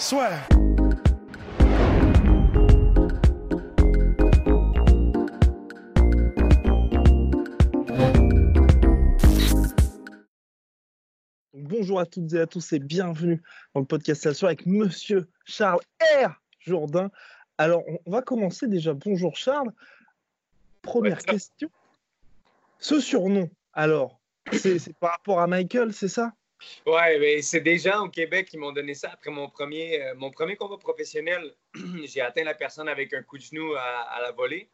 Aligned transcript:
Soit. 0.00 0.30
Bonjour 11.52 12.00
à 12.00 12.06
toutes 12.06 12.32
et 12.32 12.40
à 12.40 12.46
tous 12.46 12.72
et 12.72 12.78
bienvenue 12.78 13.42
dans 13.74 13.80
le 13.80 13.86
podcast 13.86 14.22
Salsor 14.22 14.46
avec 14.48 14.64
Monsieur 14.64 15.28
Charles 15.44 15.80
R. 16.24 16.30
Jourdain. 16.60 17.10
Alors, 17.58 17.82
on 18.06 18.10
va 18.10 18.22
commencer 18.22 18.68
déjà. 18.68 18.94
Bonjour 18.94 19.36
Charles. 19.36 19.70
Première 20.80 21.18
Ouais, 21.18 21.24
question. 21.34 21.70
Ce 22.78 23.00
surnom, 23.00 23.50
alors, 23.74 24.18
c'est 24.50 24.96
par 24.98 25.10
rapport 25.10 25.40
à 25.40 25.46
Michael, 25.46 25.92
c'est 25.92 26.08
ça? 26.08 26.32
Ouais, 26.86 27.18
mais 27.18 27.42
c'est 27.42 27.60
des 27.60 27.78
gens 27.78 28.04
au 28.04 28.08
Québec 28.08 28.48
qui 28.48 28.58
m'ont 28.58 28.72
donné 28.72 28.94
ça 28.94 29.10
après 29.12 29.30
mon 29.30 29.48
premier, 29.48 30.02
euh, 30.02 30.54
combat 30.58 30.76
professionnel. 30.78 31.54
J'ai 32.04 32.20
atteint 32.20 32.44
la 32.44 32.54
personne 32.54 32.88
avec 32.88 33.12
un 33.14 33.22
coup 33.22 33.38
de 33.38 33.42
genou 33.42 33.74
à, 33.74 34.18
la 34.20 34.32
volée, 34.32 34.70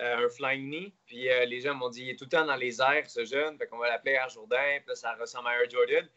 euh, 0.00 0.26
un 0.26 0.28
flying 0.28 0.68
knee. 0.68 0.94
Puis 1.06 1.28
euh, 1.28 1.44
les 1.44 1.60
gens 1.60 1.74
m'ont 1.74 1.90
dit, 1.90 2.02
il 2.04 2.10
est 2.10 2.16
tout 2.16 2.24
le 2.24 2.30
temps 2.30 2.46
dans 2.46 2.56
les 2.56 2.80
airs, 2.80 3.08
ce 3.08 3.24
jeune. 3.24 3.58
Fait 3.58 3.66
qu'on 3.66 3.78
va 3.78 3.88
l'appeler 3.88 4.12
Air 4.12 4.28
Jourdain. 4.28 4.78
Puis 4.78 4.88
là, 4.88 4.94
ça 4.94 5.14
ressemble 5.14 5.48
à 5.48 5.60
Air 5.60 5.70
Jordan. 5.70 6.08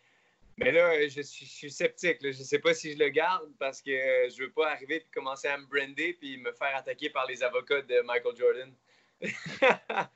Mais 0.58 0.71
là, 0.73 1.08
je 1.08 1.21
suis, 1.21 1.71
sceptique. 1.71 2.17
Je 2.21 2.27
ne 2.27 2.33
sais 2.33 2.59
pas 2.59 2.73
si 2.73 2.91
je 2.93 2.97
le 2.97 3.09
garde 3.09 3.49
parce 3.59 3.81
que 3.81 3.91
je 3.91 4.43
veux 4.43 4.52
pas 4.52 4.71
arriver 4.71 4.97
et 4.97 5.05
commencer 5.13 5.47
à 5.47 5.58
me 5.58 5.65
brander 5.65 6.13
puis 6.19 6.38
me 6.38 6.52
faire 6.52 6.75
attaquer 6.75 7.09
par 7.09 7.25
les 7.27 7.43
avocats 7.43 7.81
de 7.81 8.02
Michael 8.02 8.36
Jordan. 8.36 8.73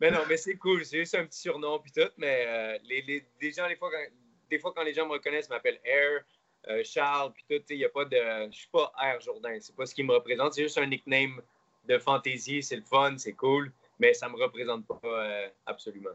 mais 0.00 0.10
non, 0.10 0.20
mais 0.26 0.38
c'est 0.38 0.56
cool. 0.56 0.86
C'est 0.86 1.00
juste 1.00 1.14
un 1.14 1.26
petit 1.26 1.40
surnom 1.40 1.78
puis 1.80 1.92
tout. 1.92 2.10
Mais 2.16 2.78
les, 2.84 3.02
les, 3.02 3.26
des 3.38 3.52
gens, 3.52 3.68
des 3.68 3.76
fois, 3.76 3.90
quand, 3.90 4.06
des 4.50 4.58
fois, 4.58 4.72
quand 4.74 4.82
les 4.82 4.92
gens 4.94 5.06
me 5.06 5.12
reconnaissent, 5.12 5.46
ils 5.48 5.52
m'appellent 5.54 5.80
Air, 5.84 6.24
euh, 6.68 6.82
Charles, 6.84 7.32
puis 7.32 7.44
tout. 7.48 7.62
Il 7.70 7.76
y 7.78 7.84
a 7.84 7.88
pas 7.88 8.04
de. 8.04 8.16
Je 8.50 8.56
suis 8.56 8.68
pas 8.70 8.92
Air 9.02 9.20
Jourdain. 9.20 9.56
C'est 9.60 9.74
pas 9.74 9.86
ce 9.86 9.94
qui 9.94 10.02
me 10.02 10.12
représente. 10.12 10.54
C'est 10.54 10.62
juste 10.62 10.78
un 10.78 10.86
nickname 10.86 11.40
de 11.88 11.98
fantaisie. 11.98 12.62
C'est 12.62 12.76
le 12.76 12.82
fun, 12.82 13.14
c'est 13.16 13.32
cool. 13.32 13.72
Mais 13.98 14.12
ça 14.14 14.28
me 14.28 14.36
représente 14.36 14.86
pas 14.86 15.00
euh, 15.04 15.48
absolument. 15.66 16.10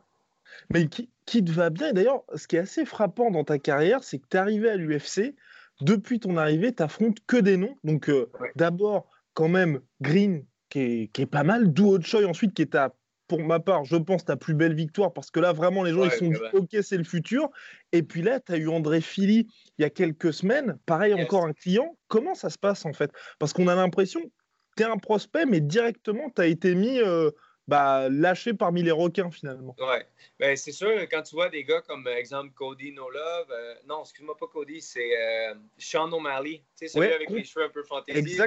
Mais 0.69 0.87
qui, 0.87 1.09
qui 1.25 1.43
te 1.43 1.51
va 1.51 1.69
bien? 1.69 1.93
D'ailleurs, 1.93 2.23
ce 2.35 2.47
qui 2.47 2.55
est 2.55 2.59
assez 2.59 2.85
frappant 2.85 3.31
dans 3.31 3.43
ta 3.43 3.57
carrière, 3.57 4.03
c'est 4.03 4.19
que 4.19 4.25
tu 4.29 4.37
es 4.37 4.39
arrivé 4.39 4.69
à 4.69 4.75
l'UFC. 4.75 5.35
Depuis 5.81 6.19
ton 6.19 6.37
arrivée, 6.37 6.73
tu 6.73 6.83
affrontes 6.83 7.17
que 7.27 7.37
des 7.37 7.57
noms. 7.57 7.75
Donc, 7.83 8.09
euh, 8.09 8.29
Ouais. 8.39 8.51
d'abord, 8.55 9.09
quand 9.33 9.49
même, 9.49 9.81
Green, 10.01 10.45
qui 10.69 10.79
est, 10.79 11.07
qui 11.11 11.23
est 11.23 11.25
pas 11.27 11.43
mal. 11.43 11.73
Duo 11.73 11.99
Choi, 12.01 12.25
ensuite, 12.25 12.53
qui 12.53 12.61
est 12.61 12.71
ta, 12.73 12.93
pour 13.27 13.41
ma 13.41 13.59
part, 13.59 13.85
je 13.85 13.95
pense, 13.95 14.23
ta 14.25 14.35
plus 14.35 14.53
belle 14.53 14.73
victoire. 14.75 15.13
Parce 15.13 15.31
que 15.31 15.39
là, 15.39 15.51
vraiment, 15.53 15.83
les 15.83 15.91
gens, 15.91 16.01
Ouais, 16.01 16.07
ils 16.07 16.11
se 16.11 16.17
sont 16.19 16.29
dit. 16.29 16.37
OK, 16.53 16.69
c'est 16.83 16.97
le 16.97 17.03
futur. 17.03 17.49
Et 17.91 18.03
puis 18.03 18.21
là, 18.21 18.39
tu 18.39 18.51
as 18.53 18.57
eu 18.57 18.67
André 18.69 19.01
Philly 19.01 19.47
il 19.77 19.81
y 19.81 19.85
a 19.85 19.89
quelques 19.89 20.33
semaines. 20.33 20.77
Pareil, 20.85 21.13
Yes. 21.13 21.25
encore 21.25 21.45
un 21.45 21.53
client. 21.53 21.97
Comment 22.07 22.35
ça 22.35 22.49
se 22.49 22.57
passe, 22.57 22.85
en 22.85 22.93
fait? 22.93 23.11
Parce 23.39 23.53
qu'on 23.53 23.67
a 23.67 23.75
l'impression 23.75 24.21
que 24.21 24.29
tu 24.77 24.83
es 24.83 24.85
un 24.85 24.97
prospect, 24.97 25.45
mais 25.45 25.61
directement, 25.61 26.29
tu 26.29 26.41
as 26.41 26.47
été 26.47 26.75
mis, 26.75 26.99
euh, 26.99 27.31
bah, 27.67 28.09
lâché 28.09 28.53
parmi 28.53 28.83
les 28.83 28.91
requins, 28.91 29.31
finalement. 29.31 29.75
Ouais. 29.79 30.05
Ben, 30.39 30.55
c'est 30.55 30.71
sûr, 30.71 30.91
quand 31.09 31.23
tu 31.23 31.33
vois 31.35 31.49
des 31.49 31.63
gars 31.63 31.81
comme, 31.81 32.05
euh, 32.05 32.15
exemple, 32.15 32.51
Cody 32.53 32.91
No 32.91 33.09
Love, 33.09 33.47
euh, 33.51 33.73
non, 33.87 34.01
excuse-moi 34.03 34.35
pas 34.37 34.45
Cody, 34.47 34.81
c'est 34.81 35.17
euh, 35.17 35.55
Sean 35.79 36.11
O'Malley, 36.11 36.57
tu 36.77 36.87
sais, 36.87 36.87
celui 36.89 37.07
Ouais, 37.07 37.13
avec 37.15 37.29
les 37.31 37.43
cheveux 37.43 37.65
un 37.65 37.69
peu 37.69 37.81
fantasy. 37.83 38.37
là. 38.37 38.45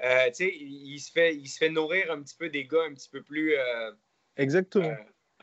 Euh, 0.00 0.26
tu 0.28 0.34
sais, 0.34 0.54
il, 0.56 0.92
il 0.94 0.98
se 1.00 1.12
fait, 1.12 1.34
il 1.36 1.48
se 1.48 1.58
fait 1.58 1.68
nourrir 1.70 2.10
un 2.10 2.22
petit 2.22 2.36
peu 2.36 2.48
des 2.48 2.66
gars 2.66 2.84
un 2.84 2.94
petit 2.94 3.08
peu 3.10 3.22
plus. 3.22 3.54
euh, 3.56 3.92
Exactement. 4.36 4.98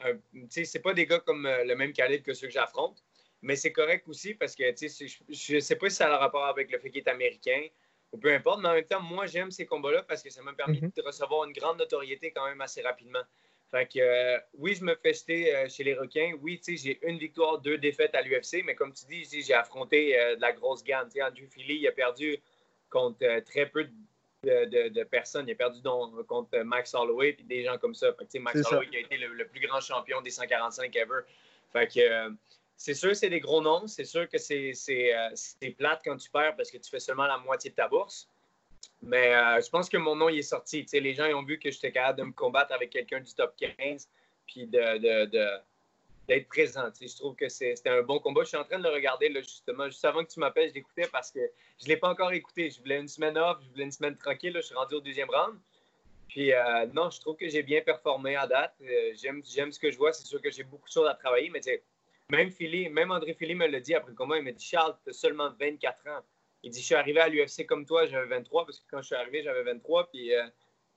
euh, 0.05 0.17
sais, 0.49 0.65
c'est 0.65 0.79
pas 0.79 0.93
des 0.93 1.05
gars 1.05 1.19
comme 1.19 1.45
euh, 1.45 1.63
le 1.63 1.75
même 1.75 1.93
calibre 1.93 2.23
que 2.25 2.33
ceux 2.33 2.47
que 2.47 2.53
j'affronte, 2.53 3.03
mais 3.41 3.55
c'est 3.55 3.71
correct 3.71 4.07
aussi 4.07 4.33
parce 4.33 4.55
que 4.55 4.69
tu 4.71 4.77
sais, 4.77 4.89
c'est- 4.89 5.07
je, 5.07 5.23
je 5.29 5.59
sais 5.59 5.75
pas 5.75 5.89
si 5.89 5.97
ça 5.97 6.07
a 6.11 6.15
un 6.15 6.17
rapport 6.17 6.45
avec 6.45 6.71
le 6.71 6.79
fait 6.79 6.89
qu'il 6.89 6.99
est 6.99 7.07
américain 7.07 7.67
ou 8.11 8.17
peu 8.17 8.33
importe, 8.33 8.61
mais 8.61 8.69
en 8.69 8.73
même 8.73 8.85
temps, 8.85 9.01
moi, 9.01 9.25
j'aime 9.27 9.51
ces 9.51 9.65
combats-là 9.65 10.03
parce 10.03 10.23
que 10.23 10.29
ça 10.31 10.41
m'a 10.41 10.53
permis 10.53 10.81
Mhm. 10.81 10.91
de 10.95 11.01
recevoir 11.03 11.45
une 11.45 11.53
grande 11.53 11.77
notoriété 11.79 12.31
quand 12.31 12.45
même 12.47 12.61
assez 12.61 12.81
rapidement. 12.81 13.21
Fait 13.71 13.85
que 13.87 13.99
euh, 13.99 14.39
oui, 14.53 14.73
je 14.73 14.83
me 14.83 14.95
fais 14.95 15.13
jeter 15.13 15.55
euh, 15.55 15.69
chez 15.69 15.83
les 15.83 15.93
requins. 15.93 16.33
Oui, 16.41 16.59
tu 16.59 16.75
sais, 16.75 16.83
j'ai 16.83 17.07
une 17.07 17.19
victoire, 17.19 17.59
deux 17.61 17.77
défaites 17.77 18.15
à 18.15 18.21
l'UFC, 18.21 18.63
mais 18.63 18.73
comme 18.75 18.93
tu 18.93 19.05
dis, 19.05 19.23
j'ai 19.25 19.53
affronté 19.53 20.19
euh, 20.19 20.35
de 20.35 20.41
la 20.41 20.53
grosse 20.53 20.83
gamme. 20.83 21.07
Tu 21.07 21.13
sais, 21.19 21.23
Andrew 21.23 21.45
Philly, 21.47 21.75
il 21.75 21.87
a 21.87 21.91
perdu 21.91 22.37
contre 22.89 23.19
très 23.45 23.69
peu 23.69 23.83
de, 23.83 23.91
de- 24.43 24.87
de 24.89 25.03
personnes. 25.03 25.47
Il 25.47 25.51
a 25.51 25.55
perdu 25.55 25.81
donc, 25.81 26.25
contre 26.27 26.57
Max 26.59 26.93
Holloway 26.93 27.35
et 27.39 27.43
des 27.43 27.63
gens 27.63 27.77
comme 27.77 27.93
ça. 27.95 28.13
Fait 28.13 28.25
que, 28.25 28.39
Max. 28.39 28.61
Holloway 28.71 28.87
qui 28.89 28.97
a 28.97 28.99
été 29.01 29.17
le, 29.17 29.27
le 29.33 29.47
plus 29.47 29.59
grand 29.65 29.81
champion 29.81 30.21
des 30.21 30.29
145 30.29 30.95
ever. 30.95 31.21
Fait 31.73 31.87
que 31.87 31.99
euh, 31.99 32.29
c'est 32.77 32.93
sûr, 32.93 33.15
c'est 33.15 33.29
des 33.29 33.39
gros 33.39 33.61
noms. 33.61 33.87
C'est 33.87 34.05
sûr 34.05 34.27
que 34.29 34.37
c'est 34.37 34.73
c'est, 34.73 35.15
euh, 35.15 35.29
c'est 35.35 35.71
plate 35.71 36.01
quand 36.03 36.17
tu 36.17 36.29
perds 36.29 36.55
parce 36.55 36.71
que 36.71 36.77
tu 36.77 36.89
fais 36.89 36.99
seulement 36.99 37.25
la 37.27 37.37
moitié 37.37 37.69
de 37.71 37.75
ta 37.75 37.87
bourse. 37.87 38.29
Mais 39.01 39.33
euh, 39.35 39.61
je 39.61 39.69
pense 39.69 39.89
que 39.89 39.97
mon 39.97 40.15
nom 40.15 40.29
il 40.29 40.39
est 40.39 40.43
sorti. 40.43 40.85
Les 40.93 41.13
gens 41.13 41.25
ils 41.25 41.35
ont 41.35 41.43
vu 41.43 41.59
que 41.59 41.69
j'étais 41.71 41.91
capable 41.91 42.19
de 42.19 42.23
me 42.25 42.31
combattre 42.31 42.73
avec 42.73 42.89
quelqu'un 42.89 43.19
du 43.19 43.33
top 43.33 43.53
15 43.57 44.09
puis 44.47 44.65
de- 44.65 45.25
de- 45.25 45.59
d'être 46.29 46.47
présent. 46.47 46.89
Je 47.01 47.15
trouve 47.15 47.35
que 47.35 47.49
c'était 47.49 47.89
un 47.89 48.03
bon 48.03 48.19
combat. 48.19 48.43
Je 48.43 48.49
suis 48.49 48.57
en 48.57 48.63
train 48.63 48.77
de 48.77 48.83
le 48.83 48.89
regarder 48.89 49.29
là, 49.29 49.41
justement. 49.41 49.85
Juste 49.87 50.05
avant 50.05 50.23
que 50.23 50.31
tu 50.31 50.39
m'appelles, 50.39 50.69
je 50.69 50.75
l'écoutais 50.75 51.07
parce 51.11 51.31
que 51.31 51.39
je 51.79 51.85
ne 51.85 51.89
l'ai 51.89 51.97
pas 51.97 52.09
encore 52.09 52.31
écouté. 52.31 52.69
Je 52.69 52.79
voulais 52.79 52.99
une 52.99 53.07
semaine 53.07 53.37
off, 53.37 53.57
je 53.65 53.69
voulais 53.71 53.85
une 53.85 53.91
semaine 53.91 54.15
tranquille. 54.15 54.53
là. 54.53 54.61
Je 54.61 54.67
suis 54.67 54.75
rendu 54.75 54.95
au 54.95 55.01
deuxième 55.01 55.29
round. 55.29 55.59
Puis 56.29 56.53
euh, 56.53 56.85
non, 56.93 57.09
je 57.09 57.19
trouve 57.19 57.35
que 57.35 57.49
j'ai 57.49 57.63
bien 57.63 57.81
performé 57.81 58.35
à 58.35 58.45
date. 58.45 58.75
Euh, 58.81 59.11
j'aime, 59.15 59.41
j'aime 59.43 59.71
ce 59.71 59.79
que 59.79 59.91
je 59.91 59.97
vois. 59.97 60.13
C'est 60.13 60.27
sûr 60.27 60.41
que 60.41 60.51
j'ai 60.51 60.63
beaucoup 60.63 60.87
de 60.87 60.93
choses 60.93 61.07
à 61.07 61.15
travailler, 61.15 61.49
mais 61.49 61.59
tu 61.59 61.71
sais, 61.71 61.83
même 62.29 62.51
Philly, 62.51 62.89
même 62.89 63.11
André 63.11 63.33
Philly 63.33 63.55
me 63.55 63.65
l'a 63.65 63.79
dit 63.79 63.95
après 63.95 64.11
le 64.11 64.15
combat. 64.15 64.37
Il 64.37 64.43
m'a 64.43 64.51
dit 64.51 64.63
Charles, 64.63 64.95
tu 65.03 65.09
as 65.09 65.13
seulement 65.13 65.49
24 65.59 66.07
ans. 66.07 66.21
Il 66.61 66.69
dit 66.69 66.79
Je 66.79 66.85
suis 66.85 66.95
arrivé 66.95 67.19
à 67.19 67.27
l'UFC 67.27 67.65
comme 67.65 67.85
toi, 67.87 68.05
j'avais 68.05 68.27
23, 68.27 68.65
parce 68.65 68.79
que 68.79 68.85
quand 68.91 69.01
je 69.01 69.07
suis 69.07 69.15
arrivé, 69.15 69.41
j'avais 69.41 69.63
23. 69.63 70.09
Puis 70.11 70.35
euh, 70.35 70.43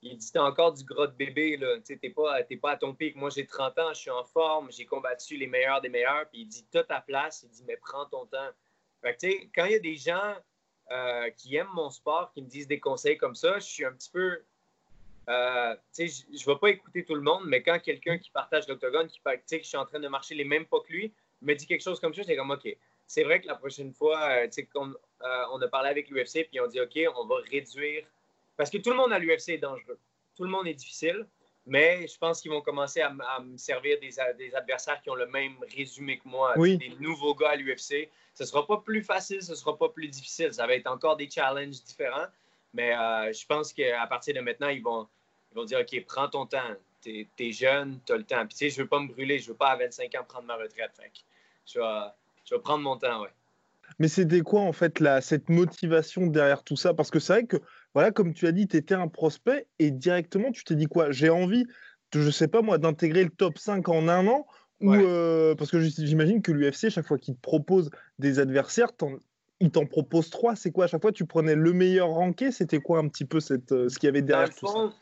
il 0.02 0.18
dit 0.18 0.32
T'as 0.32 0.42
encore 0.42 0.72
du 0.72 0.84
gras 0.84 1.06
de 1.06 1.12
bébé, 1.12 1.56
là. 1.56 1.78
T'es 1.80 2.10
pas, 2.10 2.42
t'es 2.42 2.56
pas 2.56 2.72
à 2.72 2.76
ton 2.76 2.94
pic. 2.94 3.16
Moi, 3.16 3.30
j'ai 3.30 3.46
30 3.46 3.78
ans, 3.78 3.88
je 3.94 4.00
suis 4.00 4.10
en 4.10 4.24
forme, 4.24 4.70
j'ai 4.72 4.84
combattu 4.84 5.36
les 5.36 5.46
meilleurs 5.46 5.80
des 5.80 5.88
meilleurs. 5.88 6.28
Puis 6.28 6.42
il 6.42 6.46
dit 6.46 6.66
T'as 6.70 6.84
ta 6.84 7.00
place. 7.00 7.42
Il 7.44 7.50
dit 7.50 7.64
Mais 7.66 7.76
prends 7.76 8.06
ton 8.06 8.26
temps. 8.26 8.50
Fait 9.00 9.16
que, 9.16 9.26
quand 9.54 9.64
il 9.66 9.72
y 9.72 9.76
a 9.76 9.80
des 9.80 9.96
gens 9.96 10.34
euh, 10.90 11.30
qui 11.30 11.56
aiment 11.56 11.72
mon 11.74 11.90
sport, 11.90 12.32
qui 12.32 12.42
me 12.42 12.48
disent 12.48 12.68
des 12.68 12.80
conseils 12.80 13.16
comme 13.16 13.34
ça, 13.34 13.58
je 13.58 13.64
suis 13.64 13.84
un 13.84 13.92
petit 13.92 14.10
peu. 14.10 14.42
euh, 15.28 15.76
je 15.96 16.02
ne 16.02 16.52
vais 16.52 16.58
pas 16.58 16.70
écouter 16.70 17.04
tout 17.04 17.14
le 17.14 17.20
monde, 17.22 17.44
mais 17.46 17.62
quand 17.62 17.78
quelqu'un 17.78 18.18
qui 18.18 18.30
partage 18.30 18.68
l'octogone, 18.68 19.08
qui 19.08 19.20
que 19.20 19.42
je 19.50 19.58
suis 19.62 19.76
en 19.76 19.86
train 19.86 20.00
de 20.00 20.08
marcher 20.08 20.34
les 20.34 20.44
mêmes 20.44 20.66
pas 20.66 20.80
que 20.80 20.92
lui, 20.92 21.12
me 21.40 21.54
dit 21.54 21.66
quelque 21.66 21.82
chose 21.82 22.00
comme 22.00 22.14
ça, 22.14 22.22
c'est 22.24 22.36
comme 22.36 22.50
OK. 22.50 22.76
C'est 23.06 23.24
vrai 23.24 23.40
que 23.40 23.46
la 23.46 23.56
prochaine 23.56 23.92
fois, 23.92 24.20
euh, 24.30 24.48
qu'on 24.72 24.90
euh, 24.90 25.44
on 25.52 25.60
a 25.60 25.68
parlé 25.68 25.90
avec 25.90 26.08
l'UFC, 26.08 26.48
puis 26.48 26.60
on 26.60 26.66
dit 26.66 26.80
OK, 26.80 26.98
on 27.16 27.26
va 27.26 27.36
réduire. 27.50 28.06
Parce 28.56 28.70
que 28.70 28.78
tout 28.78 28.90
le 28.90 28.96
monde 28.96 29.12
à 29.12 29.18
l'UFC 29.18 29.50
est 29.50 29.58
dangereux. 29.58 29.98
Tout 30.36 30.44
le 30.44 30.50
monde 30.50 30.66
est 30.66 30.74
difficile, 30.74 31.26
mais 31.66 32.06
je 32.08 32.18
pense 32.18 32.40
qu'ils 32.40 32.50
vont 32.50 32.60
commencer 32.60 33.00
à, 33.00 33.10
me 33.10 33.56
servir 33.56 33.98
des, 34.00 34.18
adversaires 34.54 35.00
qui 35.00 35.10
ont 35.10 35.14
le 35.14 35.26
même 35.26 35.54
résumé 35.76 36.18
que 36.18 36.28
moi, 36.28 36.54
Oui. 36.56 36.76
des 36.78 36.90
nouveaux 37.00 37.34
gars 37.34 37.50
à 37.50 37.56
l'UFC. 37.56 38.10
Ce 38.34 38.42
ne 38.42 38.46
sera 38.46 38.66
pas 38.66 38.78
plus 38.78 39.02
facile, 39.02 39.42
ce 39.42 39.52
ne 39.52 39.56
sera 39.56 39.76
pas 39.76 39.88
plus 39.88 40.08
difficile. 40.08 40.52
Ça 40.52 40.66
va 40.66 40.74
être 40.74 40.86
encore 40.86 41.16
des 41.16 41.30
challenges 41.30 41.82
différents, 41.82 42.26
mais 42.72 42.96
euh, 42.96 43.32
je 43.32 43.46
pense 43.46 43.72
qu'à 43.72 44.06
partir 44.06 44.34
de 44.34 44.40
maintenant, 44.40 44.68
ils 44.68 44.82
vont, 44.82 45.06
ils 45.52 45.54
vont 45.54 45.64
dire 45.64 45.80
OK, 45.80 46.04
prends 46.06 46.28
ton 46.28 46.46
temps. 46.46 46.76
T'es 47.00 47.26
es 47.38 47.52
jeune, 47.52 47.98
tu 48.06 48.12
as 48.12 48.16
le 48.16 48.22
temps. 48.22 48.46
Puis, 48.46 48.56
tu 48.56 48.56
sais, 48.58 48.70
je 48.70 48.78
ne 48.78 48.82
veux 48.84 48.88
pas 48.88 49.00
me 49.00 49.08
brûler, 49.08 49.38
je 49.38 49.44
ne 49.44 49.48
veux 49.48 49.56
pas 49.56 49.70
à 49.70 49.76
25 49.76 50.14
ans 50.14 50.24
prendre 50.26 50.46
ma 50.46 50.54
retraite. 50.54 50.92
Fait 50.96 51.10
je, 51.66 51.80
vais, 51.80 52.10
je 52.44 52.54
vais 52.54 52.60
prendre 52.60 52.84
mon 52.84 52.96
temps, 52.96 53.22
ouais. 53.22 53.30
Mais 53.98 54.08
c'était 54.08 54.40
quoi 54.40 54.60
en 54.62 54.72
fait 54.72 55.00
la, 55.00 55.20
cette 55.20 55.48
motivation 55.48 56.26
derrière 56.26 56.62
tout 56.62 56.76
ça? 56.76 56.94
Parce 56.94 57.10
que 57.10 57.18
c'est 57.18 57.32
vrai 57.32 57.46
que, 57.46 57.56
voilà, 57.94 58.10
comme 58.10 58.34
tu 58.34 58.46
as 58.46 58.52
dit, 58.52 58.68
tu 58.68 58.76
étais 58.76 58.94
un 58.94 59.08
prospect 59.08 59.66
et 59.78 59.90
directement 59.90 60.50
tu 60.50 60.64
t'es 60.64 60.74
dit 60.74 60.86
quoi? 60.86 61.10
J'ai 61.10 61.30
envie, 61.30 61.64
de, 61.64 62.20
je 62.20 62.30
sais 62.30 62.48
pas 62.48 62.62
moi, 62.62 62.78
d'intégrer 62.78 63.24
le 63.24 63.30
top 63.30 63.58
5 63.58 63.88
en 63.88 64.08
un 64.08 64.26
an 64.26 64.46
ou 64.80 64.90
Ouais. 64.90 64.98
euh, 65.00 65.54
parce 65.54 65.70
que 65.70 65.80
j'imagine 65.80 66.42
que 66.42 66.50
l'UFC, 66.50 66.88
chaque 66.90 67.06
fois 67.06 67.18
qu'il 67.18 67.34
te 67.36 67.40
propose 67.40 67.90
des 68.18 68.40
adversaires, 68.40 68.90
il 69.60 69.70
t'en 69.70 69.86
propose 69.86 70.28
trois. 70.28 70.56
C'est 70.56 70.72
quoi? 70.72 70.84
À 70.84 70.88
chaque 70.88 71.02
fois, 71.02 71.12
tu 71.12 71.24
prenais 71.24 71.54
le 71.54 71.72
meilleur 71.72 72.08
ranké? 72.08 72.50
C'était 72.50 72.80
quoi 72.80 72.98
un 72.98 73.08
petit 73.08 73.24
peu 73.24 73.38
cette, 73.38 73.70
euh, 73.70 73.88
ce 73.88 73.98
qu'il 73.98 74.08
y 74.08 74.10
avait 74.10 74.22
derrière 74.22 74.52
tout 74.52 74.66
ça? 74.66 74.92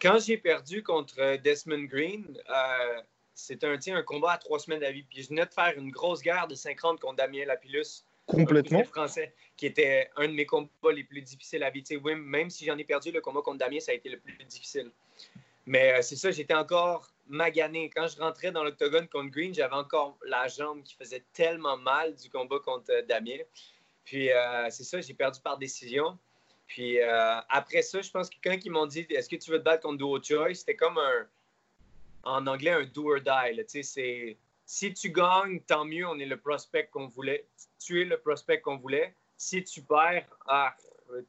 quand 0.00 0.18
j'ai 0.18 0.36
perdu 0.36 0.82
contre 0.82 1.14
euh, 1.18 1.36
Desmond 1.38 1.84
Green, 1.84 2.24
euh, 2.48 3.00
c'était 3.34 3.66
un, 3.66 3.96
un 3.96 4.02
combat 4.02 4.32
à 4.32 4.38
trois 4.38 4.58
semaines 4.58 4.80
d'avis. 4.80 5.02
Puis 5.02 5.22
je 5.22 5.28
venais 5.28 5.46
de 5.46 5.52
faire 5.52 5.72
une 5.76 5.90
grosse 5.90 6.22
guerre 6.22 6.48
de 6.48 6.54
50 6.54 7.00
contre 7.00 7.16
Damien 7.16 7.44
Lapillus 7.46 8.04
Complètement. 8.28 8.84
français, 8.84 9.32
qui 9.56 9.66
était 9.66 10.10
un 10.16 10.28
de 10.28 10.34
mes 10.34 10.44
combats 10.44 10.92
les 10.92 11.02
plus 11.02 11.22
difficiles 11.22 11.62
à 11.62 11.70
vivre. 11.70 11.86
Oui, 12.04 12.14
même 12.14 12.50
si 12.50 12.66
j'en 12.66 12.76
ai 12.76 12.84
perdu, 12.84 13.10
le 13.10 13.22
combat 13.22 13.40
contre 13.40 13.58
Damien, 13.58 13.80
ça 13.80 13.92
a 13.92 13.94
été 13.94 14.10
le 14.10 14.18
plus 14.18 14.44
difficile. 14.44 14.90
Mais 15.64 15.92
euh, 15.92 16.02
c'est 16.02 16.16
ça, 16.16 16.30
j'étais 16.30 16.54
encore 16.54 17.10
magané. 17.26 17.90
Quand 17.90 18.06
je 18.06 18.18
rentrais 18.20 18.52
dans 18.52 18.62
l'octogone 18.64 19.08
contre 19.08 19.30
Green, 19.30 19.54
j'avais 19.54 19.74
encore 19.74 20.18
la 20.26 20.46
jambe 20.46 20.82
qui 20.82 20.94
faisait 20.94 21.24
tellement 21.32 21.78
mal 21.78 22.14
du 22.14 22.28
combat 22.28 22.58
contre 22.58 22.90
euh, 22.90 23.02
Damien. 23.02 23.38
Puis 24.04 24.30
euh, 24.30 24.68
c'est 24.70 24.84
ça, 24.84 25.00
j'ai 25.00 25.14
perdu 25.14 25.40
par 25.40 25.56
décision. 25.58 26.18
Puis 26.66 27.00
après 27.00 27.80
ça, 27.80 28.02
je 28.02 28.10
pense 28.10 28.28
que 28.28 28.36
quand 28.44 28.54
ils 28.62 28.70
m'ont 28.70 28.84
dit 28.84 29.06
Est-ce 29.08 29.30
que 29.30 29.36
tu 29.36 29.50
veux 29.50 29.58
te 29.58 29.64
battre 29.64 29.84
contre 29.84 29.96
Duo 29.96 30.22
Choi 30.22 30.52
c'était 30.52 30.76
comme 30.76 30.98
un, 30.98 31.26
en 32.24 32.46
anglais, 32.46 32.72
un 32.72 32.84
do 32.84 33.10
or 33.10 33.20
die. 33.20 33.82
C'est 33.82 34.36
si 34.70 34.92
tu 34.92 35.10
gagnes, 35.10 35.60
tant 35.60 35.86
mieux, 35.86 36.06
on 36.06 36.18
est 36.18 36.26
le 36.26 36.36
prospect 36.36 36.88
qu'on 36.92 37.06
voulait. 37.06 37.46
Tu 37.80 38.02
es 38.02 38.04
le 38.04 38.18
prospect 38.18 38.60
qu'on 38.60 38.76
voulait. 38.76 39.14
Si 39.38 39.64
tu 39.64 39.80
perds, 39.80 40.28
ah, 40.46 40.76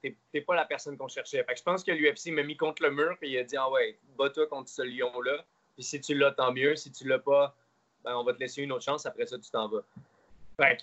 t'es 0.01 0.41
pas 0.41 0.55
la 0.55 0.65
personne 0.65 0.97
qu'on 0.97 1.07
cherchait. 1.07 1.45
je 1.55 1.63
pense 1.63 1.85
que 1.85 1.91
l'UFC 1.91 2.31
m'a 2.33 2.43
mis 2.43 2.57
contre 2.57 2.83
le 2.83 2.91
mur 2.91 3.15
et 3.21 3.29
il 3.29 3.37
a 3.37 3.43
dit 3.45 3.55
Ah 3.55 3.69
ouais, 3.71 3.97
bats-toi 4.17 4.47
contre 4.47 4.67
ce 4.67 4.81
lion-là. 4.81 5.45
Puis 5.75 5.83
si 5.85 6.01
tu 6.01 6.15
l'as, 6.15 6.31
tant 6.31 6.51
mieux. 6.51 6.75
Si 6.75 6.91
tu 6.91 7.07
l'as 7.07 7.19
pas, 7.19 7.55
ben, 8.03 8.13
on 8.17 8.25
va 8.25 8.33
te 8.33 8.39
laisser 8.39 8.61
une 8.61 8.73
autre 8.73 8.83
chance. 8.83 9.05
Après 9.05 9.25
ça, 9.25 9.39
tu 9.39 9.49
t'en 9.49 9.69
vas. 9.69 9.85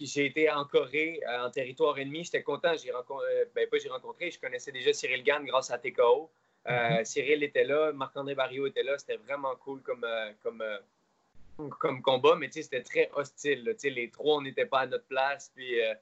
j'ai 0.00 0.24
été 0.24 0.50
en 0.50 0.64
Corée, 0.64 1.20
euh, 1.28 1.44
en 1.44 1.50
territoire 1.50 1.98
ennemi. 1.98 2.24
J'étais 2.24 2.42
content. 2.42 2.74
J'ai 2.82 2.90
rencontré, 2.90 3.26
euh, 3.32 3.44
ben, 3.54 3.68
pas 3.68 3.76
j'ai 3.76 3.90
rencontré, 3.90 4.30
je 4.30 4.40
connaissais 4.40 4.72
déjà 4.72 4.94
Cyril 4.94 5.22
Gann 5.24 5.44
grâce 5.44 5.70
à 5.70 5.76
TKO. 5.76 6.30
Euh, 6.68 6.70
mm-hmm. 6.70 7.04
Cyril 7.04 7.42
était 7.42 7.64
là, 7.64 7.92
Marc-André 7.92 8.34
Barrio 8.34 8.66
était 8.66 8.82
là. 8.82 8.96
C'était 8.96 9.18
vraiment 9.18 9.54
cool 9.56 9.82
comme, 9.82 10.06
comme, 10.42 10.64
comme 11.78 12.02
combat, 12.02 12.36
mais 12.36 12.48
c'était 12.50 12.82
très 12.82 13.10
hostile. 13.14 13.74
Les 13.82 14.10
trois, 14.10 14.36
on 14.36 14.42
n'était 14.42 14.66
pas 14.66 14.80
à 14.80 14.86
notre 14.86 15.06
place, 15.06 15.50
puis 15.54 15.80
euh, 15.80 15.94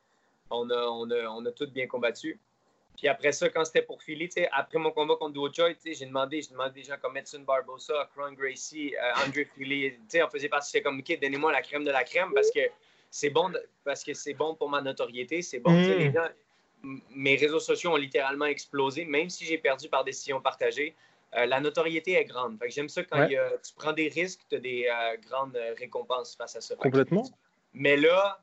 on, 0.50 0.68
a, 0.70 0.86
on, 0.86 1.10
a, 1.10 1.26
on 1.28 1.44
a 1.46 1.52
tous 1.52 1.70
bien 1.70 1.86
combattu. 1.86 2.38
Puis 2.96 3.08
après 3.08 3.32
ça, 3.32 3.48
quand 3.48 3.64
c'était 3.64 3.82
pour 3.82 4.02
Philly, 4.02 4.30
après 4.52 4.78
mon 4.78 4.92
combat 4.92 5.16
contre 5.16 5.32
Duo 5.32 5.52
Choi, 5.52 5.74
j'ai 5.84 6.06
demandé, 6.06 6.42
j'ai 6.42 6.50
demandé 6.50 6.80
des 6.80 6.84
gens 6.84 6.94
comme 7.00 7.16
Edson 7.16 7.40
Barbosa, 7.40 8.08
Cron 8.14 8.32
Gracie, 8.32 8.94
euh, 8.96 9.26
André 9.26 9.44
Philly. 9.44 9.94
On 10.14 10.28
faisait 10.28 10.48
partie, 10.48 10.70
c'est 10.70 10.82
comme, 10.82 11.00
OK, 11.00 11.18
donnez-moi 11.20 11.50
la 11.50 11.62
crème 11.62 11.84
de 11.84 11.90
la 11.90 12.04
crème 12.04 12.30
parce 12.32 12.50
que 12.50 12.60
c'est 13.10 13.30
bon, 13.30 13.52
parce 13.84 14.04
que 14.04 14.14
c'est 14.14 14.34
bon 14.34 14.54
pour 14.54 14.68
ma 14.68 14.80
notoriété, 14.80 15.42
c'est 15.42 15.58
bon. 15.58 15.72
Les 15.72 16.10
mm. 16.10 17.00
mes 17.16 17.36
réseaux 17.36 17.60
sociaux 17.60 17.92
ont 17.92 17.96
littéralement 17.96 18.46
explosé, 18.46 19.04
même 19.04 19.28
si 19.28 19.44
j'ai 19.44 19.58
perdu 19.58 19.88
par 19.88 20.04
décision 20.04 20.40
partagée. 20.40 20.94
Euh, 21.36 21.46
la 21.46 21.60
notoriété 21.60 22.12
est 22.12 22.24
grande. 22.24 22.58
J'aime 22.68 22.88
ça 22.88 23.02
quand 23.02 23.26
tu 23.26 23.74
prends 23.74 23.92
des 23.92 24.08
risques, 24.08 24.40
tu 24.48 24.56
as 24.56 24.60
des 24.60 24.86
euh, 24.86 25.16
grandes 25.28 25.56
euh, 25.56 25.74
récompenses 25.78 26.36
face 26.36 26.54
à 26.56 26.60
ça. 26.60 26.76
Complètement. 26.76 27.24
Mais 27.72 27.96
là, 27.96 28.40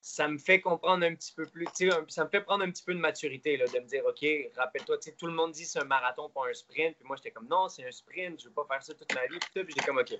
ça 0.00 0.26
me 0.26 0.38
fait 0.38 0.60
comprendre 0.60 1.04
un 1.04 1.14
petit 1.14 1.34
peu 1.34 1.44
plus, 1.44 1.66
ça 2.08 2.24
me 2.24 2.30
fait 2.30 2.40
prendre 2.40 2.64
un 2.64 2.70
petit 2.70 2.82
peu 2.82 2.94
de 2.94 2.98
maturité, 2.98 3.58
là, 3.58 3.66
de 3.66 3.78
me 3.78 3.86
dire, 3.86 4.04
OK, 4.06 4.24
rappelle-toi, 4.56 4.96
tout 5.18 5.26
le 5.26 5.34
monde 5.34 5.52
dit 5.52 5.66
c'est 5.66 5.80
un 5.80 5.84
marathon, 5.84 6.30
pas 6.30 6.48
un 6.48 6.54
sprint. 6.54 6.96
Puis 6.96 7.06
moi, 7.06 7.16
j'étais 7.16 7.30
comme, 7.30 7.48
non, 7.48 7.68
c'est 7.68 7.86
un 7.86 7.90
sprint, 7.90 8.40
je 8.40 8.44
ne 8.44 8.48
veux 8.48 8.54
pas 8.54 8.64
faire 8.70 8.82
ça 8.82 8.94
toute 8.94 9.14
ma 9.14 9.26
vie. 9.26 9.38
Puis, 9.52 9.64
j'étais 9.68 9.84
comme, 9.84 9.98
OK, 9.98 10.14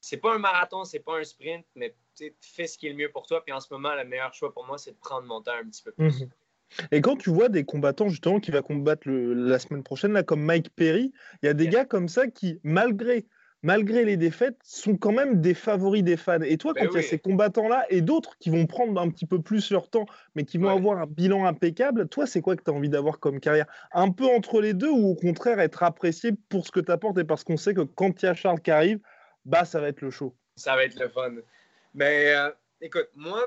c'est 0.00 0.18
pas 0.18 0.34
un 0.34 0.38
marathon, 0.38 0.84
c'est 0.84 1.00
pas 1.00 1.18
un 1.18 1.24
sprint, 1.24 1.66
mais 1.74 1.94
fais 2.40 2.66
ce 2.68 2.78
qui 2.78 2.86
est 2.86 2.90
le 2.90 2.96
mieux 2.96 3.10
pour 3.10 3.26
toi. 3.26 3.42
Puis 3.42 3.52
en 3.52 3.60
ce 3.60 3.72
moment, 3.72 3.94
le 3.94 4.04
meilleur 4.04 4.32
choix 4.32 4.52
pour 4.52 4.66
moi, 4.66 4.78
c'est 4.78 4.92
de 4.92 4.98
prendre 4.98 5.26
mon 5.26 5.42
temps 5.42 5.54
un 5.54 5.68
petit 5.68 5.82
peu 5.82 5.92
plus. 5.92 6.22
Mhm. 6.22 6.30
Et 6.90 7.00
quand 7.00 7.16
tu 7.16 7.30
vois 7.30 7.48
des 7.48 7.64
combattants 7.64 8.08
justement 8.08 8.40
qui 8.40 8.50
va 8.50 8.62
combattre 8.62 9.08
la 9.08 9.58
semaine 9.58 9.82
prochaine, 9.82 10.12
là, 10.12 10.22
comme 10.22 10.42
Mike 10.42 10.70
Perry, 10.74 11.12
il 11.42 11.46
y 11.46 11.48
a 11.48 11.54
des 11.54 11.68
gars 11.68 11.84
comme 11.84 12.08
ça 12.08 12.26
qui, 12.26 12.60
malgré, 12.62 13.26
malgré 13.62 14.04
les 14.04 14.16
défaites, 14.16 14.56
sont 14.62 14.96
quand 14.96 15.12
même 15.12 15.40
des 15.40 15.54
favoris 15.54 16.02
des 16.02 16.16
fans. 16.16 16.40
Et 16.42 16.56
toi, 16.56 16.72
ben 16.72 16.86
quand 16.86 16.92
il 16.92 16.96
y 16.96 17.04
a 17.04 17.08
ces 17.08 17.18
combattants-là 17.18 17.84
et 17.90 18.00
d'autres 18.00 18.36
qui 18.38 18.50
vont 18.50 18.66
prendre 18.66 19.00
un 19.00 19.08
petit 19.10 19.26
peu 19.26 19.40
plus 19.40 19.70
leur 19.70 19.88
temps, 19.88 20.06
mais 20.34 20.44
qui 20.44 20.58
vont 20.58 20.68
avoir 20.68 20.98
un 20.98 21.06
bilan 21.06 21.46
impeccable, 21.46 22.08
toi, 22.08 22.26
c'est 22.26 22.40
quoi 22.40 22.56
que 22.56 22.62
tu 22.62 22.70
as 22.70 22.74
envie 22.74 22.88
d'avoir 22.88 23.20
comme 23.20 23.40
carrière? 23.40 23.66
Un 23.92 24.10
peu 24.10 24.26
entre 24.26 24.60
les 24.60 24.74
deux 24.74 24.90
ou 24.90 25.10
au 25.10 25.14
contraire 25.14 25.60
être 25.60 25.82
apprécié 25.82 26.32
pour 26.48 26.66
ce 26.66 26.72
que 26.72 26.80
tu 26.80 26.90
apportes 26.90 27.18
et 27.18 27.24
parce 27.24 27.44
qu'on 27.44 27.56
sait 27.56 27.74
que 27.74 27.82
quand 27.82 28.22
il 28.22 28.26
y 28.26 28.28
a 28.28 28.34
Charles 28.34 28.60
qui 28.60 28.70
arrive, 28.70 28.98
bah, 29.44 29.64
ça 29.64 29.80
va 29.80 29.88
être 29.88 30.00
le 30.00 30.10
show? 30.10 30.34
Ça 30.56 30.74
va 30.76 30.84
être 30.84 30.98
le 30.98 31.08
fun. 31.08 31.32
Mais 31.94 32.34
euh, 32.34 32.50
écoute, 32.80 33.08
moi, 33.14 33.46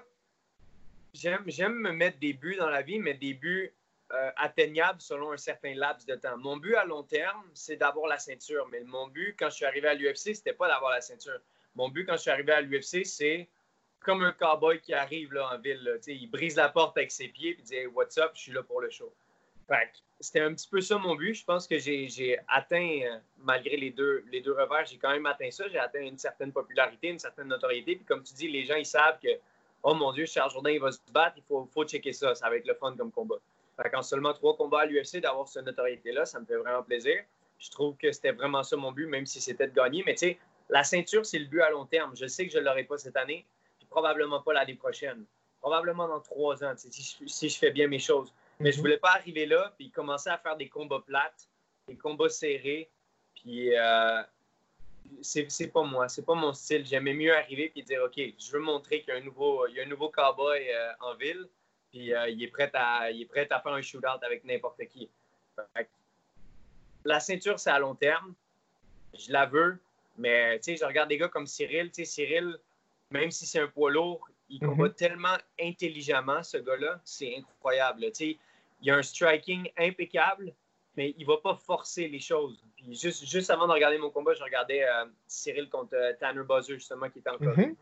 j'aime 1.16 1.76
me 1.76 1.92
mettre 1.92 2.20
des 2.20 2.34
buts 2.34 2.56
dans 2.58 2.70
la 2.70 2.82
vie, 2.82 3.00
mais 3.00 3.14
des 3.14 3.34
buts 3.34 3.74
euh, 4.12 4.32
atteignables 4.38 5.02
selon 5.02 5.32
un 5.32 5.38
certain 5.38 5.74
laps 5.74 6.06
de 6.06 6.16
temps. 6.16 6.38
Mon 6.38 6.58
but 6.58 6.76
à 6.76 6.86
long 6.86 7.04
terme, 7.04 7.44
c'est 7.54 7.78
d'avoir 7.78 8.08
la 8.08 8.20
ceinture. 8.20 8.68
Mais 8.72 8.82
mon 8.82 9.08
but, 9.08 9.36
quand 9.38 9.50
je 9.50 9.56
suis 9.56 9.66
arrivé 9.66 9.88
à 9.88 9.94
l'UFC, 9.94 10.36
c'était 10.36 10.54
pas 10.54 10.68
d'avoir 10.68 10.92
la 10.92 11.02
ceinture. 11.02 11.40
Mon 11.74 11.90
but, 11.90 12.06
quand 12.06 12.16
je 12.16 12.22
suis 12.22 12.32
arrivé 12.32 12.52
à 12.52 12.62
l'UFC, 12.62 13.04
c'est 13.04 13.50
comme 14.02 14.24
un 14.24 14.32
cowboy 14.32 14.80
qui 14.80 14.94
arrive 14.94 15.34
là, 15.34 15.50
en 15.52 15.58
ville. 15.58 16.00
il 16.06 16.30
brise 16.30 16.56
la 16.56 16.70
porte 16.70 16.98
avec 16.98 17.12
ses 17.12 17.30
pieds 17.30 17.58
et 17.58 17.62
dit 17.62 17.88
What's 17.88 18.18
up, 18.20 18.32
je 18.36 18.42
suis 18.42 18.52
là 18.52 18.62
pour 18.62 18.80
le 18.80 18.90
show. 18.90 19.12
C'était 20.20 20.42
un 20.42 20.54
petit 20.54 20.68
peu 20.70 20.80
ça 20.80 20.98
mon 20.98 21.16
but. 21.16 21.34
Je 21.34 21.44
pense 21.44 21.68
que 21.68 21.78
j'ai 21.78 22.40
atteint, 22.48 23.20
malgré 23.38 23.76
les 23.76 23.92
deux, 23.92 24.24
les 24.32 24.42
deux 24.42 24.54
revers, 24.54 24.86
j'ai 24.86 24.98
quand 24.98 25.12
même 25.12 25.26
atteint 25.26 25.52
ça. 25.52 25.68
J'ai 25.68 25.80
atteint 25.80 26.02
une 26.02 26.18
certaine 26.18 26.52
popularité, 26.52 27.10
une 27.10 27.20
certaine 27.20 27.48
notoriété. 27.48 27.96
Puis 27.96 28.06
comme 28.06 28.24
tu 28.24 28.34
dis, 28.34 28.48
les 28.48 28.64
gens, 28.64 28.76
ils 28.76 28.86
savent 28.86 29.20
que 29.20 29.30
oh 29.86 29.94
mon 29.94 30.12
Dieu, 30.12 30.26
Charles 30.26 30.52
Jourdain, 30.52 30.72
il 30.72 30.82
va 30.82 30.92
se 30.92 31.00
battre, 31.12 31.36
il 31.38 31.44
faut, 31.44 31.70
faut 31.72 31.86
checker 31.86 32.12
ça, 32.12 32.34
ça 32.34 32.50
va 32.50 32.58
être 32.58 32.66
le 32.66 32.74
fun 32.74 32.96
comme 32.98 33.12
combat. 33.12 33.36
Fait 33.82 34.04
seulement 34.04 34.34
trois 34.34 34.56
combats 34.56 34.82
à 34.82 34.86
l'UFC, 34.86 35.18
d'avoir 35.22 35.48
cette 35.48 35.66
notoriété-là, 35.66 36.26
ça 36.26 36.40
me 36.40 36.46
fait 36.46 36.58
vraiment 36.58 36.82
plaisir. 36.82 37.24
Je 37.60 37.70
trouve 37.70 37.96
que 37.98 38.12
c'était 38.12 38.32
vraiment 38.32 38.64
ça 38.64 38.76
mon 38.78 38.92
but, 38.92 39.06
même 39.06 39.26
si 39.26 39.40
c'était 39.40 39.68
de 39.68 39.74
gagner. 39.74 40.04
Mais 40.06 40.14
tu 40.14 40.20
sais, 40.20 40.40
la 40.70 40.84
ceinture, 40.84 41.26
c'est 41.26 41.38
le 41.38 41.46
but 41.46 41.62
à 41.62 41.70
long 41.70 41.86
terme. 41.86 42.16
Je 42.16 42.26
sais 42.26 42.48
que 42.48 42.52
je 42.52 42.58
ne 42.58 42.64
l'aurai 42.64 42.84
pas 42.84 42.98
cette 42.98 43.16
année, 43.16 43.46
puis 43.78 43.88
probablement 43.88 44.42
pas 44.42 44.54
l'année 44.54 44.74
prochaine. 44.76 45.24
Probablement 45.62 46.08
dans 46.08 46.20
trois 46.20 46.64
ans, 46.64 46.74
si 46.76 47.50
je, 47.50 47.58
fais 47.58 47.72
bien 47.72 47.88
mes 47.88 48.00
choses. 48.00 48.34
Mais 48.60 48.72
je 48.72 48.78
ne 48.78 48.80
mhm. 48.80 48.82
voulais 48.82 48.98
pas 48.98 49.12
arriver 49.12 49.46
là, 49.46 49.74
puis 49.78 49.92
commencer 49.92 50.30
à 50.30 50.38
faire 50.38 50.58
des 50.58 50.70
combats 50.70 51.04
plates, 51.06 51.48
des 51.88 51.96
combats 51.96 52.30
serrés, 52.30 52.90
puis 53.36 53.76
euh, 53.78 54.24
c'est 55.22 55.72
pas 55.72 55.84
moi, 55.84 56.08
c'est 56.08 56.26
pas 56.26 56.36
mon 56.36 56.54
style. 56.54 56.86
J'aimais 56.86 57.14
mieux 57.14 57.36
arriver 57.36 57.72
et 57.76 57.82
dire 57.82 58.02
OK, 58.04 58.16
je 58.18 58.52
veux 58.52 58.60
montrer 58.60 59.02
qu'il 59.02 59.14
y 59.14 59.18
a 59.18 59.20
un 59.20 59.24
nouveau, 59.24 59.68
il 59.68 59.76
y 59.76 59.80
a 59.80 59.84
un 59.84 59.88
nouveau 59.88 60.10
cowboy 60.10 60.70
euh, 60.70 60.92
en 61.00 61.16
ville, 61.16 61.48
puis 61.92 62.14
euh, 62.14 62.30
il, 62.30 62.44
est 62.44 62.48
prêt 62.48 62.70
à, 62.74 63.12
il 63.12 63.24
est 63.24 63.26
prêt 63.26 63.48
à 63.50 63.60
faire 63.60 63.74
un 63.74 63.82
shootout 63.82 64.24
avec 64.24 64.44
n'importe 64.44 64.86
qui. 64.86 65.10
la 67.04 67.20
ceinture, 67.20 67.60
c'est 67.60 67.72
à 67.72 67.80
long 67.80 67.96
terme. 67.96 68.34
Je 69.18 69.32
la 69.32 69.46
veux, 69.46 69.80
mais 70.18 70.60
je 70.62 70.86
regarde 70.86 71.10
des 71.10 71.18
gars 71.18 71.30
comme 71.30 71.48
Cyril. 71.48 71.90
Cyril, 71.94 72.58
même 73.12 73.32
si 73.32 73.46
c'est 73.46 73.60
un 73.60 73.68
poids 73.68 73.92
lourd, 73.92 74.28
il 74.50 74.60
mm-hmm. 74.60 74.66
combat 74.68 74.90
tellement 74.90 75.38
intelligemment, 75.60 76.44
ce 76.44 76.58
gars-là. 76.58 77.00
C'est 77.04 77.38
incroyable. 77.38 78.06
Il 78.20 78.38
y 78.82 78.92
a 78.92 78.96
un 78.96 79.04
striking 79.04 79.70
impeccable, 79.78 80.54
mais 80.98 81.14
il 81.18 81.26
va 81.26 81.38
pas 81.38 81.56
forcer 81.56 82.08
les 82.08 82.20
choses. 82.20 82.64
Puis 82.76 82.96
juste, 82.96 83.26
juste 83.26 83.50
avant 83.50 83.68
de 83.68 83.74
regarder 83.74 83.98
mon 83.98 84.10
combat, 84.10 84.34
je 84.34 84.44
regardais 84.44 84.84
euh, 84.84 85.06
Cyril 85.28 85.70
contre 85.70 85.96
euh, 85.96 86.14
Tanner 86.20 86.44
Buzzer, 86.44 86.76
justement, 86.76 87.10
qui 87.10 87.20
était 87.20 87.30
encore. 87.30 87.58
Mm 87.58 87.76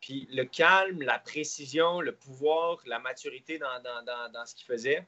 Puis 0.00 0.28
le 0.32 0.44
calme, 0.44 1.02
la 1.02 1.18
précision, 1.18 2.00
le 2.00 2.12
pouvoir, 2.12 2.78
la 2.86 2.98
maturité 2.98 3.58
dans, 3.58 3.82
dans, 3.82 4.04
dans, 4.04 4.32
dans 4.32 4.46
ce 4.46 4.54
qu'il 4.54 4.66
faisait, 4.66 5.06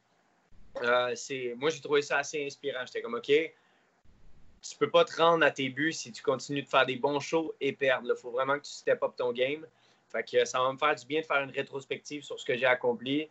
euh, 0.83 1.12
c'est, 1.14 1.54
moi, 1.57 1.71
j'ai 1.71 1.80
trouvé 1.80 2.02
ça 2.02 2.19
assez 2.19 2.45
inspirant. 2.45 2.85
J'étais 2.87 3.02
comme, 3.02 3.14
OK, 3.14 3.26
tu 3.26 4.76
peux 4.78 4.90
pas 4.90 5.04
te 5.04 5.16
rendre 5.16 5.45
à 5.45 5.50
tes 5.50 5.69
buts 5.69 5.92
si 5.92 6.12
tu 6.12 6.23
continues 6.23 6.62
de 6.62 6.69
faire 6.69 6.87
des 6.87 6.97
bons 6.97 7.21
shows 7.21 7.54
et 7.61 7.73
perdre. 7.73 8.12
Il 8.14 8.21
faut 8.21 8.30
vraiment 8.30 8.59
que 8.59 8.64
tu 8.64 8.73
step 8.73 9.02
up 9.02 9.12
ton 9.16 9.33
game. 9.33 9.66
Fait 10.09 10.25
que 10.25 10.45
ça 10.45 10.61
va 10.61 10.73
me 10.73 10.78
faire 10.78 10.95
du 10.95 11.07
bien 11.07 11.21
de 11.21 11.26
faire 11.26 11.42
une 11.42 11.50
rétrospective 11.50 12.23
sur 12.23 12.38
ce 12.38 12.45
que 12.45 12.57
j'ai 12.57 12.66
accompli, 12.66 13.28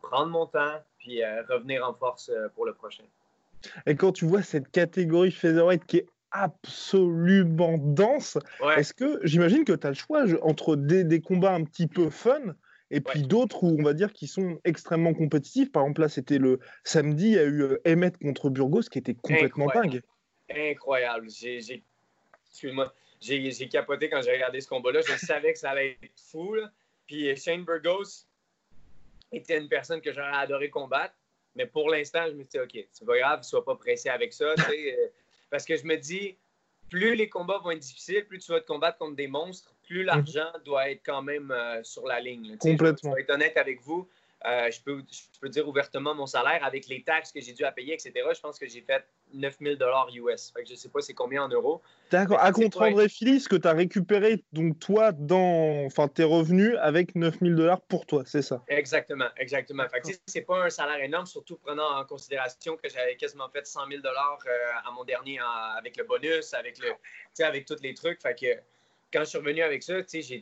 prendre 0.00 0.30
mon 0.30 0.46
temps, 0.46 0.82
puis 0.98 1.22
revenir 1.22 1.86
en 1.86 1.92
force 1.92 2.30
pour 2.54 2.64
le 2.64 2.72
prochain. 2.72 3.04
Et 3.86 3.96
quand 3.96 4.12
tu 4.12 4.26
vois 4.26 4.42
cette 4.42 4.70
catégorie 4.70 5.30
featherweight 5.30 5.84
qui 5.86 5.98
est 5.98 6.06
absolument 6.32 7.78
dense, 7.78 8.38
est-ce 8.76 8.94
que 8.94 9.20
j'imagine 9.22 9.64
que 9.64 9.72
tu 9.72 9.86
as 9.86 9.90
le 9.90 9.96
choix 9.96 10.24
entre 10.42 10.76
des, 10.76 11.20
combats 11.20 11.54
un 11.54 11.64
petit 11.64 11.86
peu 11.86 12.10
fun 12.10 12.40
et 12.90 13.00
puis 13.00 13.22
d'autres 13.22 13.64
où 13.64 13.76
on 13.78 13.82
va 13.82 13.94
dire 13.94 14.12
qui 14.12 14.26
sont 14.26 14.58
extrêmement 14.64 15.14
compétitifs. 15.14 15.72
Par 15.72 15.84
exemple, 15.84 16.02
là, 16.02 16.08
c'était 16.08 16.38
le 16.38 16.60
samedi, 16.84 17.28
il 17.28 17.32
y 17.32 17.38
a 17.38 17.44
eu 17.44 17.62
euh, 17.62 17.82
Emmett 17.86 18.18
contre 18.18 18.50
Burgos 18.50 18.82
qui 18.82 18.98
était 18.98 19.14
complètement 19.14 19.66
dingue. 19.68 20.02
Incroyable. 20.50 21.28
J'ai, 21.30 21.60
j'ai, 23.20 23.68
capoté 23.68 24.10
quand 24.10 24.20
j'ai 24.20 24.32
regardé 24.32 24.60
ce 24.60 24.68
combat-là. 24.68 25.00
Je 25.00 25.16
savais 25.16 25.54
que 25.54 25.58
ça 25.58 25.70
allait 25.70 25.98
être 26.02 26.20
fou. 26.30 26.54
Puis 27.06 27.34
Shane 27.36 27.64
Burgos 27.64 28.26
était 29.32 29.58
une 29.58 29.68
personne 29.68 30.02
que 30.02 30.12
j'aurais 30.12 30.36
adoré 30.36 30.68
combattre. 30.68 31.14
Mais 31.54 31.66
pour 31.66 31.90
l'instant, 31.90 32.24
je 32.28 32.32
me 32.32 32.44
dis, 32.44 32.58
OK, 32.58 32.86
c'est 32.90 33.04
pas 33.04 33.18
grave, 33.18 33.42
sois 33.42 33.64
pas 33.64 33.76
pressé 33.76 34.08
avec 34.08 34.32
ça. 34.32 34.46
Euh, 34.46 34.54
parce 35.50 35.64
que 35.64 35.76
je 35.76 35.84
me 35.84 35.96
dis, 35.96 36.36
plus 36.88 37.14
les 37.14 37.28
combats 37.28 37.58
vont 37.58 37.70
être 37.70 37.78
difficiles, 37.78 38.26
plus 38.26 38.38
tu 38.38 38.52
vas 38.52 38.60
te 38.60 38.66
combattre 38.66 38.98
contre 38.98 39.16
des 39.16 39.28
monstres, 39.28 39.74
plus 39.82 40.00
mhm. 40.00 40.06
l'argent 40.06 40.52
doit 40.64 40.90
être 40.90 41.02
quand 41.04 41.22
même 41.22 41.50
euh, 41.50 41.82
sur 41.82 42.06
la 42.06 42.20
ligne. 42.20 42.56
Complètement. 42.58 43.10
Je 43.10 43.16
vais 43.16 43.22
être 43.22 43.30
honnête 43.30 43.56
avec 43.56 43.80
vous. 43.82 44.08
Euh, 44.46 44.70
je, 44.70 44.80
peux, 44.82 45.02
je 45.10 45.40
peux 45.40 45.48
dire 45.48 45.68
ouvertement 45.68 46.14
mon 46.14 46.26
salaire 46.26 46.64
avec 46.64 46.88
les 46.88 47.02
taxes 47.02 47.32
que 47.32 47.40
j'ai 47.40 47.52
dû 47.52 47.64
à 47.64 47.72
payer, 47.72 47.94
etc. 47.94 48.12
Je 48.34 48.40
pense 48.40 48.58
que 48.58 48.66
j'ai 48.66 48.80
fait 48.80 49.04
9000 49.34 49.78
dollars 49.78 50.08
US. 50.14 50.52
je 50.66 50.72
ne 50.72 50.76
sais 50.76 50.88
pas 50.88 51.00
c'est 51.00 51.14
combien 51.14 51.44
en 51.44 51.48
euros. 51.48 51.80
D'accord. 52.10 52.40
À 52.40 52.52
contre 52.52 52.82
André 52.82 53.08
Philly, 53.08 53.40
ce 53.40 53.48
que 53.48 53.56
tu 53.56 53.68
as 53.68 53.72
récupéré, 53.72 54.42
donc 54.52 54.78
toi, 54.78 55.12
dans 55.12 55.84
enfin, 55.86 56.08
tes 56.08 56.24
revenus 56.24 56.76
avec 56.80 57.14
9000 57.14 57.54
dollars 57.54 57.80
pour 57.82 58.06
toi, 58.06 58.22
c'est 58.26 58.42
ça? 58.42 58.62
Exactement, 58.68 59.28
exactement. 59.36 59.84
Ce 60.04 60.12
n'est 60.34 60.44
pas 60.44 60.64
un 60.64 60.70
salaire 60.70 61.02
énorme, 61.02 61.26
surtout 61.26 61.56
prenant 61.56 62.00
en 62.00 62.04
considération 62.04 62.76
que 62.76 62.88
j'avais 62.88 63.16
quasiment 63.16 63.48
fait 63.48 63.66
100 63.66 63.88
000 63.88 64.02
dollars 64.02 64.38
euh, 64.46 64.88
à 64.88 64.90
mon 64.92 65.04
dernier 65.04 65.38
avec 65.76 65.96
le 65.96 66.04
bonus, 66.04 66.52
avec, 66.54 66.78
le, 66.78 66.92
avec 67.44 67.64
tous 67.64 67.80
les 67.82 67.94
trucs. 67.94 68.20
Fait 68.20 68.38
que 68.38 68.60
quand 69.12 69.20
je 69.20 69.24
suis 69.26 69.38
revenu 69.38 69.62
avec 69.62 69.82
ça, 69.82 69.94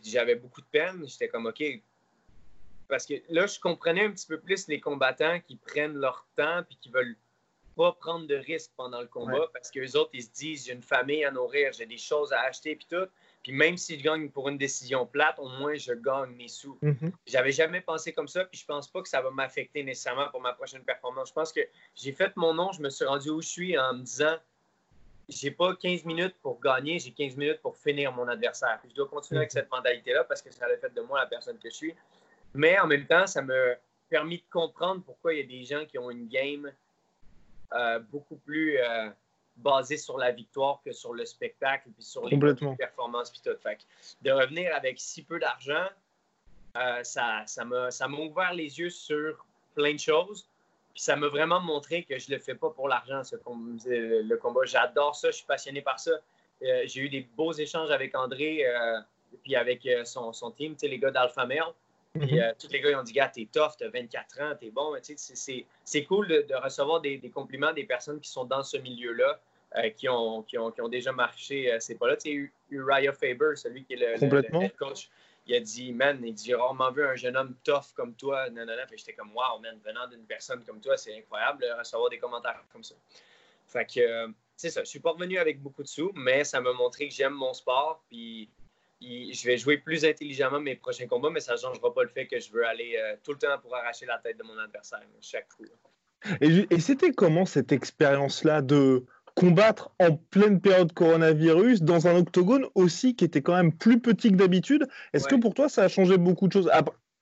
j'avais 0.05 0.37
beaucoup 0.37 0.61
de 0.61 0.67
peine. 0.67 1.05
J'étais 1.07 1.29
comme, 1.29 1.47
OK, 1.47 1.63
parce 2.91 3.07
que 3.07 3.15
là, 3.29 3.47
je 3.47 3.59
comprenais 3.59 4.05
un 4.05 4.11
petit 4.11 4.27
peu 4.27 4.39
plus 4.39 4.69
les 4.69 4.81
combattants 4.81 5.41
qui 5.41 5.57
prennent 5.57 5.97
leur 5.97 6.27
temps 6.37 6.61
et 6.71 6.75
qui 6.81 6.91
veulent 6.91 7.17
pas 7.77 7.93
prendre 7.93 8.27
de 8.27 8.35
risques 8.35 8.73
pendant 8.77 9.01
le 9.01 9.07
combat 9.07 9.47
parce 9.53 9.71
qu'eux 9.71 9.97
autres, 9.97 10.11
ils 10.13 10.25
se 10.25 10.31
disent 10.31 10.67
j'ai 10.67 10.73
une 10.73 10.83
famille 10.83 11.25
à 11.25 11.31
nourrir, 11.31 11.73
j'ai 11.73 11.87
des 11.87 11.97
choses 11.97 12.33
à 12.33 12.41
acheter 12.41 12.77
puis 12.77 12.87
tout. 12.91 13.07
Puis 13.43 13.53
même 13.53 13.79
si 13.79 13.99
je 13.99 14.05
gagne 14.05 14.29
pour 14.29 14.49
une 14.49 14.59
décision 14.59 15.07
plate, 15.07 15.39
au 15.39 15.49
moins 15.49 15.75
je 15.75 15.95
gagne 15.95 16.33
mes 16.33 16.49
sous. 16.49 16.79
Mm-hmm. 16.83 17.13
J'avais 17.27 17.53
jamais 17.53 17.81
pensé 17.81 18.13
comme 18.13 18.29
ça, 18.29 18.45
puis 18.45 18.61
je 18.61 18.67
pense 18.67 18.89
pas 18.89 19.01
que 19.01 19.09
ça 19.09 19.23
va 19.23 19.31
m'affecter 19.31 19.83
nécessairement 19.83 20.29
pour 20.29 20.43
ma 20.43 20.53
prochaine 20.53 20.83
performance. 20.83 21.29
Je 21.29 21.33
pense 21.33 21.53
que 21.53 21.61
j'ai 21.95 22.13
fait 22.13 22.37
mon 22.37 22.53
nom, 22.53 22.71
je 22.73 22.83
me 22.83 22.91
suis 22.91 23.05
rendu 23.05 23.31
où 23.31 23.41
je 23.41 23.49
suis 23.49 23.79
en 23.79 23.95
me 23.95 24.03
disant 24.03 24.37
j'ai 25.29 25.53
pas 25.53 25.75
15 25.77 26.05
minutes 26.05 26.35
pour 26.43 26.61
gagner, 26.61 26.99
j'ai 26.99 27.13
15 27.13 27.37
minutes 27.37 27.63
pour 27.63 27.77
finir 27.77 28.13
mon 28.13 28.27
adversaire. 28.29 28.81
je 28.87 28.95
dois 28.95 29.09
continuer 29.09 29.39
avec 29.39 29.51
mm-hmm. 29.51 29.55
cette 29.55 29.71
mentalité-là 29.71 30.25
parce 30.25 30.43
que 30.43 30.53
ça 30.53 30.67
a 30.67 30.77
fait 30.77 30.93
de 30.93 31.01
moi 31.01 31.21
la 31.21 31.27
personne 31.27 31.57
que 31.59 31.71
je 31.71 31.75
suis. 31.75 31.95
Mais 32.55 32.79
en 32.79 32.87
même 32.87 33.07
temps, 33.07 33.27
ça 33.27 33.43
m'a 33.43 33.55
permis 34.09 34.39
de 34.39 34.45
comprendre 34.51 35.03
pourquoi 35.05 35.35
il 35.35 35.41
y 35.41 35.43
a 35.43 35.47
des 35.47 35.65
gens 35.65 35.87
qui 35.87 35.99
ont 35.99 36.11
une 36.11 36.29
game 36.29 36.71
euh, 37.73 38.01
beaucoup 38.11 38.37
plus 38.37 38.79
euh, 38.79 39.09
basée 39.57 39.97
sur 39.97 40.19
la 40.19 40.33
victoire 40.33 40.81
que 40.85 40.93
sur 40.93 41.15
le 41.15 41.25
spectacle 41.25 41.89
et 41.89 42.03
sur 42.03 42.27
les 42.27 42.37
performances 42.77 43.31
puis 43.31 43.41
tout. 43.45 43.57
Fait 43.63 43.79
de 44.23 44.33
revenir 44.33 44.75
avec 44.75 44.99
si 44.99 45.23
peu 45.23 45.39
d'argent, 45.39 45.87
euh, 46.77 47.05
ça, 47.05 47.45
ça 47.47 47.65
m'a 47.65 48.19
ouvert 48.19 48.53
les 48.53 48.79
yeux 48.81 48.91
sur 48.91 49.47
plein 49.75 49.95
de 49.95 50.01
choses. 50.01 50.47
Puis 50.93 51.03
ça 51.05 51.15
m'a 51.15 51.29
vraiment 51.29 51.61
montré 51.61 52.03
que 52.03 52.19
je 52.19 52.33
ne 52.33 52.37
le 52.37 52.43
fais 52.43 52.57
pas 52.57 52.71
pour 52.71 52.89
l'argent, 52.89 53.23
ce 53.23 53.37
le 53.37 54.37
combat. 54.37 54.65
J'adore 54.65 55.15
ça, 55.15 55.31
je 55.31 55.37
suis 55.37 55.47
passionné 55.47 55.83
par 55.83 56.01
ça. 56.01 56.11
J'ai 56.61 57.03
eu 57.03 57.09
des 57.09 57.21
beaux 57.37 57.53
échanges 57.53 57.93
avec 57.93 58.17
André 58.17 58.65
puis 59.45 59.55
avec 59.55 59.89
son, 60.05 60.33
son 60.33 60.51
team, 60.51 60.75
les 60.83 60.99
gars 60.99 61.13
d'Alpha 61.13 61.47
Male. 61.47 61.73
Puis 62.19 62.35
mhm. 62.35 62.41
euh, 62.41 62.53
tous 62.59 62.69
les 62.71 62.81
gars, 62.81 62.91
ils 62.91 62.97
ont 62.97 63.03
dit, 63.03 63.13
gars, 63.13 63.29
t'es 63.29 63.49
tough, 63.53 63.77
t'as 63.79 63.89
24 63.89 64.41
ans, 64.41 64.55
t'es 64.59 64.71
bon. 64.71 64.95
C'est 65.03 66.05
cool 66.05 66.29
de, 66.29 66.55
recevoir 66.63 67.01
des, 67.01 67.21
compliments 67.33 67.73
des 67.73 67.85
personnes 67.85 68.21
qui 68.21 68.31
sont 68.31 68.45
dans 68.45 68.65
ce 68.65 68.77
milieu-là, 68.79 69.41
euh, 69.77 69.91
qui, 69.91 70.09
ont, 70.09 70.43
qui, 70.43 70.59
ont, 70.59 70.73
qui, 70.73 70.81
ont, 70.81 70.89
déjà 70.89 71.13
marché 71.13 71.73
euh, 71.73 71.79
ces 71.79 71.95
pas-là. 71.95 72.17
Tu 72.17 72.51
sais, 72.51 72.53
Uriah 72.71 73.13
Faber, 73.13 73.55
celui 73.55 73.85
qui 73.85 73.93
est 73.95 73.97
le, 74.21 74.63
head 74.63 74.77
coach, 74.77 75.09
il 75.47 75.55
a 75.55 75.61
dit, 75.61 75.93
man, 75.93 76.21
il 76.25 76.35
dit, 76.35 76.47
j'ai 76.47 76.55
rarement 76.57 76.91
vu 76.91 77.05
un 77.05 77.15
jeune 77.15 77.37
homme 77.37 77.55
tough 77.63 77.93
comme 77.95 78.15
toi. 78.15 78.51
Non, 78.51 78.67
non, 78.67 78.77
non. 78.77 78.83
Puis 78.89 78.99
j'étais 78.99 79.13
comme, 79.13 79.33
wow, 79.33 79.61
man, 79.61 79.79
venant 79.85 80.09
d'une 80.09 80.25
personne 80.25 80.65
comme 80.65 80.81
toi, 80.81 80.97
c'est 80.97 81.17
incroyable 81.17 81.63
de 81.63 81.79
recevoir 81.79 82.11
des 82.11 82.19
commentaires 82.19 82.61
comme 82.73 82.83
ça. 82.83 82.97
Fait 83.69 83.87
que, 83.87 84.33
c'est 84.57 84.71
ça. 84.71 84.83
Je 84.83 84.89
suis 84.89 84.99
pas 84.99 85.13
revenu 85.13 85.39
avec 85.39 85.63
beaucoup 85.63 85.85
de 85.85 85.89
sous, 85.89 86.11
mais 86.17 86.43
ça 86.43 86.61
m'a 86.61 86.73
montré 86.73 87.09
que 87.09 87.15
j'aime 87.15 87.35
mon 87.35 87.55
sport. 87.55 88.03
Puis 88.09 88.51
je 89.01 89.47
vais 89.47 89.57
jouer 89.57 89.79
plus 89.79 90.05
intelligemment 90.05 90.61
mes 90.61 90.77
prochains 90.77 91.07
combats, 91.07 91.31
mais 91.31 91.41
ça 91.41 91.55
ne 91.55 91.59
changera 91.59 91.93
pas 91.93 92.03
le 92.03 92.09
fait 92.09 92.27
que 92.27 92.39
je 92.39 92.53
veux 92.53 92.67
aller 92.67 92.97
euh, 92.99 93.17
tout 93.23 93.33
le 93.33 93.39
temps 93.39 93.59
pour 93.63 93.75
arracher 93.75 94.07
la 94.07 94.19
tête 94.19 94.39
de 94.39 94.43
mon 94.43 94.59
adversaire, 94.59 95.01
chaque 95.21 95.49
coup. 95.49 95.65
Et, 96.41 96.81
c'était 96.81 97.13
comment 97.13 97.47
cette 97.47 97.73
expérience-là 97.73 98.61
de 98.61 99.05
combattre 99.35 99.91
en 99.99 100.17
pleine 100.17 100.61
période 100.61 100.93
coronavirus 100.93 101.83
dans 101.83 102.07
un 102.09 102.17
octogone 102.17 102.67
aussi 102.75 103.17
qui 103.17 103.25
était 103.25 103.41
quand 103.41 103.57
même 103.57 103.73
plus 103.73 104.01
petit 104.01 104.31
que 104.31 104.37
d'habitude? 104.37 104.87
Est-ce 105.15 105.29
que 105.29 105.37
pour 105.37 105.55
toi, 105.55 105.71
ça 105.71 105.85
a 105.85 105.89
changé 105.89 106.19
beaucoup 106.19 106.47
de 106.47 106.53
choses 106.53 106.71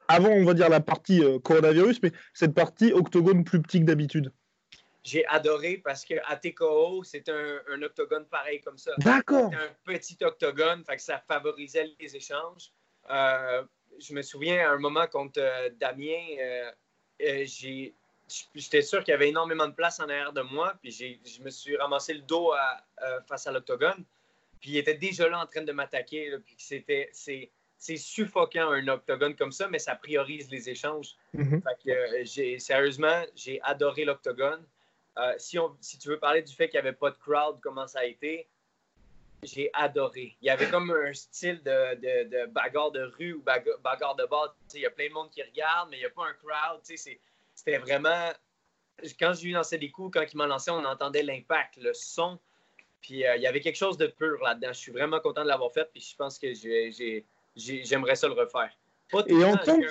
Avant, 0.09 0.31
on 0.31 0.45
va 0.45 0.55
dire 0.55 0.69
la 0.69 0.81
partie 0.81 1.23
euh, 1.23 1.39
coronavirus, 1.39 2.03
mais 2.03 2.13
cette 2.35 2.55
partie 2.55 2.93
octogone 2.93 3.45
plus 3.45 3.63
petit 3.63 3.79
que 3.81 3.85
d'habitude? 3.85 4.33
J'ai 5.05 5.27
adoré 5.27 5.79
parce 5.79 6.05
que 6.05 6.15
à 6.27 6.37
TKO, 6.37 7.03
c'est 7.05 7.29
un, 7.29 7.83
octogone 7.83 8.27
pareil 8.27 8.61
comme 8.61 8.79
ça. 8.79 8.93
D'accord. 8.99 9.53
un 9.55 9.75
petit 9.85 10.17
octogone, 10.23 10.85
fait 10.85 10.97
que 10.97 11.03
ça 11.03 11.19
favorisait 11.27 11.91
les 11.99 12.17
échanges. 12.17 12.73
Euh, 13.11 13.63
je 13.99 14.15
me 14.15 14.23
souviens 14.23 14.69
à 14.69 14.73
un 14.73 14.79
moment 14.79 15.07
contre 15.07 15.41
euh, 15.41 15.71
Damien, 15.79 16.25
euh, 16.41 16.71
j'ai 17.45 17.95
j'étais 18.55 18.83
sûr 18.83 19.03
qu'il 19.03 19.13
y 19.13 19.15
avait 19.15 19.31
énormément 19.31 19.67
de 19.67 19.73
place 19.73 20.01
en 20.01 20.05
arrière 20.05 20.35
de 20.35 20.43
moi, 20.43 20.75
puis 20.83 20.91
je 20.93 21.43
me 21.43 21.49
suis 21.49 21.79
ramassé 21.79 22.13
le 22.13 22.21
dos 22.21 22.53
face 23.27 23.47
à 23.47 23.53
l'octogone, 23.53 24.05
puis 24.61 24.73
il 24.73 24.77
était 24.77 24.99
déjà 24.99 25.27
là 25.31 25.41
en 25.41 25.47
train 25.47 25.63
de 25.63 25.73
m'attaquer, 25.73 26.37
puis 26.45 26.55
c'était 26.59 27.09
c'est 27.13 27.97
suffocant 27.97 28.71
un 28.71 28.87
octogone 28.89 29.35
comme 29.35 29.51
ça, 29.51 29.67
mais 29.69 29.79
ça 29.79 29.95
priorise 29.95 30.51
les 30.51 30.69
échanges. 30.69 31.17
Mm-hmm. 31.35 31.63
fait 31.63 32.55
que, 32.55 32.59
sérieusement, 32.59 33.23
j'ai 33.35 33.63
adoré 33.63 34.05
l'octogone. 34.05 34.63
Euh, 35.19 35.35
si, 35.39 35.59
si, 35.81 35.99
tu 35.99 36.09
veux 36.09 36.19
parler 36.19 36.43
du 36.43 36.55
fait 36.55 36.69
qu'il 36.69 36.81
n'y 36.81 36.87
avait 36.87 36.97
pas 36.97 37.11
de 37.11 37.17
crowd, 37.17 37.59
comment 37.61 37.87
ça 37.87 38.01
a 38.01 38.05
été, 38.05 38.49
j'ai 39.43 39.71
adoré. 39.73 40.37
Il 40.41 40.47
y 40.47 40.51
avait 40.51 40.69
comme 40.69 40.91
un 40.91 41.13
style 41.13 41.63
de, 41.63 41.95
de, 41.97 42.29
de 42.29 42.47
bagarre 42.47 42.91
de 42.91 43.03
rue 43.19 43.35
ou 43.35 43.43
bagarre, 43.43 44.17
de 44.17 44.27
base. 44.27 44.51
Il 44.75 44.81
y 44.81 44.87
a 44.87 44.91
plein 44.91 45.09
de 45.09 45.15
monde 45.15 45.31
qui 45.31 45.43
regarde, 45.43 45.89
mais 45.91 45.97
il 45.97 46.01
n'y 46.01 46.07
a 46.07 46.11
pas 46.11 46.25
un 46.25 46.35
crowd. 46.35 46.81
C'était 46.85 47.79
vraiment. 47.79 48.33
Quand 49.19 49.33
je 49.33 49.45
lui 49.45 49.53
lançais 49.53 49.79
des 49.79 49.91
coups, 49.91 50.19
quand 50.19 50.27
il 50.33 50.37
m'a 50.37 50.47
lancé, 50.47 50.71
on 50.71 50.85
entendait 50.85 51.23
l'impact, 51.23 51.77
le 51.77 51.95
son. 51.95 52.39
Puis 53.01 53.25
euh, 53.25 53.37
il 53.37 53.43
y 53.43 53.47
avait 53.47 53.61
quelque 53.61 53.77
chose 53.77 53.97
de 53.97 54.09
pur 54.09 54.43
là-dedans. 54.43 54.73
Je 54.73 54.79
suis 54.79 54.93
vraiment 54.93 55.21
content 55.21 55.43
de 55.43 55.49
l'avoir 55.49 55.73
fait. 55.73 55.89
Puis 55.93 56.01
je 56.01 56.17
pense 56.17 56.39
que 56.39 56.49
j'aimerais 57.55 58.17
ça 58.17 58.27
le 58.27 58.35
refaire. 58.35 58.77
Et 59.27 59.45
en 59.45 59.57
tant 59.57 59.79
que 59.79 59.89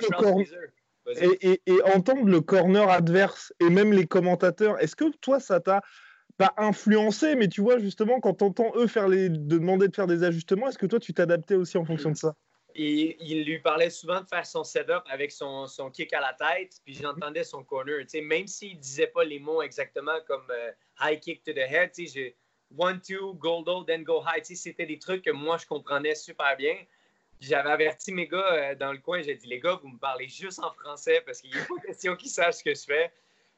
et, 1.20 1.60
entendre 1.94 2.26
le 2.26 2.40
corner 2.40 2.88
adverse 2.88 3.52
et 3.60 3.70
même 3.70 3.92
les 3.92 4.06
commentateurs, 4.06 4.80
est-ce 4.80 4.96
que 4.96 5.10
toi, 5.20 5.40
ça 5.40 5.60
t'a 5.60 5.82
pas 6.36 6.54
influencé, 6.56 7.34
mais 7.34 7.48
tu 7.48 7.60
vois, 7.60 7.78
justement, 7.78 8.20
quand 8.20 8.34
t'entends 8.34 8.72
eux 8.76 8.86
faire 8.86 9.08
les, 9.08 9.28
demander 9.28 9.88
de 9.88 9.94
faire 9.94 10.06
des 10.06 10.22
ajustements, 10.22 10.68
est-ce 10.68 10.78
que 10.78 10.86
toi, 10.86 11.00
tu 11.00 11.12
t'adaptais 11.12 11.54
aussi 11.54 11.78
en 11.78 11.84
fonction 11.84 12.10
de 12.10 12.16
ça? 12.16 12.34
Et 12.74 13.16
il 13.20 13.44
lui 13.44 13.58
parlait 13.58 13.90
souvent 13.90 14.20
de 14.20 14.26
faire 14.26 14.46
son 14.46 14.62
setup 14.62 15.02
avec 15.10 15.32
son, 15.32 15.66
son 15.66 15.90
kick 15.90 16.12
à 16.12 16.20
la 16.20 16.34
tête, 16.34 16.74
puis 16.84 16.94
j'entendais 16.94 17.42
son 17.42 17.64
corner. 17.64 18.04
même 18.22 18.46
s'il 18.46 18.78
disait 18.78 19.08
pas 19.08 19.24
les 19.24 19.40
mots 19.40 19.62
exactement 19.62 20.18
comme 20.28 20.46
euh, 20.50 20.70
high 21.00 21.18
kick 21.18 21.42
to 21.42 21.52
the 21.52 21.58
head, 21.58 21.90
one, 22.76 23.00
two, 23.00 23.34
goldo, 23.34 23.84
then 23.84 24.04
go 24.04 24.20
high. 24.20 24.42
C'était 24.44 24.86
des 24.86 24.98
trucs 24.98 25.24
que 25.24 25.30
moi, 25.30 25.56
je 25.56 25.66
comprenais 25.66 26.14
super 26.14 26.56
bien. 26.56 26.76
J'avais 27.40 27.70
averti 27.70 28.12
mes 28.12 28.26
gars 28.26 28.52
euh, 28.52 28.74
dans 28.74 28.92
le 28.92 28.98
coin, 28.98 29.22
j'ai 29.22 29.34
dit 29.34 29.46
les 29.46 29.60
gars, 29.60 29.78
vous 29.80 29.88
me 29.88 29.98
parlez 29.98 30.28
juste 30.28 30.58
en 30.58 30.72
français 30.72 31.22
parce 31.24 31.40
qu'il 31.40 31.50
n'y 31.50 31.58
a 31.58 31.64
pas 31.64 31.78
question 31.86 32.16
qu'ils 32.16 32.30
sachent 32.30 32.56
ce 32.56 32.64
que 32.64 32.74
je 32.74 32.84
fais. 32.84 33.12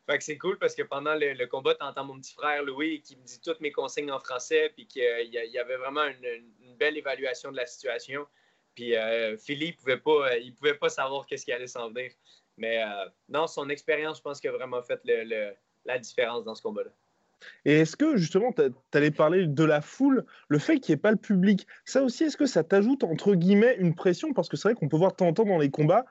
Fait 0.06 0.18
que 0.18 0.24
c'est 0.24 0.38
cool 0.38 0.58
parce 0.58 0.74
que 0.74 0.82
pendant 0.82 1.14
le, 1.14 1.46
combat, 1.46 1.74
tu 1.74 1.84
entends 1.84 2.04
mon 2.04 2.18
petit 2.18 2.34
frère 2.34 2.62
Louis 2.62 3.00
qui 3.00 3.16
me 3.16 3.22
dit 3.22 3.40
toutes 3.40 3.60
mes 3.60 3.70
consignes 3.70 4.10
en 4.10 4.18
français, 4.18 4.70
puis 4.74 4.86
qu'il 4.86 5.02
y, 5.02 5.58
avait 5.58 5.76
vraiment 5.76 6.04
une, 6.04 6.76
belle 6.76 6.96
évaluation 6.96 7.52
de 7.52 7.56
la 7.56 7.66
situation. 7.66 8.26
Puis 8.74 8.96
euh, 8.96 9.36
Philippe 9.36 9.78
pouvait 9.78 9.98
pas, 9.98 10.30
euh, 10.30 10.38
il 10.38 10.54
pouvait 10.54 10.74
pas 10.74 10.88
savoir 10.88 11.26
qu'est-ce 11.26 11.44
qui 11.44 11.52
allait 11.52 11.66
s'en 11.66 11.90
venir. 11.90 12.12
Mais 12.56 12.82
non, 13.28 13.46
son 13.46 13.70
expérience, 13.70 14.18
je 14.18 14.22
pense, 14.22 14.44
a 14.44 14.50
vraiment 14.50 14.82
fait 14.82 15.00
la 15.84 15.98
différence 15.98 16.44
dans 16.44 16.54
ce 16.54 16.62
combat-là. 16.62 16.90
Et 17.64 17.80
est-ce 17.80 17.96
que 17.96 18.16
justement, 18.16 18.52
tu 18.52 18.62
allais 18.92 19.10
parler 19.10 19.46
de 19.46 19.64
la 19.64 19.80
foule, 19.80 20.24
le 20.48 20.58
fait 20.58 20.78
qu'il 20.78 20.92
n'y 20.92 20.98
ait 20.98 21.02
pas 21.02 21.10
le 21.10 21.16
public, 21.16 21.66
ça 21.84 22.02
aussi, 22.02 22.24
est-ce 22.24 22.36
que 22.36 22.46
ça 22.46 22.64
t'ajoute 22.64 23.04
entre 23.04 23.34
guillemets 23.34 23.76
une 23.78 23.94
pression? 23.94 24.32
Parce 24.32 24.48
que 24.48 24.56
c'est 24.56 24.68
vrai 24.68 24.74
qu'on 24.74 24.88
peut 24.88 24.96
voir 24.96 25.12
de 25.12 25.16
temps 25.16 25.28
en 25.28 25.32
temps 25.32 25.44
dans 25.44 25.58
les 25.58 25.70
combats, 25.70 26.04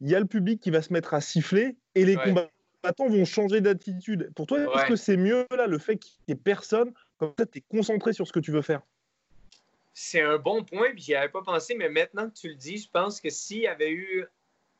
il 0.00 0.10
y 0.10 0.14
a 0.14 0.20
le 0.20 0.26
public 0.26 0.60
qui 0.60 0.70
va 0.70 0.82
se 0.82 0.92
mettre 0.92 1.14
à 1.14 1.20
siffler 1.20 1.76
et 1.94 2.04
les 2.04 2.16
combattants 2.16 3.08
vont 3.08 3.24
changer 3.24 3.60
d'attitude. 3.60 4.30
Pour 4.34 4.46
toi, 4.46 4.60
est-ce 4.60 4.86
que 4.86 4.96
c'est 4.96 5.16
mieux 5.16 5.46
là, 5.50 5.66
le 5.66 5.78
fait 5.78 5.96
qu'il 5.96 6.18
n'y 6.28 6.32
ait 6.32 6.36
personne, 6.36 6.92
comme 7.18 7.32
ça, 7.38 7.46
tu 7.46 7.58
es 7.58 7.64
concentré 7.68 8.12
sur 8.12 8.26
ce 8.26 8.32
que 8.32 8.40
tu 8.40 8.52
veux 8.52 8.62
faire. 8.62 8.82
C'est 9.94 10.20
un 10.20 10.36
bon 10.36 10.62
point, 10.62 10.90
puis 10.90 11.00
j'y 11.02 11.14
avais 11.14 11.30
pas 11.30 11.42
pensé, 11.42 11.74
mais 11.74 11.88
maintenant 11.88 12.28
que 12.28 12.34
tu 12.34 12.48
le 12.48 12.54
dis, 12.54 12.76
je 12.76 12.90
pense 12.90 13.20
que 13.20 13.30
s'il 13.30 13.60
y 13.60 13.66
avait 13.66 13.92
eu 13.92 14.26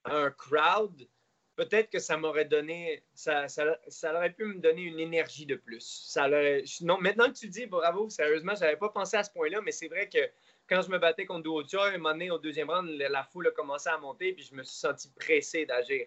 un 0.04 0.30
crowd, 0.30 1.08
peut-être 1.56 1.90
que 1.90 1.98
ça 1.98 2.16
m'aurait 2.16 2.44
donné, 2.44 3.02
ça, 3.14 3.48
ça, 3.48 3.78
ça, 3.88 4.14
aurait 4.14 4.32
pu 4.32 4.44
me 4.44 4.60
donner 4.60 4.82
une 4.82 5.00
énergie 5.00 5.46
de 5.46 5.56
plus. 5.56 6.04
Ça 6.06 6.28
non, 6.82 6.98
maintenant 7.00 7.28
que 7.28 7.36
tu 7.36 7.48
dis, 7.48 7.66
bravo, 7.66 8.08
sérieusement, 8.10 8.54
je 8.54 8.60
n'avais 8.60 8.76
pas 8.76 8.90
pensé 8.90 9.16
à 9.16 9.24
ce 9.24 9.30
point-là, 9.30 9.60
mais 9.62 9.72
c'est 9.72 9.88
vrai 9.88 10.08
que 10.08 10.18
quand 10.68 10.82
je 10.82 10.90
me 10.90 10.98
battais 10.98 11.26
contre 11.26 11.42
Duotia, 11.42 11.84
un 11.84 11.98
moment 11.98 12.10
donné, 12.10 12.30
au 12.30 12.38
deuxième 12.38 12.70
round, 12.70 12.88
la 12.90 13.22
foule 13.24 13.48
a 13.48 13.50
commencé 13.50 13.88
à 13.88 13.98
monter, 13.98 14.32
puis 14.32 14.44
je 14.44 14.54
me 14.54 14.62
suis 14.62 14.76
senti 14.76 15.08
pressé 15.18 15.64
d'agir. 15.64 16.06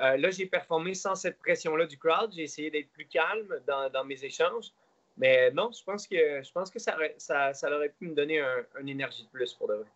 Euh, 0.00 0.16
là, 0.16 0.30
j'ai 0.30 0.46
performé 0.46 0.94
sans 0.94 1.14
cette 1.14 1.38
pression-là 1.38 1.86
du 1.86 1.98
crowd. 1.98 2.32
J'ai 2.34 2.44
essayé 2.44 2.70
d'être 2.70 2.90
plus 2.92 3.06
calme 3.06 3.60
dans, 3.66 4.04
mes 4.04 4.24
échanges. 4.24 4.72
Mais 5.18 5.50
non, 5.50 5.70
je 5.72 5.84
pense 5.84 6.06
que, 6.06 6.42
je 6.42 6.50
pense 6.52 6.70
que 6.70 6.78
ça, 6.78 6.96
ça, 7.18 7.52
ça 7.52 7.70
aurait 7.70 7.90
pu 7.90 8.06
me 8.06 8.14
donner 8.14 8.42
une 8.80 8.88
énergie 8.88 9.24
de 9.24 9.28
plus 9.28 9.52
pour 9.52 9.68
de 9.68 9.74
vrai. 9.74 9.86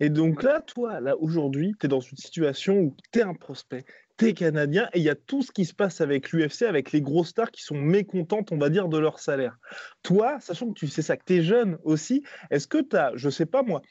Et 0.00 0.10
donc 0.10 0.42
là, 0.42 0.60
toi, 0.60 1.00
là, 1.00 1.16
aujourd'hui, 1.16 1.74
tu 1.78 1.86
es 1.86 1.88
dans 1.88 2.00
une 2.00 2.16
situation 2.16 2.78
où 2.78 2.96
tu 3.12 3.20
es 3.20 3.22
un 3.22 3.34
prospect, 3.34 3.84
tu 4.18 4.26
es 4.26 4.34
canadien, 4.34 4.88
et 4.92 4.98
il 4.98 5.04
y 5.04 5.10
a 5.10 5.14
tout 5.14 5.42
ce 5.42 5.52
qui 5.52 5.64
se 5.64 5.74
passe 5.74 6.00
avec 6.00 6.32
l'UFC, 6.32 6.62
avec 6.62 6.92
les 6.92 7.00
grosses 7.00 7.28
stars 7.28 7.50
qui 7.50 7.62
sont 7.62 7.76
mécontentes, 7.76 8.52
on 8.52 8.58
va 8.58 8.68
dire, 8.68 8.88
de 8.88 8.98
leur 8.98 9.18
salaire. 9.18 9.58
Toi, 10.02 10.38
sachant 10.40 10.68
que 10.68 10.78
tu 10.78 10.88
sais 10.88 11.02
ça, 11.02 11.16
que 11.16 11.24
tu 11.24 11.36
es 11.36 11.42
jeune 11.42 11.78
aussi, 11.84 12.22
est-ce 12.50 12.66
que 12.66 12.78
tu 12.78 12.96
as, 12.96 13.12
je 13.14 13.30
sais 13.30 13.46
pas 13.46 13.62
moi, 13.62 13.82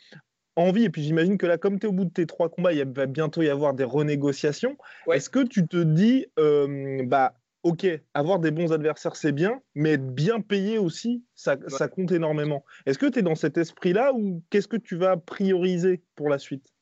envie, 0.55 0.83
et 0.83 0.89
puis 0.89 1.03
j'imagine 1.03 1.37
que 1.37 1.45
là, 1.45 1.57
comme 1.57 1.79
tu 1.79 1.85
es 1.85 1.89
au 1.89 1.93
bout 1.93 2.05
de 2.05 2.11
tes 2.11 2.25
trois 2.25 2.49
combats, 2.49 2.73
il 2.73 2.85
va 2.85 3.05
bientôt 3.05 3.41
y 3.41 3.49
avoir 3.49 3.73
des 3.73 3.83
renégociations. 3.83 4.77
Est-ce 5.11 5.29
que 5.29 5.43
tu 5.43 5.67
te 5.67 5.81
dis, 5.81 6.25
euh, 6.37 7.03
bah, 7.05 7.33
ok, 7.63 7.85
avoir 8.13 8.39
des 8.39 8.51
bons 8.51 8.71
adversaires, 8.71 9.15
c'est 9.15 9.31
bien, 9.31 9.61
mais 9.75 9.93
être 9.93 10.13
bien 10.13 10.41
payé 10.41 10.77
aussi, 10.77 11.23
ça, 11.35 11.57
compte 11.87 12.11
énormément. 12.11 12.63
Est-ce 12.85 12.97
que 12.97 13.07
tu 13.07 13.19
es 13.19 13.21
dans 13.21 13.35
cet 13.35 13.57
esprit-là 13.57 14.13
ou 14.13 14.41
qu'est-ce 14.49 14.67
que 14.67 14.77
tu 14.77 14.95
vas 14.95 15.17
prioriser 15.17 16.01
pour 16.15 16.29
la 16.29 16.39
suite? 16.39 16.73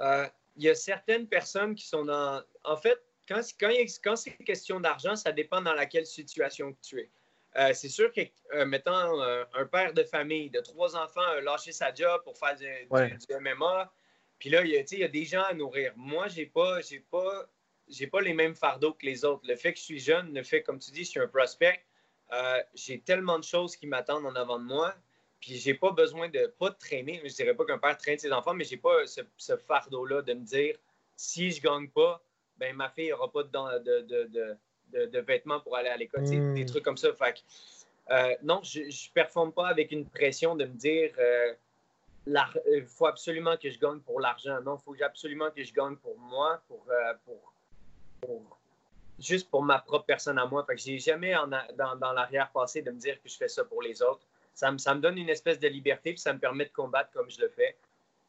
Euh, 0.00 0.26
Il 0.56 0.64
y 0.64 0.68
a 0.68 0.74
certaines 0.74 1.26
personnes 1.26 1.74
qui 1.74 1.86
sont 1.86 2.04
dans. 2.04 2.42
En 2.64 2.76
fait, 2.76 2.98
quand, 3.28 3.40
quand, 3.58 3.70
quand 4.04 4.16
c'est 4.16 4.32
question 4.44 4.80
d'argent, 4.80 5.16
ça 5.16 5.32
dépend 5.32 5.60
dans 5.60 5.74
laquelle 5.74 6.06
situation 6.06 6.76
tu 6.82 7.00
es. 7.00 7.10
Euh, 7.58 7.72
c'est 7.72 7.88
sûr 7.88 8.12
que, 8.12 8.20
euh, 8.54 8.66
mettons, 8.66 8.92
un 8.92 9.66
père 9.66 9.94
de 9.94 10.02
famille 10.04 10.50
de 10.50 10.60
trois 10.60 10.94
enfants 10.94 11.22
a 11.22 11.40
lâché 11.40 11.72
sa 11.72 11.92
job 11.92 12.20
pour 12.22 12.36
faire 12.36 12.54
du, 12.54 12.66
MMA, 13.40 13.92
puis 14.38 14.50
là, 14.50 14.62
il 14.62 14.70
y, 14.70 14.76
a, 14.76 14.82
il 14.92 14.98
y, 14.98 15.04
a 15.04 15.08
des 15.08 15.24
gens 15.24 15.42
à 15.42 15.54
nourrir. 15.54 15.94
Moi, 15.96 16.28
j'ai 16.28 16.44
pas, 16.44 16.82
j'ai 16.82 17.00
pas 17.00 17.48
j'ai 17.88 18.06
pas 18.06 18.20
les 18.20 18.34
mêmes 18.34 18.54
fardeaux 18.54 18.92
que 18.92 19.06
les 19.06 19.24
autres. 19.24 19.42
Le 19.46 19.56
fait 19.56 19.72
que 19.72 19.78
je 19.78 19.84
suis 19.84 20.00
jeune, 20.00 20.34
le 20.34 20.42
fait, 20.42 20.62
comme 20.62 20.78
tu 20.78 20.90
dis, 20.90 21.04
je 21.04 21.10
suis 21.10 21.20
un 21.20 21.28
prospect, 21.28 21.80
euh, 22.32 22.62
j'ai 22.74 23.00
tellement 23.00 23.38
de 23.38 23.44
choses 23.44 23.76
qui 23.76 23.86
m'attendent 23.86 24.26
en 24.26 24.34
avant 24.34 24.58
de 24.58 24.64
moi. 24.64 24.94
Puis 25.40 25.56
j'ai 25.56 25.74
pas 25.74 25.92
besoin 25.92 26.28
de 26.28 26.46
pas 26.58 26.70
de 26.70 26.76
traîner. 26.76 27.20
Je 27.24 27.34
dirais 27.34 27.54
pas 27.54 27.64
qu'un 27.64 27.78
père 27.78 27.96
traîne 27.98 28.18
ses 28.18 28.32
enfants, 28.32 28.54
mais 28.54 28.64
j'ai 28.64 28.78
pas 28.78 29.06
ce, 29.06 29.56
fardeau-là 29.56 30.22
de 30.22 30.34
me 30.34 30.44
dire 30.44 30.76
si 31.14 31.50
je 31.50 31.60
gagne 31.60 31.88
pas, 31.88 32.22
ben 32.56 32.74
ma 32.74 32.88
fille 32.88 33.12
aura 33.12 33.30
pas 33.30 33.42
de, 33.42 34.02
de, 34.02 35.06
de, 35.06 35.18
vêtements 35.20 35.60
pour 35.60 35.76
aller 35.76 35.90
à 35.90 35.96
l'école. 35.96 36.24
Des 36.24 36.38
hmm. 36.38 36.66
trucs 36.66 36.84
comme 36.84 36.96
ça. 36.96 37.12
Fait 37.12 37.44
euh, 38.10 38.34
non, 38.42 38.60
je 38.62 38.80
ne 38.80 39.12
performe 39.12 39.52
pas 39.52 39.68
avec 39.68 39.92
une 39.92 40.06
pression 40.06 40.56
de 40.56 40.64
me 40.64 40.74
dire 40.74 41.12
euh, 41.18 41.52
il 42.26 42.84
faut 42.84 43.06
absolument 43.06 43.56
que 43.56 43.70
je 43.70 43.78
gagne 43.78 44.00
pour 44.00 44.20
l'argent. 44.20 44.60
Non, 44.62 44.78
il 44.78 44.82
faut 44.82 45.04
absolument 45.04 45.50
que 45.50 45.62
je 45.62 45.72
gagne 45.72 45.96
pour 45.96 46.18
moi, 46.18 46.62
pour, 46.66 46.86
pour 47.24 47.52
juste 49.18 49.50
pour 49.50 49.62
ma 49.62 49.78
propre 49.78 50.06
personne 50.06 50.38
à 50.38 50.46
moi. 50.46 50.64
Fait 50.64 50.74
que 50.74 50.80
j'ai 50.80 50.98
jamais 50.98 51.34
dans, 51.76 51.96
dans 51.96 52.12
l'arrière-passé 52.12 52.82
de 52.82 52.90
me 52.90 52.98
dire 52.98 53.20
que 53.22 53.28
je 53.28 53.36
fais 53.36 53.48
ça 53.48 53.64
pour 53.64 53.82
les 53.82 54.02
autres. 54.02 54.26
Ça 54.54 54.72
me, 54.72 54.78
ça 54.78 54.94
me 54.94 55.00
donne 55.00 55.18
une 55.18 55.28
espèce 55.28 55.58
de 55.58 55.68
liberté, 55.68 56.12
puis 56.12 56.20
ça 56.20 56.32
me 56.32 56.38
permet 56.38 56.64
de 56.64 56.72
combattre 56.72 57.10
comme 57.12 57.30
je 57.30 57.40
le 57.40 57.48
fais. 57.48 57.76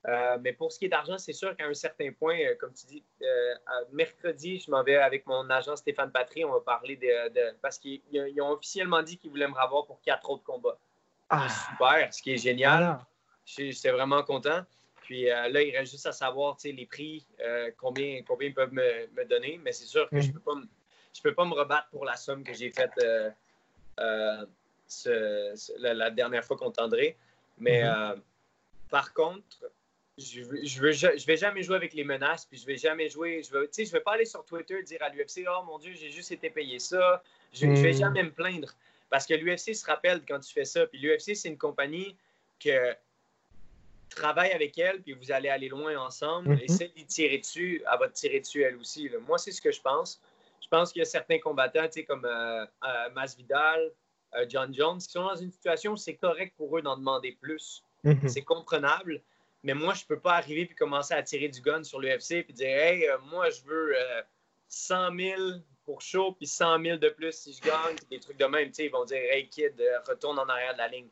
Euh, 0.08 0.38
mais 0.42 0.54
pour 0.54 0.72
ce 0.72 0.80
qui 0.80 0.86
est 0.86 0.90
d'argent, 0.90 1.18
c'est 1.18 1.34
sûr 1.34 1.56
qu'à 1.56 1.66
un 1.66 1.74
certain 1.74 2.12
point, 2.12 2.38
euh, 2.40 2.56
comme 2.60 2.74
tu 2.74 2.86
dis, 2.86 3.04
euh, 3.22 3.56
mercredi, 3.92 4.60
je 4.60 4.72
m'en 4.72 4.84
vais 4.84 4.96
avec 4.96 5.26
mon 5.26 5.50
agent 5.50 5.76
Stéphane 5.76 6.12
Patry. 6.12 6.46
On 6.46 6.52
va 6.52 6.62
parler 6.62 6.96
de. 6.96 7.56
parce 7.62 7.78
qu'ils 7.78 8.02
ont 8.42 8.52
officiellement 8.52 9.02
dit 9.02 9.18
qu'ils 9.18 9.32
voulaient 9.32 9.48
me 9.48 9.60
revoir 9.60 9.86
pour 9.86 10.02
quatre 10.02 10.30
autres 10.30 10.44
combats. 10.44 10.78
Ah. 11.30 11.48
Super, 11.50 12.14
ce 12.14 12.22
qui 12.22 12.34
est 12.34 12.38
génial. 12.38 13.00
J'étais 13.46 13.92
vraiment 13.92 14.24
content. 14.24 14.62
Puis 15.08 15.32
euh, 15.32 15.48
là, 15.48 15.62
il 15.62 15.74
reste 15.74 15.92
juste 15.94 16.06
à 16.06 16.12
savoir 16.12 16.58
les 16.66 16.86
prix, 16.86 17.26
euh, 17.40 17.72
combien, 17.78 18.22
combien 18.28 18.50
ils 18.50 18.54
peuvent 18.54 18.74
me, 18.74 19.24
donner. 19.24 19.58
Mais 19.64 19.72
c'est 19.72 19.86
sûr 19.86 20.10
que 20.10 20.20
je 20.20 20.28
ne 20.28 20.34
mhm. 20.34 20.34
peux, 20.34 20.42
pas 20.42 20.56
peux 21.24 21.34
pas 21.34 21.46
me 21.46 21.54
rebattre 21.54 21.88
pour 21.92 22.04
la 22.04 22.18
somme 22.18 22.44
que 22.44 22.54
j'ai 22.54 22.70
faite 22.72 22.92
euh, 23.02 24.46
la, 25.80 26.10
dernière 26.10 26.44
fois 26.44 26.58
contre 26.58 26.84
André. 26.84 27.16
Mais 27.58 27.86
mhm. 27.86 28.22
par 28.90 29.14
contre, 29.14 29.72
je 30.18 30.42
ne 30.42 30.62
je, 30.92 31.18
je 31.18 31.26
vais 31.26 31.38
jamais 31.38 31.64
jouer 31.64 31.78
avec 31.78 31.94
les 31.94 32.04
menaces, 32.04 32.46
puis 32.46 32.58
je 32.58 32.66
vais 32.66 32.76
jamais 32.76 33.08
jouer. 33.08 33.44
Je 33.50 33.56
ne 33.56 33.86
je 33.86 33.92
vais 33.94 34.02
pas 34.02 34.12
aller 34.12 34.26
sur 34.26 34.44
Twitter 34.44 34.84
dire 34.84 35.02
à 35.02 35.08
l'UFC 35.08 35.46
Oh 35.50 35.64
mon 35.64 35.80
Dieu, 35.80 35.94
j'ai 35.94 36.10
juste 36.10 36.34
été 36.34 36.50
payé 36.50 36.80
ça. 36.80 37.24
Je 37.54 37.66
ne 37.66 37.78
vais 37.78 37.94
mhm. 37.94 37.98
jamais 37.98 38.24
me 38.24 38.32
plaindre. 38.32 38.76
Parce 39.10 39.26
que 39.26 39.36
l'UFC 39.36 39.74
se 39.74 39.86
rappelle 39.86 40.22
quand 40.28 40.42
tu 40.42 40.52
fais 40.52 40.66
ça. 40.66 40.86
Puis 40.86 41.00
l'UFC, 41.00 41.34
c'est 41.34 41.48
une 41.48 41.58
compagnie 41.58 42.18
que 42.60 42.94
travaille 44.18 44.52
avec 44.52 44.78
elle, 44.78 45.02
puis 45.02 45.14
vous 45.14 45.32
allez 45.32 45.50
aller 45.50 45.70
loin 45.70 45.98
ensemble. 45.98 46.56
Mm 46.56 46.60
Essayez 46.64 46.92
d'y 46.96 47.06
tirer 47.06 47.38
dessus, 47.38 47.84
elle 47.92 48.00
va 48.00 48.08
te 48.08 48.14
tirer 48.14 48.40
dessus 48.40 48.64
elle 48.64 48.78
aussi. 48.78 49.10
Moi, 49.28 49.38
c'est 49.38 49.52
ce 49.52 49.62
que 49.62 49.72
je 49.72 49.82
pense. 49.82 50.22
Je 50.62 50.68
pense 50.68 50.92
qu'il 50.92 51.00
y 51.00 51.04
a 51.04 51.06
certains 51.06 51.40
combattants, 51.40 51.88
comme 52.08 52.26
euh, 52.26 52.66
euh, 52.84 53.10
Masvidal, 53.14 53.92
euh, 54.36 54.46
John 54.50 54.74
Jones, 54.74 55.00
qui 55.00 55.12
sont 55.12 55.24
dans 55.24 55.36
une 55.36 55.52
situation 55.52 55.94
où 55.94 55.98
c'est 55.98 56.16
correct 56.16 56.54
pour 56.58 56.78
eux 56.78 56.82
d'en 56.82 56.98
demander 56.98 57.38
plus. 57.40 57.84
Mhm. 58.04 58.28
C'est 58.28 58.44
comprenable. 58.44 59.22
Mais 59.64 59.74
moi, 59.74 59.94
je 59.94 60.04
ne 60.04 60.08
peux 60.08 60.20
pas 60.20 60.34
arriver 60.34 60.66
puis 60.66 60.76
commencer 60.76 61.14
à 61.14 61.24
tirer 61.24 61.48
du 61.50 61.62
gun 61.62 61.84
sur 61.84 62.00
l'UFC 62.00 62.44
puis 62.44 62.54
dire 62.54 62.68
Hey, 62.68 63.08
moi, 63.30 63.50
je 63.50 63.62
veux 63.64 63.94
100 64.68 65.16
000 65.18 65.42
pour 65.84 66.02
chaud 66.02 66.34
puis 66.34 66.48
100 66.48 66.84
000 66.84 66.98
de 66.98 67.10
plus 67.10 67.34
si 67.34 67.54
je 67.54 67.62
gagne. 67.62 67.96
Des 68.10 68.20
trucs 68.20 68.38
de 68.38 68.46
même. 68.46 68.72
ils 68.78 68.92
vont 68.92 69.06
dire 69.06 69.18
Hey, 69.18 69.50
kid, 69.50 69.74
retourne 70.08 70.38
en 70.38 70.48
arrière 70.48 70.74
de 70.74 70.80
la 70.80 70.88
ligne 70.90 71.10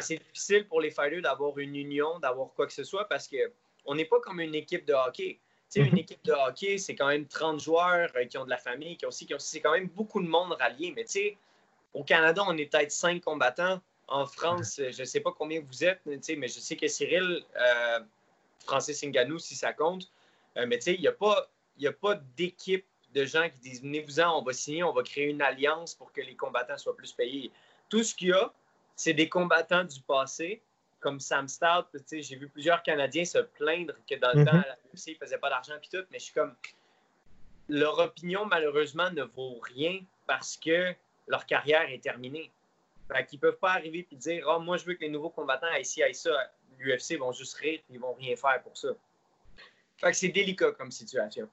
c'est 0.00 0.18
difficile 0.18 0.66
pour 0.66 0.80
les 0.80 0.90
fighters 0.90 1.22
d'avoir 1.22 1.58
une 1.58 1.74
union, 1.76 2.18
d'avoir 2.18 2.52
quoi 2.54 2.66
que 2.66 2.72
ce 2.72 2.84
soit 2.84 3.08
parce 3.08 3.28
qu'on 3.28 3.94
n'est 3.94 4.04
pas 4.04 4.20
comme 4.20 4.40
une 4.40 4.54
équipe 4.54 4.86
de 4.86 4.92
hockey. 4.92 5.38
une 5.76 5.90
mhm. 5.90 5.98
équipe 5.98 6.24
de 6.24 6.32
hockey, 6.32 6.78
c'est 6.78 6.94
quand 6.94 7.08
même 7.08 7.26
30 7.26 7.60
joueurs 7.60 8.10
euh, 8.16 8.24
qui 8.24 8.38
ont 8.38 8.44
de 8.44 8.50
la 8.50 8.58
famille, 8.58 8.96
qui 8.96 9.06
ont 9.06 9.08
aussi, 9.08 9.26
qui 9.26 9.34
c'est 9.38 9.60
quand 9.60 9.72
même 9.72 9.88
beaucoup 9.88 10.22
de 10.22 10.28
monde 10.28 10.52
rallié. 10.52 10.92
Mais 10.94 11.04
au 11.94 12.04
Canada, 12.04 12.42
on 12.46 12.56
est 12.56 12.66
peut-être 12.66 12.92
5 12.92 13.22
combattants. 13.22 13.80
En 14.08 14.26
France, 14.26 14.78
je 14.78 15.00
ne 15.00 15.06
sais 15.06 15.20
pas 15.20 15.32
combien 15.32 15.62
vous 15.62 15.84
êtes, 15.84 16.00
mais 16.04 16.48
je 16.48 16.60
sais 16.60 16.76
que 16.76 16.86
Cyril, 16.86 17.44
euh, 17.56 18.00
Francis 18.64 19.02
Ngannou, 19.02 19.38
si 19.38 19.54
ça 19.54 19.72
compte, 19.72 20.10
euh, 20.56 20.66
mais 20.66 20.78
il 20.84 21.00
n'y 21.00 21.06
a 21.06 21.12
pas, 21.12 21.48
a 21.82 21.92
pas 21.92 22.16
d'équipe 22.36 22.84
de 23.14 23.24
gens 23.24 23.48
qui 23.48 23.58
disent 23.60 23.82
venez-vous-en, 23.82 24.38
on 24.38 24.42
va 24.42 24.52
signer, 24.52 24.82
on 24.82 24.92
va 24.92 25.02
créer 25.02 25.26
une 25.26 25.42
alliance 25.42 25.94
pour 25.94 26.12
que 26.12 26.20
les 26.20 26.34
combattants 26.34 26.78
soient 26.78 26.96
plus 26.96 27.12
payés. 27.12 27.50
Tout 27.88 28.02
ce 28.02 28.14
qu'il 28.14 28.28
y 28.28 28.32
a, 28.32 28.52
c'est 29.02 29.14
des 29.14 29.28
combattants 29.28 29.82
du 29.82 30.00
passé, 30.00 30.62
comme 31.00 31.18
Sam 31.18 31.48
Stout. 31.48 31.86
J'ai 32.12 32.36
vu 32.36 32.48
plusieurs 32.48 32.82
Canadiens 32.84 33.24
se 33.24 33.38
plaindre 33.38 33.94
que 34.08 34.14
dans 34.14 34.32
le 34.32 34.44
temps, 34.44 34.56
mhm. 34.56 34.64
la 34.66 34.76
UFC, 34.94 35.08
ils 35.08 35.12
ne 35.14 35.18
faisaient 35.18 35.38
pas 35.38 35.50
d'argent 35.50 35.74
et 35.74 35.88
tout, 35.96 36.04
mais 36.10 36.18
je 36.18 36.24
suis 36.24 36.34
comme. 36.34 36.54
Leur 37.68 37.98
opinion, 37.98 38.44
malheureusement, 38.44 39.10
ne 39.10 39.22
vaut 39.22 39.58
rien 39.60 40.00
parce 40.26 40.56
que 40.56 40.94
leur 41.26 41.46
carrière 41.46 41.90
est 41.90 42.02
terminée. 42.02 42.50
Fait 43.10 43.26
qu'ils 43.26 43.38
ne 43.38 43.40
peuvent 43.40 43.58
pas 43.58 43.72
arriver 43.72 44.06
et 44.10 44.16
dire 44.16 44.44
oh, 44.48 44.60
moi, 44.60 44.76
je 44.76 44.84
veux 44.84 44.94
que 44.94 45.00
les 45.00 45.08
nouveaux 45.08 45.30
combattants 45.30 45.68
aillent 45.72 45.84
ci, 45.84 46.02
aillent 46.02 46.14
ça. 46.14 46.30
L'UFC 46.78 47.18
vont 47.18 47.32
juste 47.32 47.54
rire 47.54 47.80
et 47.80 47.84
ils 47.90 48.00
vont 48.00 48.12
rien 48.14 48.36
faire 48.36 48.60
pour 48.62 48.76
ça. 48.76 48.88
Fait 49.98 50.10
que 50.10 50.16
c'est 50.16 50.28
délicat 50.28 50.72
comme 50.72 50.90
situation. 50.90 51.48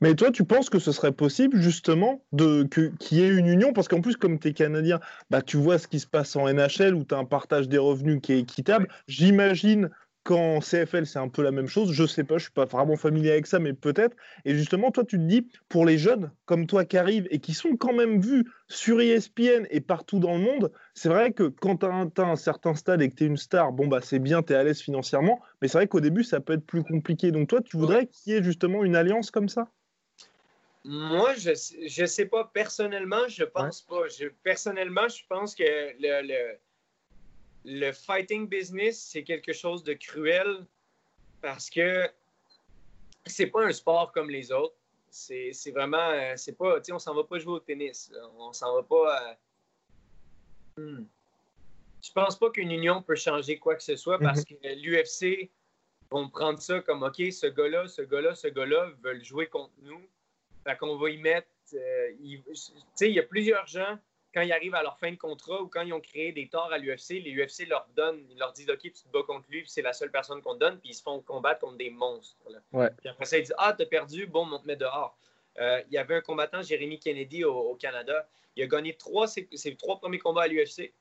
Mais 0.00 0.14
toi, 0.14 0.30
tu 0.30 0.44
penses 0.44 0.70
que 0.70 0.78
ce 0.78 0.92
serait 0.92 1.12
possible 1.12 1.60
justement 1.60 2.24
de 2.32 2.64
qu'il 2.64 3.18
y 3.18 3.22
ait 3.22 3.28
une 3.28 3.46
union? 3.46 3.72
Parce 3.72 3.88
qu'en 3.88 4.00
plus, 4.00 4.16
comme 4.16 4.38
tu 4.38 4.48
es 4.48 4.52
Canadien, 4.52 5.00
bah, 5.30 5.42
tu 5.42 5.56
vois 5.56 5.78
ce 5.78 5.88
qui 5.88 6.00
se 6.00 6.06
passe 6.06 6.36
en 6.36 6.48
NHL 6.48 6.94
où 6.94 7.04
tu 7.04 7.14
as 7.14 7.18
un 7.18 7.24
partage 7.24 7.68
des 7.68 7.78
revenus 7.78 8.20
qui 8.22 8.32
est 8.32 8.40
équitable. 8.40 8.88
J'imagine 9.06 9.90
qu'en 10.28 10.60
CFL, 10.60 11.06
c'est 11.06 11.18
un 11.18 11.28
peu 11.28 11.42
la 11.42 11.52
même 11.52 11.68
chose. 11.68 11.90
Je 11.90 12.04
sais 12.04 12.22
pas, 12.22 12.36
je 12.36 12.42
suis 12.42 12.52
pas 12.52 12.66
vraiment 12.66 12.96
familier 12.96 13.30
avec 13.30 13.46
ça, 13.46 13.58
mais 13.58 13.72
peut-être. 13.72 14.14
Et 14.44 14.54
justement, 14.54 14.90
toi, 14.90 15.02
tu 15.02 15.16
te 15.16 15.22
dis, 15.22 15.48
pour 15.70 15.86
les 15.86 15.96
jeunes 15.96 16.30
comme 16.44 16.66
toi 16.66 16.84
qui 16.84 16.98
arrivent 16.98 17.26
et 17.30 17.38
qui 17.38 17.54
sont 17.54 17.76
quand 17.78 17.94
même 17.94 18.20
vus 18.20 18.44
sur 18.68 19.00
ESPN 19.00 19.66
et 19.70 19.80
partout 19.80 20.18
dans 20.18 20.34
le 20.34 20.42
monde, 20.42 20.70
c'est 20.92 21.08
vrai 21.08 21.32
que 21.32 21.44
quand 21.44 21.78
tu 21.78 21.86
as, 21.86 22.24
un 22.26 22.36
certain 22.36 22.74
stade 22.74 23.00
et 23.00 23.08
que 23.08 23.14
tu 23.14 23.24
es 23.24 23.26
une 23.26 23.38
star, 23.38 23.72
bon, 23.72 23.86
bah 23.86 24.00
c'est 24.02 24.18
bien, 24.18 24.42
tu 24.42 24.52
es 24.52 24.56
à 24.56 24.62
l'aise 24.64 24.82
financièrement, 24.82 25.40
mais 25.62 25.68
c'est 25.68 25.78
vrai 25.78 25.88
qu'au 25.88 26.00
début, 26.00 26.24
ça 26.24 26.40
peut 26.40 26.52
être 26.52 26.66
plus 26.66 26.82
compliqué. 26.82 27.30
Donc 27.30 27.48
toi, 27.48 27.62
tu 27.62 27.78
voudrais 27.78 28.06
qu'il 28.06 28.34
y 28.34 28.36
ait 28.36 28.42
justement 28.42 28.84
une 28.84 28.96
alliance 28.96 29.30
comme 29.30 29.48
ça? 29.48 29.70
Moi, 30.84 31.32
je 31.36 32.02
ne 32.02 32.06
sais 32.06 32.26
pas. 32.26 32.50
Personnellement, 32.52 33.26
je 33.28 33.44
pense 33.44 33.80
pas. 33.80 34.02
personnellement, 34.42 35.08
je 35.08 35.22
pense 35.26 35.54
que 35.54 35.64
le, 35.64 36.26
le, 36.26 36.58
le 37.64 37.92
fighting 37.92 38.48
business, 38.48 38.98
c'est 38.98 39.24
quelque 39.24 39.52
chose 39.52 39.82
de 39.84 39.94
cruel 39.94 40.64
parce 41.40 41.70
que 41.70 42.08
c'est 43.26 43.46
pas 43.46 43.66
un 43.66 43.72
sport 43.72 44.12
comme 44.12 44.30
les 44.30 44.52
autres. 44.52 44.74
C'est 45.10 45.70
vraiment. 45.72 46.10
Euh, 46.10 46.34
c'est 46.36 46.56
pas. 46.56 46.80
Tu 46.80 46.92
on 46.92 46.98
s'en 46.98 47.14
va 47.14 47.24
pas 47.24 47.38
jouer 47.38 47.54
au 47.54 47.60
tennis. 47.60 48.12
On 48.38 48.52
s'en 48.52 48.74
va 48.74 48.82
pas. 48.82 49.38
Je 50.76 50.82
hmm. 50.82 51.06
Je 52.00 52.12
pense 52.12 52.38
pas 52.38 52.50
qu'une 52.50 52.70
union 52.70 53.02
peut 53.02 53.16
changer 53.16 53.58
quoi 53.58 53.74
que 53.74 53.82
ce 53.82 53.96
soit 53.96 54.20
parce 54.20 54.42
mm-hmm. 54.42 54.60
que 54.60 55.34
l'UFC 55.40 55.50
vont 56.12 56.28
prendre 56.28 56.60
ça 56.60 56.80
comme 56.80 57.02
OK, 57.02 57.16
ce 57.16 57.48
gars-là, 57.48 57.88
ce 57.88 58.02
gars-là, 58.02 58.36
ce 58.36 58.46
gars-là 58.46 58.92
veulent 59.02 59.24
jouer 59.24 59.48
contre 59.48 59.72
nous 59.82 60.00
fait 60.68 60.76
qu'on 60.76 60.96
va 60.96 61.10
y 61.10 61.18
mettre. 61.18 61.48
Euh, 61.74 62.12
il, 62.20 62.42
il 63.00 63.12
y 63.12 63.18
a 63.18 63.22
plusieurs 63.22 63.66
gens, 63.66 63.98
quand 64.34 64.42
ils 64.42 64.52
arrivent 64.52 64.74
à 64.74 64.82
leur 64.82 64.98
fin 64.98 65.10
de 65.10 65.16
contrat 65.16 65.62
ou 65.62 65.68
quand 65.68 65.82
ils 65.82 65.92
ont 65.92 66.00
créé 66.00 66.32
des 66.32 66.48
torts 66.48 66.72
à 66.72 66.78
l'UFC, 66.78 67.20
les 67.22 67.34
UFC 67.34 67.66
leur 67.68 67.86
donnent, 67.96 68.24
ils 68.30 68.38
leur 68.38 68.52
disent 68.52 68.68
OK, 68.68 68.80
tu 68.82 68.92
te 68.92 69.08
bats 69.12 69.22
contre 69.26 69.46
lui, 69.48 69.64
c'est 69.66 69.82
la 69.82 69.92
seule 69.92 70.10
personne 70.10 70.42
qu'on 70.42 70.54
te 70.54 70.60
donne, 70.60 70.78
puis 70.78 70.90
ils 70.90 70.94
se 70.94 71.02
font 71.02 71.20
combattre 71.20 71.60
contre 71.60 71.78
des 71.78 71.90
monstres. 71.90 72.36
Puis 72.72 73.08
après 73.08 73.24
ça, 73.24 73.38
ils 73.38 73.42
disent 73.42 73.54
Ah, 73.58 73.74
t'as 73.76 73.86
perdu, 73.86 74.26
bon, 74.26 74.46
on 74.50 74.58
te 74.58 74.66
met 74.66 74.76
dehors. 74.76 75.16
Euh, 75.58 75.82
il 75.88 75.94
y 75.94 75.98
avait 75.98 76.16
un 76.16 76.20
combattant, 76.20 76.62
Jérémy 76.62 76.98
Kennedy, 76.98 77.44
au, 77.44 77.74
Canada. 77.74 78.28
Il 78.56 78.62
a 78.62 78.66
gagné 78.66 78.94
trois, 78.94 79.26
ses, 79.26 79.48
trois 79.76 79.98
premiers 79.98 80.18
combats 80.18 80.42
à 80.42 80.48
l'UFC. 80.48 80.92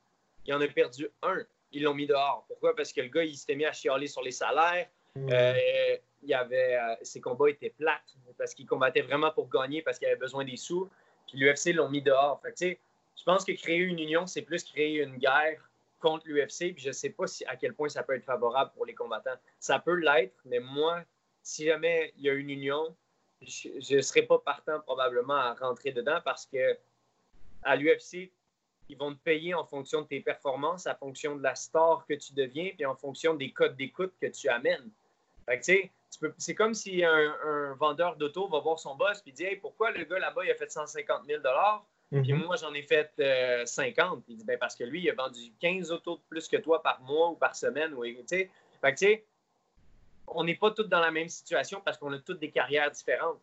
Il 0.45 0.53
en 0.53 0.61
a 0.61 0.67
perdu 0.67 1.09
un. 1.21 1.43
ils 1.71 1.83
l'ont 1.83 1.93
mis 1.93 2.07
dehors. 2.07 2.45
Pourquoi? 2.47 2.75
Parce 2.75 2.93
que 2.93 3.01
le 3.01 3.09
gars, 3.09 3.23
il 3.23 3.35
s'était 3.35 3.55
mis 3.55 3.65
à 3.65 3.73
chialer 3.73 4.07
sur 4.07 4.21
les 4.21 4.31
salaires. 4.31 4.87
Mm. 5.15 5.29
Euh, 5.31 5.97
il 6.23 6.29
y 6.29 6.33
avait, 6.33 6.75
euh, 6.75 6.95
ses 7.01 7.21
combats 7.21 7.49
étaient 7.49 7.69
plates 7.69 8.15
parce 8.37 8.53
qu'il 8.53 8.65
combattait 8.65 9.01
vraiment 9.01 9.31
pour 9.31 9.49
gagner 9.49 9.81
parce 9.81 9.99
qu'il 9.99 10.07
avait 10.07 10.17
besoin 10.17 10.45
des 10.45 10.57
sous. 10.57 10.89
Puis 11.27 11.37
l'UFC 11.37 11.73
l'ont 11.73 11.89
mis 11.89 12.01
dehors. 12.01 12.39
Fait 12.41 12.51
que, 12.51 12.57
tu 12.57 12.65
sais, 12.69 12.79
je 13.17 13.23
pense 13.23 13.43
que 13.43 13.51
créer 13.51 13.79
une 13.79 13.99
union, 13.99 14.27
c'est 14.27 14.43
plus 14.43 14.63
créer 14.63 15.01
une 15.01 15.17
guerre 15.17 15.59
contre 15.99 16.27
l'UFC. 16.27 16.73
Puis 16.73 16.79
je 16.79 16.89
ne 16.89 16.93
sais 16.93 17.09
pas 17.09 17.27
si, 17.27 17.43
à 17.45 17.55
quel 17.55 17.73
point 17.73 17.89
ça 17.89 18.03
peut 18.03 18.15
être 18.15 18.23
favorable 18.23 18.71
pour 18.73 18.85
les 18.85 18.93
combattants. 18.93 19.37
Ça 19.59 19.79
peut 19.79 19.95
l'être, 19.95 20.39
mais 20.45 20.59
moi, 20.59 21.03
si 21.41 21.65
jamais 21.65 22.13
il 22.17 22.23
y 22.23 22.29
a 22.29 22.33
une 22.33 22.49
union, 22.49 22.95
je 23.41 23.95
ne 23.95 24.01
serais 24.01 24.23
pas 24.23 24.39
partant 24.39 24.79
probablement 24.81 25.35
à 25.35 25.53
rentrer 25.55 25.91
dedans 25.91 26.19
parce 26.23 26.45
que 26.45 26.77
à 27.63 27.75
l'UFC, 27.75 28.31
ils 28.89 28.97
vont 28.97 29.13
te 29.13 29.19
payer 29.19 29.53
en 29.53 29.65
fonction 29.65 30.01
de 30.03 30.07
tes 30.07 30.21
performances, 30.21 30.87
en 30.87 30.95
fonction 30.95 31.35
de 31.35 31.43
la 31.43 31.55
star 31.55 32.05
que 32.07 32.13
tu 32.13 32.33
deviens, 32.33 32.71
puis 32.75 32.85
en 32.85 32.95
fonction 32.95 33.33
des 33.33 33.51
codes 33.51 33.75
d'écoute 33.75 34.13
que 34.21 34.27
tu 34.27 34.47
amènes. 34.47 34.89
Fait 35.45 35.59
que, 35.59 36.29
c'est 36.37 36.55
comme 36.55 36.73
si 36.73 37.03
un, 37.03 37.35
un 37.43 37.73
vendeur 37.73 38.15
d'auto 38.15 38.47
va 38.47 38.59
voir 38.59 38.79
son 38.79 38.95
boss 38.95 39.21
et 39.25 39.31
dit 39.31 39.43
Hey, 39.43 39.57
pourquoi 39.57 39.91
le 39.91 40.05
gars 40.05 40.19
là-bas 40.19 40.45
il 40.45 40.51
a 40.51 40.55
fait 40.55 40.71
150 40.71 41.25
000 41.25 41.41
puis 42.09 42.33
Mhm. 42.33 42.45
moi 42.45 42.55
j'en 42.55 42.73
ai 42.73 42.83
fait 42.83 43.11
euh, 43.19 43.65
50 43.65 44.23
Puis 44.23 44.33
il 44.33 44.37
dit 44.37 44.45
ben, 44.45 44.57
Parce 44.57 44.75
que 44.75 44.83
lui, 44.83 45.01
il 45.03 45.09
a 45.09 45.13
vendu 45.13 45.51
15 45.59 45.91
autos 45.91 46.15
de 46.17 46.21
plus 46.29 46.47
que 46.47 46.57
toi 46.57 46.81
par 46.81 47.01
mois 47.01 47.29
ou 47.31 47.35
par 47.35 47.55
semaine. 47.55 47.93
Ou, 47.93 48.03
fait 48.03 48.13
que, 48.15 48.19
tu 48.89 48.95
sais, 48.97 49.25
on 50.27 50.43
n'est 50.43 50.55
pas 50.55 50.71
tous 50.71 50.83
dans 50.83 50.99
la 50.99 51.11
même 51.11 51.29
situation 51.29 51.81
parce 51.83 51.97
qu'on 51.97 52.11
a 52.13 52.19
toutes 52.19 52.39
des 52.39 52.51
carrières 52.51 52.91
différentes. 52.91 53.41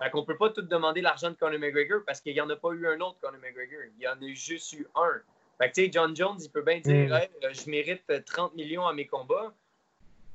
Fait 0.00 0.10
qu'on 0.10 0.24
peut 0.24 0.36
pas 0.36 0.50
tout 0.50 0.62
demander 0.62 1.00
l'argent 1.00 1.30
de 1.30 1.34
Conor 1.36 1.58
McGregor 1.58 2.02
parce 2.06 2.20
qu'il 2.20 2.32
n'y 2.32 2.40
en 2.40 2.48
a 2.50 2.56
pas 2.56 2.70
eu 2.72 2.86
un 2.86 3.00
autre 3.00 3.18
Conor 3.20 3.40
McGregor. 3.40 3.80
Il 3.96 4.02
y 4.02 4.08
en 4.08 4.20
a 4.22 4.32
juste 4.34 4.72
eu 4.74 4.86
un. 4.94 5.20
Fait 5.58 5.68
que, 5.70 5.74
tu 5.74 5.84
sais, 5.86 5.90
John 5.92 6.14
Jones, 6.14 6.38
il 6.40 6.50
peut 6.50 6.62
bien 6.62 6.78
dire 6.78 7.08
Mm. 7.08 7.12
Hey, 7.14 7.28
euh, 7.44 7.52
je 7.52 7.68
mérite 7.68 8.04
euh, 8.10 8.20
30 8.24 8.54
millions 8.54 8.86
à 8.86 8.92
mes 8.92 9.06
combats. 9.06 9.52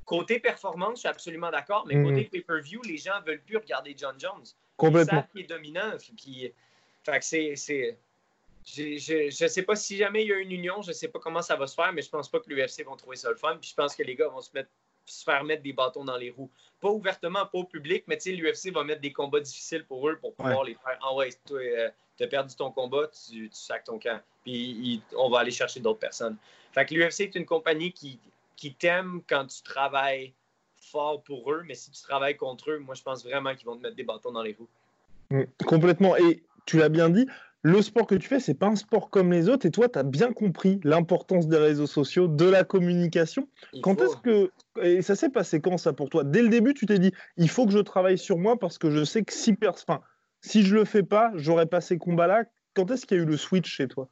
Côté 0.04 0.38
performance, 0.38 0.96
je 0.96 1.00
suis 1.00 1.08
absolument 1.08 1.50
d'accord, 1.50 1.86
mais 1.86 1.94
Mm. 1.96 2.04
côté 2.04 2.24
pay-per-view, 2.24 2.82
les 2.82 2.98
gens 2.98 3.20
veulent 3.26 3.40
plus 3.40 3.56
regarder 3.56 3.94
John 3.96 4.14
Jones. 4.20 4.42
Ils 4.44 4.54
Complètement. 4.76 5.20
savent 5.22 5.28
qu'il 5.30 5.40
est 5.42 5.46
dominant. 5.48 5.92
Puis, 6.16 6.52
fait 7.04 7.18
que 7.18 7.24
c'est. 7.56 7.96
Je 8.66 9.42
ne 9.44 9.48
sais 9.48 9.62
pas 9.62 9.76
si 9.76 9.96
jamais 9.96 10.22
il 10.22 10.28
y 10.28 10.32
a 10.32 10.38
une 10.38 10.52
union, 10.52 10.80
je 10.80 10.88
ne 10.88 10.92
sais 10.94 11.08
pas 11.08 11.18
comment 11.18 11.42
ça 11.42 11.54
va 11.56 11.66
se 11.66 11.74
faire, 11.74 11.92
mais 11.92 12.00
je 12.02 12.08
pense 12.08 12.30
pas 12.30 12.40
que 12.40 12.48
l'UFC 12.48 12.82
vont 12.84 12.96
trouver 12.96 13.16
ça 13.16 13.28
le 13.30 13.36
fun. 13.36 13.56
Puis 13.60 13.70
je 13.70 13.74
pense 13.74 13.94
que 13.94 14.02
les 14.02 14.14
gars 14.14 14.28
vont 14.28 14.40
se, 14.40 14.50
mettre, 14.54 14.70
se 15.04 15.22
faire 15.22 15.44
mettre 15.44 15.62
des 15.62 15.74
bâtons 15.74 16.04
dans 16.04 16.16
les 16.16 16.30
roues. 16.30 16.50
Pas 16.80 16.88
ouvertement, 16.88 17.44
pas 17.46 17.58
au 17.58 17.64
public, 17.64 18.04
mais 18.06 18.16
tu 18.16 18.30
sais, 18.30 18.32
l'UFC 18.32 18.72
va 18.72 18.82
mettre 18.82 19.02
des 19.02 19.12
combats 19.12 19.40
difficiles 19.40 19.84
pour 19.84 20.08
eux 20.08 20.16
pour 20.16 20.34
pouvoir 20.34 20.64
les 20.64 20.74
faire. 20.74 20.98
Ah 21.02 21.14
ouais, 21.14 21.28
toi, 21.46 21.60
tu 22.16 22.22
as 22.24 22.26
perdu 22.26 22.54
ton 22.56 22.70
combat, 22.70 23.08
tu, 23.08 23.50
tu 23.50 23.56
sacs 23.56 23.84
ton 23.84 23.98
camp. 23.98 24.20
Puis 24.44 24.52
il- 24.54 25.02
on 25.16 25.28
va 25.28 25.40
aller 25.40 25.50
chercher 25.50 25.80
d'autres 25.80 25.98
personnes. 26.00 26.36
Fait 26.72 26.86
que 26.86 26.94
l'UFC 26.94 27.20
est 27.24 27.34
une 27.34 27.44
compagnie 27.46 27.92
qui, 27.92 28.18
qui 28.56 28.72
t'aime 28.74 29.20
quand 29.28 29.46
tu 29.46 29.62
travailles 29.62 30.32
fort 30.76 31.22
pour 31.22 31.52
eux, 31.52 31.64
mais 31.66 31.74
si 31.74 31.90
tu 31.90 32.00
travailles 32.02 32.36
contre 32.36 32.70
eux, 32.70 32.78
moi 32.78 32.94
je 32.94 33.02
pense 33.02 33.24
vraiment 33.24 33.54
qu'ils 33.54 33.66
vont 33.66 33.76
te 33.76 33.82
mettre 33.82 33.96
des 33.96 34.04
bâtons 34.04 34.32
dans 34.32 34.42
les 34.42 34.54
roues. 34.58 34.68
Mm, 35.30 35.42
Complètement. 35.66 36.16
Et 36.16 36.42
tu 36.66 36.78
l'as 36.78 36.88
bien 36.88 37.10
dit, 37.10 37.26
le 37.62 37.80
sport 37.80 38.06
que 38.06 38.14
tu 38.14 38.28
fais, 38.28 38.40
c'est 38.40 38.54
pas 38.54 38.66
un 38.66 38.76
sport 38.76 39.08
comme 39.08 39.32
les 39.32 39.48
autres. 39.48 39.64
Et 39.64 39.70
toi, 39.70 39.88
tu 39.88 39.98
as 39.98 40.02
bien 40.02 40.32
compris 40.32 40.80
l'importance 40.84 41.48
des 41.48 41.56
réseaux 41.56 41.86
sociaux, 41.86 42.28
de 42.28 42.44
la 42.44 42.62
communication. 42.62 43.48
Il 43.72 43.80
Quand 43.80 44.00
est-ce 44.02 44.16
que. 44.18 44.50
Et 44.82 45.00
ça 45.00 45.16
s'est 45.16 45.30
passé 45.30 45.60
quand 45.60 45.78
ça 45.78 45.92
pour 45.94 46.10
toi? 46.10 46.24
Dès 46.24 46.42
le 46.42 46.48
début, 46.48 46.74
tu 46.74 46.84
t'es 46.84 46.98
dit, 46.98 47.12
il 47.38 47.48
faut 47.48 47.64
que 47.64 47.72
je 47.72 47.78
travaille 47.78 48.18
sur 48.18 48.36
moi 48.36 48.58
parce 48.58 48.76
que 48.76 48.90
je 48.90 49.02
sais 49.04 49.24
que 49.24 49.32
si, 49.32 49.54
pers- 49.54 49.72
enfin, 49.72 50.02
si 50.42 50.62
je 50.62 50.74
le 50.74 50.84
fais 50.84 51.02
pas, 51.02 51.32
j'aurais 51.36 51.66
pas 51.66 51.80
ces 51.80 51.96
combats-là. 51.96 52.44
Quand 52.74 52.90
est-ce 52.90 53.06
qu'il 53.06 53.16
y 53.16 53.20
a 53.20 53.22
eu 53.22 53.26
le 53.26 53.36
switch 53.38 53.70
chez 53.70 53.88
toi? 53.88 54.08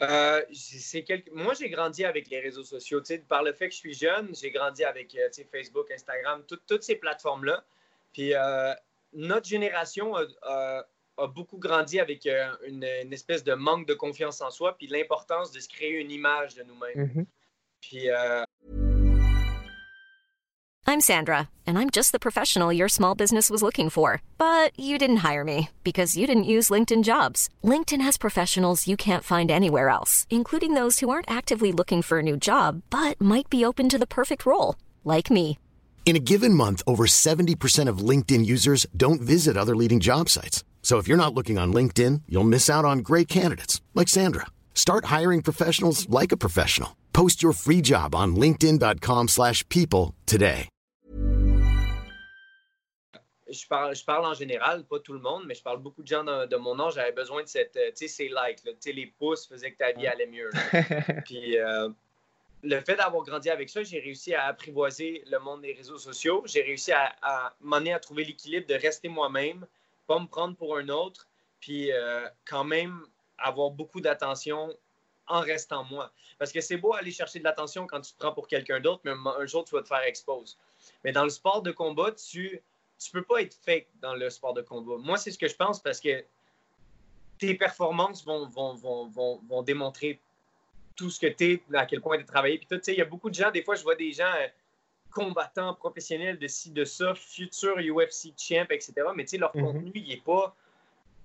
Euh, 0.00 0.40
c'est 0.54 1.02
quelque- 1.02 1.30
Moi, 1.34 1.52
j'ai 1.52 1.68
grandi 1.68 2.04
avec 2.04 2.30
les 2.30 2.40
réseaux 2.40 2.64
sociaux. 2.64 3.00
Tu 3.00 3.06
sais, 3.06 3.18
par 3.18 3.42
le 3.42 3.52
fait 3.52 3.68
que 3.68 3.74
je 3.74 3.78
suis 3.78 3.94
jeune, 3.94 4.28
j'ai 4.34 4.50
grandi 4.50 4.84
avec 4.84 5.14
euh, 5.16 5.28
Facebook, 5.52 5.90
Instagram, 5.90 6.42
tout- 6.48 6.58
toutes 6.66 6.82
ces 6.82 6.96
plateformes-là. 6.96 7.64
Puis 8.14 8.34
euh, 8.34 8.72
notre 9.12 9.46
génération 9.46 10.14
a, 10.14 10.22
a- 10.42 10.86
a 11.18 11.26
beaucoup 11.26 11.58
grandi 11.58 11.98
avec 12.00 12.26
euh, 12.26 12.52
une, 12.66 12.86
une 13.02 13.12
espèce 13.12 13.42
de 13.44 13.54
manque 13.54 13.86
de 13.86 13.94
confiance 13.94 14.40
en 14.40 14.50
soi, 14.50 14.76
puis 14.76 14.86
l'importance 14.86 15.52
de 15.52 15.60
se 15.60 15.68
créer 15.68 16.00
une 16.00 16.10
image 16.10 16.54
de 16.54 16.62
nous-mêmes. 16.64 17.10
Mhm. 17.14 17.26
Puis 17.80 18.10
euh, 18.10 18.44
I'm 20.88 21.00
Sandra, 21.00 21.48
and 21.66 21.76
I'm 21.78 21.90
just 21.90 22.12
the 22.12 22.20
professional 22.20 22.72
your 22.72 22.88
small 22.88 23.16
business 23.16 23.50
was 23.50 23.60
looking 23.60 23.90
for. 23.90 24.22
But 24.38 24.70
you 24.78 24.98
didn't 24.98 25.24
hire 25.28 25.42
me 25.42 25.70
because 25.82 26.16
you 26.16 26.28
didn't 26.28 26.44
use 26.44 26.70
LinkedIn 26.70 27.02
jobs. 27.02 27.48
LinkedIn 27.64 28.00
has 28.00 28.16
professionals 28.16 28.86
you 28.86 28.96
can't 28.96 29.24
find 29.24 29.50
anywhere 29.50 29.88
else, 29.88 30.28
including 30.30 30.74
those 30.74 31.00
who 31.00 31.10
aren't 31.10 31.30
actively 31.30 31.72
looking 31.72 32.02
for 32.02 32.20
a 32.20 32.22
new 32.22 32.36
job 32.36 32.82
but 32.88 33.20
might 33.20 33.50
be 33.50 33.64
open 33.64 33.88
to 33.88 33.98
the 33.98 34.06
perfect 34.06 34.46
role, 34.46 34.76
like 35.04 35.28
me. 35.28 35.58
In 36.06 36.14
a 36.14 36.20
given 36.20 36.54
month, 36.54 36.82
over 36.86 37.06
70% 37.06 37.88
of 37.88 37.98
LinkedIn 37.98 38.46
users 38.46 38.86
don't 38.96 39.20
visit 39.20 39.56
other 39.56 39.74
leading 39.74 39.98
job 39.98 40.28
sites. 40.28 40.62
So 40.86 40.98
if 40.98 41.08
you're 41.08 41.18
not 41.18 41.34
looking 41.34 41.58
on 41.58 41.74
LinkedIn, 41.74 42.22
you'll 42.28 42.52
miss 42.54 42.70
out 42.70 42.84
on 42.84 43.00
great 43.00 43.26
candidates 43.26 43.82
like 43.96 44.06
Sandra. 44.06 44.46
Start 44.72 45.06
hiring 45.06 45.42
professionals 45.42 46.08
like 46.08 46.30
a 46.30 46.36
professional. 46.36 46.90
Post 47.12 47.42
your 47.42 47.52
free 47.52 47.82
job 47.82 48.14
on 48.14 48.36
linkedin.com/people 48.36 49.26
slash 49.26 49.68
people 49.68 50.14
today. 50.26 50.68
je 53.48 53.66
parle, 53.66 53.96
je 53.96 54.04
parle 54.04 54.26
en 54.26 54.34
général, 54.34 54.84
pas 54.84 55.00
tout 55.00 55.12
le 55.12 55.18
monde, 55.18 55.44
mais 55.46 55.54
je 55.54 55.62
parle 55.62 55.78
beaucoup 55.78 56.02
de 56.04 56.06
gens 56.06 56.22
de, 56.22 56.46
de 56.46 56.56
mon 56.56 56.78
âge. 56.78 56.94
J'avais 56.94 57.10
besoin 57.10 57.42
de 57.42 57.48
cette, 57.48 57.76
euh, 57.76 57.90
tu 57.90 58.06
sais, 58.06 58.08
ces 58.08 58.28
likes, 58.28 58.64
là, 58.64 58.72
tu 58.72 58.78
sais, 58.78 58.92
les 58.92 59.06
pouces 59.06 59.48
faisaient 59.48 59.72
que 59.72 59.78
ta 59.78 59.90
vie 59.90 60.06
allait 60.06 60.28
mieux. 60.28 60.50
Puis 61.24 61.58
euh, 61.58 61.88
le 62.62 62.80
fait 62.82 62.94
d'avoir 62.94 63.24
grandi 63.24 63.50
avec 63.50 63.70
ça, 63.70 63.82
j'ai 63.82 63.98
réussi 63.98 64.34
à 64.34 64.44
apprivoiser 64.44 65.24
le 65.30 65.40
monde 65.40 65.62
des 65.62 65.72
réseaux 65.72 65.98
sociaux. 65.98 66.44
J'ai 66.46 66.62
réussi 66.62 66.92
à, 66.92 67.12
à 67.22 67.56
m'amener 67.60 67.92
à 67.92 67.98
trouver 67.98 68.24
l'équilibre 68.24 68.68
de 68.68 68.74
rester 68.74 69.08
moi-même, 69.08 69.66
pas 70.06 70.18
me 70.18 70.26
prendre 70.26 70.56
pour 70.56 70.76
un 70.76 70.88
autre, 70.88 71.28
puis 71.60 71.92
euh, 71.92 72.28
quand 72.44 72.64
même 72.64 73.06
avoir 73.38 73.70
beaucoup 73.70 74.00
d'attention 74.00 74.76
en 75.28 75.40
restant 75.40 75.84
moi. 75.84 76.12
Parce 76.38 76.52
que 76.52 76.60
c'est 76.60 76.76
beau 76.76 76.94
aller 76.94 77.10
chercher 77.10 77.38
de 77.38 77.44
l'attention 77.44 77.86
quand 77.86 78.00
tu 78.00 78.12
te 78.12 78.18
prends 78.18 78.32
pour 78.32 78.46
quelqu'un 78.46 78.80
d'autre, 78.80 79.00
mais 79.04 79.12
un, 79.12 79.46
jour, 79.46 79.64
tu 79.64 79.74
vas 79.74 79.82
te 79.82 79.88
faire 79.88 80.02
expose. 80.02 80.58
Mais 81.04 81.12
dans 81.12 81.24
le 81.24 81.30
sport 81.30 81.62
de 81.62 81.72
combat, 81.72 82.12
tu 82.12 82.62
tu 82.98 83.10
peux 83.10 83.22
pas 83.22 83.42
être 83.42 83.54
fake 83.54 83.88
dans 84.00 84.14
le 84.14 84.30
sport 84.30 84.54
de 84.54 84.62
combat. 84.62 84.96
Moi, 84.96 85.18
c'est 85.18 85.30
ce 85.30 85.38
que 85.38 85.48
je 85.48 85.54
pense 85.54 85.82
parce 85.82 86.00
que 86.00 86.24
tes 87.38 87.54
performances 87.54 88.24
vont, 88.24 88.48
vont, 88.48 88.74
vont, 88.74 89.38
vont, 89.46 89.62
démontrer 89.62 90.18
tout 90.94 91.10
ce 91.10 91.20
que 91.20 91.26
tu 91.26 91.52
es, 91.52 91.62
à 91.74 91.84
quel 91.84 92.00
point 92.00 92.16
tu 92.16 92.22
as 92.22 92.26
travaillé. 92.26 92.56
Puis 92.56 92.66
tout, 92.66 92.80
il 92.86 92.96
y 92.96 93.02
a 93.02 93.04
beaucoup 93.04 93.28
de 93.28 93.34
gens, 93.34 93.50
des 93.50 93.62
fois, 93.62 93.74
je 93.74 93.82
vois 93.82 93.96
des 93.96 94.12
gens 94.12 94.24
euh, 94.24 94.46
combattants, 95.10 95.74
professionnels 95.74 96.38
de 96.38 96.46
ci, 96.46 96.70
de 96.70 96.84
ça, 96.84 97.14
futurs 97.14 97.76
UFC 97.78 98.32
champ, 98.38 98.66
etc. 98.70 98.92
Mais 99.14 99.24
tu 99.24 99.30
sais, 99.30 99.38
leur 99.38 99.54
Mhm. 99.56 99.64
contenu, 99.64 99.92
il 99.94 100.12
est 100.12 100.22
pas. 100.24 100.54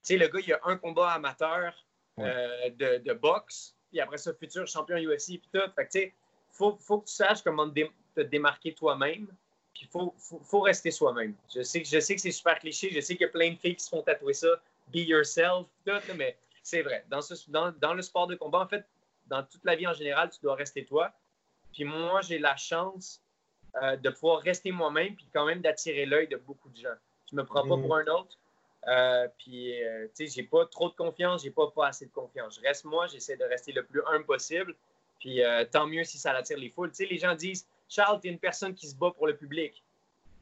Tu 0.04 0.08
sais, 0.14 0.18
le 0.18 0.28
gars, 0.28 0.40
il 0.46 0.54
a 0.54 0.60
un 0.66 0.78
combat 0.78 1.12
amateur 1.12 1.74
euh, 2.20 2.70
de, 2.72 2.98
de 3.00 3.14
boxe, 3.14 3.76
puis 3.90 4.00
après 4.00 4.18
ça, 4.18 4.34
futur 4.34 4.68
champion 4.68 4.98
UFC, 4.98 5.40
puis 5.40 5.50
tout. 5.54 5.60
Fait 5.76 5.86
que 5.88 5.92
tu 5.92 6.00
sais, 6.00 6.14
faut, 6.52 6.78
faut 6.80 7.00
que 7.00 7.08
tu 7.08 7.14
saches 7.14 7.42
comment 7.42 7.68
te, 7.70 7.74
dé- 7.74 7.92
te 8.16 8.22
démarquer 8.22 8.74
toi-même. 8.74 9.28
Puis 9.74 9.84
il 9.86 9.88
faut, 9.88 10.14
faut, 10.18 10.40
faut 10.44 10.60
rester 10.62 10.92
soi-même. 10.92 11.34
Je 11.54 11.62
sais, 11.64 11.82
que- 11.82 11.88
je 11.88 12.00
sais 12.00 12.14
que 12.16 12.22
c'est 12.22 12.32
super 12.32 12.60
cliché, 12.60 12.90
je 12.92 13.00
sais 13.00 13.16
qu'il 13.16 13.22
y 13.26 13.30
a 13.30 13.32
plein 13.32 13.52
de 13.52 13.58
filles 13.58 13.76
qui 13.76 13.84
se 13.84 13.90
font 13.90 14.02
tatouer 14.02 14.34
ça, 14.34 14.50
be 14.94 14.98
yourself, 14.98 15.66
tout, 15.86 15.94
mais 16.16 16.38
c'est 16.62 16.82
vrai. 16.82 17.06
Dans, 17.10 17.22
ce, 17.22 17.34
dans, 17.50 17.72
dans 17.80 17.94
le 17.94 18.02
sport 18.02 18.28
de 18.28 18.36
combat, 18.36 18.60
en 18.60 18.68
fait, 18.68 18.86
dans 19.28 19.44
toute 19.44 19.64
la 19.64 19.76
vie 19.78 19.88
en 19.88 19.94
général, 19.94 20.30
tu 20.30 20.40
dois 20.42 20.56
rester 20.56 20.84
toi. 20.86 21.12
Puis 21.72 21.86
moi, 21.86 22.20
j'ai 22.22 22.38
la 22.38 22.58
chance 22.58 23.22
euh, 23.82 23.96
de 23.96 24.10
pouvoir 24.10 24.42
rester 24.42 24.72
moi-même, 24.72 25.16
puis 25.16 25.28
quand 25.34 25.46
même 25.46 25.62
d'attirer 25.62 26.06
l'œil 26.06 26.28
de 26.28 26.38
beaucoup 26.38 26.70
de 26.70 26.78
gens. 26.78 26.96
Je 27.30 27.36
me 27.36 27.44
prends 27.46 27.68
pas 27.68 27.76
Mhm. 27.76 27.82
pour 27.84 27.96
un 27.96 28.06
autre. 28.08 28.38
Euh, 28.88 29.28
puis, 29.38 29.82
euh, 29.84 30.08
tu 30.16 30.28
sais, 30.28 30.34
j'ai 30.36 30.44
pas 30.44 30.66
trop 30.66 30.90
de 30.90 30.96
confiance, 30.96 31.44
j'ai 31.44 31.52
pas, 31.52 31.70
pas 31.70 31.88
assez 31.88 32.06
de 32.08 32.12
confiance. 32.12 32.56
Je 32.60 32.68
reste 32.68 32.84
moi, 32.84 33.08
j'essaie 33.08 33.38
de 33.38 33.46
rester 33.46 33.72
le 33.72 33.84
plus 33.84 34.02
humble 34.08 34.26
possible. 34.26 34.76
Puis 35.20 35.44
euh, 35.44 35.64
tant 35.66 35.86
mieux 35.86 36.04
si 36.04 36.18
ça 36.18 36.32
attire 36.32 36.58
les 36.58 36.70
foules. 36.70 36.90
Tu 36.90 36.96
sais, 36.98 37.06
les 37.06 37.20
gens 37.20 37.36
disent 37.36 37.68
Charles, 37.88 38.20
tu 38.20 38.28
es 38.28 38.32
une 38.32 38.40
personne 38.40 38.74
qui 38.74 38.88
se 38.88 38.96
bat 38.96 39.12
pour 39.12 39.28
le 39.28 39.36
public. 39.38 39.84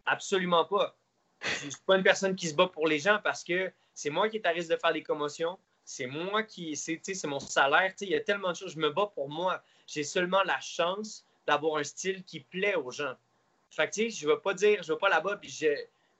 Absolument 0.06 0.65
pas. 0.65 0.96
Je 1.42 1.65
ne 1.65 1.72
suis 1.72 1.82
pas 1.86 1.98
une 1.98 2.04
personne 2.04 2.36
qui 2.36 2.48
se 2.48 2.56
bat 2.56 2.68
pour 2.68 2.88
les 2.88 3.00
gens 3.00 3.20
parce 3.24 3.44
que 3.44 3.72
c'est 3.94 4.10
moi 4.10 4.30
qui 4.30 4.38
est 4.38 4.46
à 4.46 4.52
risque 4.52 4.70
de 4.70 4.78
faire 4.78 4.94
des 4.94 5.04
commotions. 5.04 5.58
C'est 5.84 6.08
moi 6.08 6.44
qui. 6.44 6.76
C'est 6.78 6.96
tu 6.96 7.02
sais, 7.06 7.13
c'est 7.13 7.28
mon 7.28 7.39
salaire. 7.39 7.89
Tu 7.92 8.00
sais, 8.00 8.06
Il 8.06 8.12
y 8.12 8.15
a 8.15 8.22
tellement 8.22 8.52
de 8.52 8.56
choses. 8.56 8.74
Je 8.74 8.80
me 8.80 8.89
bats 8.89 9.12
pour 9.13 9.28
moi. 9.30 9.62
J'ai 9.86 10.04
seulement 10.04 10.42
la 10.44 10.60
chance 10.62 11.26
d'avoir 11.49 11.77
un 11.77 11.83
style 11.83 12.23
qui 12.23 12.41
plaît 12.41 12.75
aux 12.75 12.91
gens. 12.91 13.15
Je 13.71 13.81
ne 13.81 14.27
vais 14.27 14.38
pas 14.38 14.53
dire, 14.53 14.83
je 14.83 14.91
ne 14.91 14.95
vais 14.95 14.99
pas 14.99 15.09
là-bas. 15.09 15.38
Puis 15.38 15.49
je, 15.49 15.67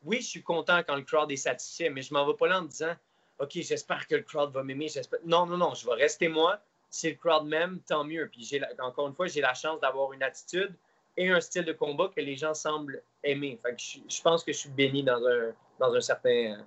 oui, 0.03 0.21
je 0.21 0.27
suis 0.27 0.41
content 0.43 0.79
quand 0.79 0.95
le 0.95 1.03
crowd 1.03 1.31
est 1.31 1.35
satisfait, 1.35 1.89
mais 1.89 2.01
je 2.01 2.13
m'en 2.13 2.25
vais 2.25 2.33
pas 2.33 2.47
là 2.47 2.59
en 2.59 2.63
disant 2.63 2.95
OK, 3.37 3.51
j'espère 3.53 4.07
que 4.07 4.15
le 4.15 4.23
crowd 4.23 4.51
va 4.51 4.63
m'aimer. 4.63 4.87
Non, 5.25 5.45
non, 5.45 5.57
non, 5.57 5.73
je 5.75 5.85
vais 5.85 5.93
rester 5.93 6.27
moi. 6.27 6.59
Si 6.89 7.09
le 7.11 7.15
crowd 7.15 7.45
m'aime, 7.45 7.79
tant 7.87 8.03
mieux. 8.03 8.27
Puis 8.31 8.43
j'ai 8.43 8.61
encore 8.79 9.07
une 9.07 9.13
fois, 9.13 9.27
j'ai 9.27 9.41
la 9.41 9.53
chance 9.53 9.79
d'avoir 9.79 10.11
une 10.13 10.23
attitude 10.23 10.73
et 11.15 11.29
un 11.29 11.39
style 11.39 11.63
de 11.63 11.73
combat 11.73 12.11
que 12.13 12.21
les 12.21 12.35
gens 12.35 12.55
semblent 12.55 13.01
aimer. 13.23 13.59
Fait 13.61 13.75
que 13.75 13.81
je, 14.09 14.21
pense 14.21 14.43
que 14.43 14.51
je 14.51 14.57
suis 14.57 14.69
béni 14.69 15.03
dans 15.03 15.23
un, 15.25 15.53
dans 15.79 15.93
un 15.93 16.01
certain. 16.01 16.65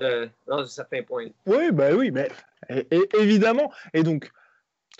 euh, 0.00 0.26
dans 0.46 0.58
un 0.58 0.66
certain 0.66 1.02
point. 1.04 1.28
Oui, 1.46 1.70
bah 1.70 1.90
oui, 1.94 2.10
mais 2.10 2.28
évidemment. 3.14 3.72
Et 3.94 4.02
donc, 4.02 4.30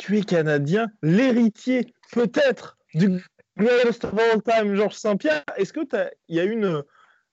tu 0.03 0.19
es 0.19 0.23
canadien, 0.23 0.91
l'héritier 1.01 1.87
peut-être 2.11 2.77
du 2.93 3.23
greatest 3.57 4.05
of 4.05 4.15
all 4.19 4.43
time, 4.43 4.75
Georges 4.75 4.97
Saint-Pierre. 4.97 5.45
Est-ce 5.57 5.73
que 5.73 5.81
il 6.29 6.37
y 6.37 6.41
a 6.41 6.45
une 6.45 6.83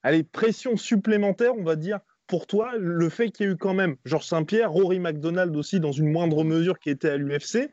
allez, 0.03 0.21
pression 0.21 0.77
supplémentaire, 0.77 1.55
on 1.57 1.63
va 1.63 1.75
dire, 1.75 1.99
pour 2.27 2.45
toi, 2.45 2.73
le 2.77 3.09
fait 3.09 3.31
qu'il 3.31 3.47
y 3.47 3.49
ait 3.49 3.53
eu 3.53 3.57
quand 3.57 3.73
même 3.73 3.95
Georges 4.05 4.27
Saint-Pierre, 4.27 4.71
Rory 4.71 4.99
McDonald 4.99 5.55
aussi, 5.55 5.79
dans 5.79 5.91
une 5.91 6.11
moindre 6.11 6.43
mesure, 6.43 6.77
qui 6.77 6.91
était 6.91 7.09
à 7.09 7.17
l'UFC. 7.17 7.71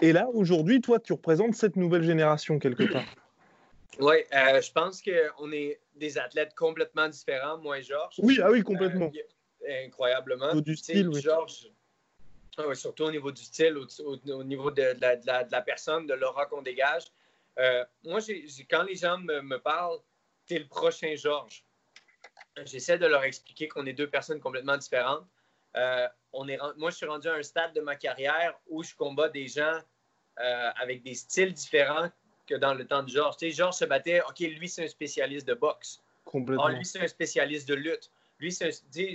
Et 0.00 0.12
là, 0.12 0.28
aujourd'hui, 0.32 0.80
toi, 0.80 1.00
tu 1.00 1.12
représentes 1.12 1.56
cette 1.56 1.74
nouvelle 1.74 2.04
génération 2.04 2.60
quelque 2.60 2.84
part. 2.84 3.04
Oui, 3.98 4.16
euh, 4.32 4.60
je 4.60 4.70
pense 4.70 5.02
qu'on 5.02 5.50
est 5.50 5.80
des 5.96 6.18
athlètes 6.18 6.54
complètement 6.54 7.08
différents, 7.08 7.58
moi 7.58 7.78
et 7.78 7.82
Georges. 7.82 8.14
Oui, 8.18 8.38
ah 8.40 8.50
oui, 8.52 8.62
complètement. 8.62 9.10
Euh, 9.68 9.86
incroyablement. 9.86 10.54
Du 10.54 10.76
style, 10.76 11.08
oui. 11.08 11.20
Georges, 11.20 11.68
ah 12.58 12.74
surtout 12.74 13.04
au 13.04 13.10
niveau 13.10 13.30
du 13.32 13.42
style, 13.42 13.76
au, 13.76 14.44
niveau 14.44 14.70
de, 14.70 14.96
la, 15.00 15.62
personne, 15.62 16.06
de 16.06 16.14
l'aura 16.14 16.46
qu'on 16.46 16.62
dégage. 16.62 17.04
Euh, 17.58 17.84
moi, 18.04 18.20
quand 18.70 18.82
les 18.84 18.96
gens 18.96 19.18
me, 19.18 19.56
parlent, 19.58 19.98
tu 20.46 20.54
es 20.54 20.58
le 20.58 20.66
prochain 20.66 21.14
Georges. 21.16 21.64
J'essaie 22.64 22.98
de 22.98 23.06
leur 23.06 23.24
expliquer 23.24 23.68
qu'on 23.68 23.84
est 23.86 23.92
deux 23.92 24.08
personnes 24.08 24.40
complètement 24.40 24.76
différentes. 24.76 25.26
Euh, 25.76 26.08
on 26.32 26.48
est, 26.48 26.58
moi, 26.78 26.90
je 26.90 26.96
suis 26.96 27.06
rendu 27.06 27.28
à 27.28 27.34
un 27.34 27.42
stade 27.42 27.74
de 27.74 27.80
ma 27.80 27.96
carrière 27.96 28.58
où 28.68 28.82
je 28.82 28.94
combats 28.94 29.28
des 29.28 29.46
gens 29.46 29.80
euh, 30.38 30.70
avec 30.76 31.02
des 31.02 31.14
styles 31.14 31.52
différents 31.52 32.10
que 32.46 32.54
dans 32.54 32.74
le 32.74 32.86
temps 32.86 33.02
de 33.02 33.08
Georges. 33.08 33.36
Tu 33.36 33.50
sais, 33.50 33.56
Georges 33.56 33.76
se 33.76 33.84
battait, 33.84 34.22
OK, 34.22 34.38
lui, 34.38 34.68
c'est 34.68 34.84
un 34.84 34.88
spécialiste 34.88 35.46
de 35.46 35.54
boxe. 35.54 36.02
Complètement. 36.24 36.66
Ah, 36.66 36.72
lui, 36.72 36.84
c'est 36.84 37.00
un 37.00 37.08
spécialiste 37.08 37.68
de 37.68 37.74
lutte. 37.74 38.10
Lui, 38.38 38.56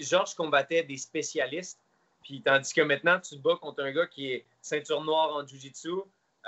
Georges 0.01 0.35
combattait 0.35 0.83
des 0.83 0.97
spécialistes. 0.97 1.79
Puis 2.23 2.41
tandis 2.41 2.73
que 2.73 2.81
maintenant, 2.81 3.19
tu 3.19 3.35
te 3.35 3.41
bats 3.41 3.57
contre 3.61 3.83
un 3.83 3.91
gars 3.91 4.07
qui 4.07 4.31
est 4.31 4.45
ceinture 4.61 5.01
noire 5.03 5.35
en 5.35 5.45
Jiu-Jitsu. 5.45 5.89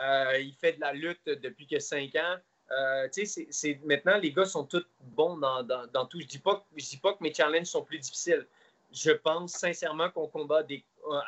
Euh, 0.01 0.39
il 0.39 0.53
fait 0.53 0.73
de 0.73 0.81
la 0.81 0.93
lutte 0.93 1.25
depuis 1.25 1.67
que 1.67 1.79
5 1.79 2.15
ans. 2.15 2.35
Euh, 2.71 3.07
c'est, 3.11 3.79
maintenant, 3.83 4.17
les 4.17 4.31
gars 4.31 4.45
sont 4.45 4.63
tous 4.63 4.85
bons 5.01 5.37
dans, 5.37 6.05
tout. 6.05 6.19
Je 6.19 6.25
ne 6.25 6.29
dis, 6.29 6.39
pas, 6.39 6.65
dis 6.75 6.97
pas 6.97 7.13
que 7.13 7.21
mes 7.23 7.33
challenges 7.33 7.67
sont 7.67 7.83
plus 7.83 7.99
difficiles. 7.99 8.47
Je 8.91 9.11
pense 9.11 9.53
sincèrement 9.53 10.09
qu'on 10.09 10.27
combat 10.27 10.63
des. 10.63 10.83
Euh, 11.05 11.19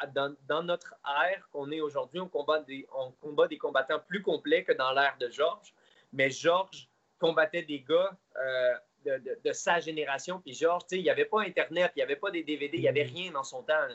dans, 0.48 0.64
notre 0.64 0.96
ère 1.06 1.48
qu'on 1.52 1.70
est 1.72 1.82
aujourd'hui, 1.82 2.20
on 2.20 2.28
combat, 2.28 2.60
des, 2.62 2.88
on 2.96 3.12
combat 3.22 3.48
des 3.48 3.58
combattants 3.58 4.00
plus 4.00 4.22
complets 4.22 4.64
que 4.64 4.72
dans 4.72 4.92
l'ère 4.94 5.18
de 5.20 5.30
Georges. 5.30 5.74
Mais 6.14 6.30
Georges 6.30 6.88
combattait 7.20 7.64
des 7.64 7.82
gars 7.82 8.16
de, 9.06 9.54
sa 9.54 9.80
génération. 9.80 10.40
Puis 10.40 10.54
Georges, 10.54 10.84
il 10.92 11.04
n'y 11.04 11.10
avait 11.10 11.26
pas 11.26 11.42
Internet, 11.42 11.92
il 11.96 12.00
n'y 12.00 12.04
avait 12.04 12.16
pas 12.16 12.32
des 12.32 12.44
DVD, 12.44 12.78
il 12.78 12.82
n'y 12.82 12.88
avait 12.88 13.04
rien 13.04 13.32
dans 13.32 13.44
son 13.44 13.64
temps. 13.64 13.88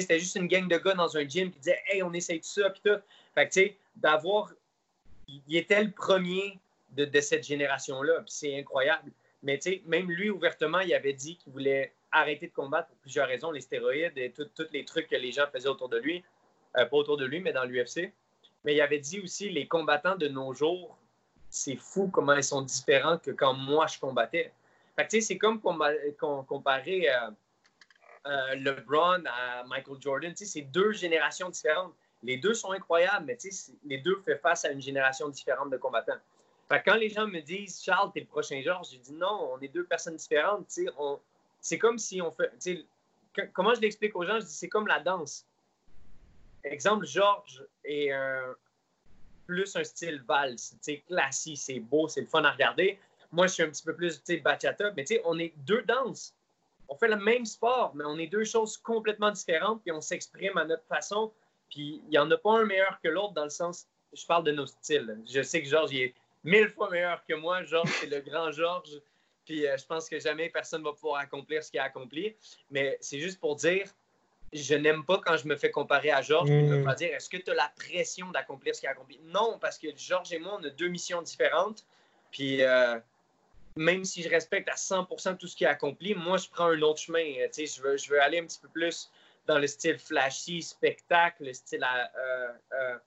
C'était 0.00 0.18
juste 0.18 0.36
une 0.36 0.46
gang 0.46 0.66
de 0.66 0.76
gars 0.78 0.94
dans 0.94 1.16
un 1.16 1.28
gym 1.28 1.50
qui 1.50 1.58
disaient 1.58 1.80
Hey, 1.86 2.02
on 2.02 2.12
essaye 2.12 2.40
tout 2.40 2.48
ça, 2.48 2.70
puis. 2.70 2.82
Fait 3.34 3.48
que, 3.48 3.52
tu 3.52 3.60
sais, 3.60 3.76
d'avoir. 3.96 4.50
Il 5.28 5.56
était 5.56 5.82
le 5.82 5.90
premier 5.90 6.58
de, 6.90 7.20
cette 7.20 7.44
génération-là, 7.44 8.20
puis 8.20 8.32
c'est 8.32 8.58
incroyable. 8.58 9.10
Mais, 9.42 9.58
tu 9.58 9.70
sais, 9.70 9.82
même 9.86 10.10
lui, 10.10 10.30
ouvertement, 10.30 10.80
il 10.80 10.92
avait 10.94 11.12
dit 11.12 11.36
qu'il 11.36 11.52
voulait 11.52 11.92
arrêter 12.10 12.48
de 12.48 12.52
combattre 12.52 12.88
pour 12.88 12.98
plusieurs 12.98 13.28
raisons, 13.28 13.50
les 13.50 13.60
stéroïdes 13.60 14.16
et 14.16 14.30
tous 14.32 14.48
les 14.72 14.84
trucs 14.84 15.08
que 15.08 15.16
les 15.16 15.32
gens 15.32 15.46
faisaient 15.52 15.68
autour 15.68 15.88
de 15.88 15.98
lui. 15.98 16.22
Euh, 16.76 16.84
pas 16.86 16.96
autour 16.96 17.16
de 17.16 17.24
lui, 17.24 17.40
mais 17.40 17.52
dans 17.52 17.64
l'UFC. 17.64 18.12
Mais 18.64 18.74
il 18.74 18.80
avait 18.80 18.98
dit 18.98 19.20
aussi 19.20 19.50
les 19.50 19.66
combattants 19.66 20.16
de 20.16 20.28
nos 20.28 20.52
jours, 20.52 20.96
c'est 21.50 21.76
fou 21.76 22.08
comment 22.08 22.34
ils 22.34 22.44
sont 22.44 22.62
différents 22.62 23.18
que 23.18 23.30
quand 23.30 23.54
moi 23.54 23.86
je 23.86 23.98
combattais. 23.98 24.52
Fait 24.96 25.04
que, 25.04 25.10
tu 25.10 25.20
sais, 25.20 25.26
c'est 25.26 25.38
comme 25.38 25.60
comparer. 25.60 27.08
Euh, 27.10 27.30
euh, 28.26 28.54
LeBron 28.56 29.24
à 29.26 29.64
Michael 29.64 29.96
Jordan. 30.00 30.32
C'est 30.34 30.62
deux 30.62 30.92
générations 30.92 31.50
différentes. 31.50 31.94
Les 32.22 32.36
deux 32.36 32.54
sont 32.54 32.72
incroyables, 32.72 33.26
mais 33.26 33.38
les 33.84 33.98
deux 33.98 34.16
font 34.16 34.38
face 34.40 34.64
à 34.64 34.70
une 34.70 34.80
génération 34.80 35.28
différente 35.28 35.70
de 35.70 35.76
combattants. 35.76 36.20
quand 36.70 36.94
les 36.94 37.08
gens 37.08 37.26
me 37.26 37.40
disent 37.40 37.82
Charles, 37.82 38.12
t'es 38.12 38.20
le 38.20 38.26
prochain 38.26 38.60
Georges, 38.62 38.92
je 38.92 38.98
dis 38.98 39.12
non, 39.12 39.50
on 39.52 39.60
est 39.60 39.68
deux 39.68 39.84
personnes 39.84 40.16
différentes. 40.16 40.78
C'est 41.60 41.78
comme 41.78 41.98
si 41.98 42.22
on 42.22 42.30
fait. 42.30 42.52
Comment 43.52 43.74
je 43.74 43.80
l'explique 43.80 44.14
aux 44.14 44.24
gens? 44.24 44.38
Je 44.38 44.46
dis 44.46 44.54
c'est 44.54 44.68
comme 44.68 44.86
la 44.86 45.00
danse. 45.00 45.46
Exemple, 46.62 47.06
Georges 47.06 47.64
est 47.84 48.12
plus 49.46 49.74
un 49.76 49.84
style 49.84 50.22
valse, 50.26 50.76
classique, 51.06 51.58
c'est 51.58 51.80
beau, 51.80 52.08
c'est 52.08 52.20
le 52.20 52.26
fun 52.26 52.44
à 52.44 52.52
regarder. 52.52 52.98
Moi, 53.32 53.46
je 53.46 53.54
suis 53.54 53.62
un 53.62 53.68
petit 53.68 53.82
peu 53.82 53.94
plus 53.94 54.22
bachata, 54.42 54.92
mais 54.96 55.04
on 55.24 55.38
est 55.38 55.52
deux 55.58 55.82
danses 55.82 56.34
on 56.92 56.96
fait 56.96 57.08
le 57.08 57.16
même 57.16 57.46
sport, 57.46 57.92
mais 57.94 58.04
on 58.06 58.18
est 58.18 58.26
deux 58.26 58.44
choses 58.44 58.76
complètement 58.76 59.30
différentes, 59.30 59.80
puis 59.82 59.92
on 59.92 60.02
s'exprime 60.02 60.58
à 60.58 60.64
notre 60.66 60.84
façon. 60.84 61.32
Puis 61.70 62.02
il 62.04 62.10
n'y 62.10 62.18
en 62.18 62.30
a 62.30 62.36
pas 62.36 62.58
un 62.60 62.64
meilleur 62.66 63.00
que 63.02 63.08
l'autre 63.08 63.32
dans 63.32 63.44
le 63.44 63.50
sens, 63.50 63.86
je 64.12 64.26
parle 64.26 64.44
de 64.44 64.52
nos 64.52 64.66
styles. 64.66 65.18
Je 65.26 65.42
sais 65.42 65.62
que 65.62 65.68
Georges 65.68 65.94
est 65.94 66.14
mille 66.44 66.68
fois 66.68 66.90
meilleur 66.90 67.24
que 67.24 67.32
moi. 67.32 67.64
Georges, 67.64 67.90
c'est 67.98 68.10
le 68.10 68.20
grand 68.20 68.52
Georges. 68.52 69.00
Puis 69.46 69.66
euh, 69.66 69.76
je 69.78 69.86
pense 69.86 70.06
que 70.08 70.20
jamais 70.20 70.50
personne 70.50 70.82
ne 70.82 70.86
va 70.86 70.92
pouvoir 70.92 71.20
accomplir 71.20 71.64
ce 71.64 71.70
qu'il 71.70 71.80
a 71.80 71.84
accompli. 71.84 72.36
Mais 72.70 72.98
c'est 73.00 73.20
juste 73.20 73.40
pour 73.40 73.56
dire, 73.56 73.86
je 74.52 74.74
n'aime 74.74 75.02
pas 75.06 75.18
quand 75.24 75.38
je 75.38 75.48
me 75.48 75.56
fais 75.56 75.70
comparer 75.70 76.10
à 76.10 76.20
Georges. 76.20 76.48
Je 76.48 76.74
ne 76.74 76.84
pas 76.84 76.94
dire, 76.94 77.14
est-ce 77.14 77.30
que 77.30 77.38
tu 77.38 77.50
as 77.52 77.54
la 77.54 77.72
pression 77.74 78.30
d'accomplir 78.32 78.74
ce 78.74 78.80
qu'il 78.80 78.88
a 78.88 78.92
accompli? 78.92 79.18
Non, 79.24 79.58
parce 79.58 79.78
que 79.78 79.88
Georges 79.96 80.32
et 80.34 80.38
moi, 80.38 80.58
on 80.60 80.64
a 80.64 80.70
deux 80.70 80.88
missions 80.88 81.22
différentes. 81.22 81.86
Puis 82.30 82.62
euh, 82.62 82.98
même 83.76 84.04
si 84.04 84.22
je 84.22 84.28
respecte 84.28 84.68
à 84.68 84.74
100% 84.74 85.36
tout 85.36 85.46
ce 85.46 85.56
qu'il 85.56 85.66
a 85.66 85.70
accompli, 85.70 86.14
moi, 86.14 86.36
je 86.36 86.48
prends 86.48 86.66
un 86.66 86.82
autre 86.82 87.00
chemin. 87.00 87.24
Euh, 87.40 87.48
je 87.56 87.82
veux, 87.82 87.96
je 87.96 88.10
veux 88.10 88.20
aller 88.20 88.38
un 88.38 88.46
petit 88.46 88.60
peu 88.60 88.68
plus 88.68 89.10
dans 89.46 89.58
le 89.58 89.66
style 89.66 89.98
flashy, 89.98 90.62
spectacle, 90.62 91.44
le 91.44 91.52
style 91.52 91.84
euh, 91.84 92.48
euh, 92.72 92.98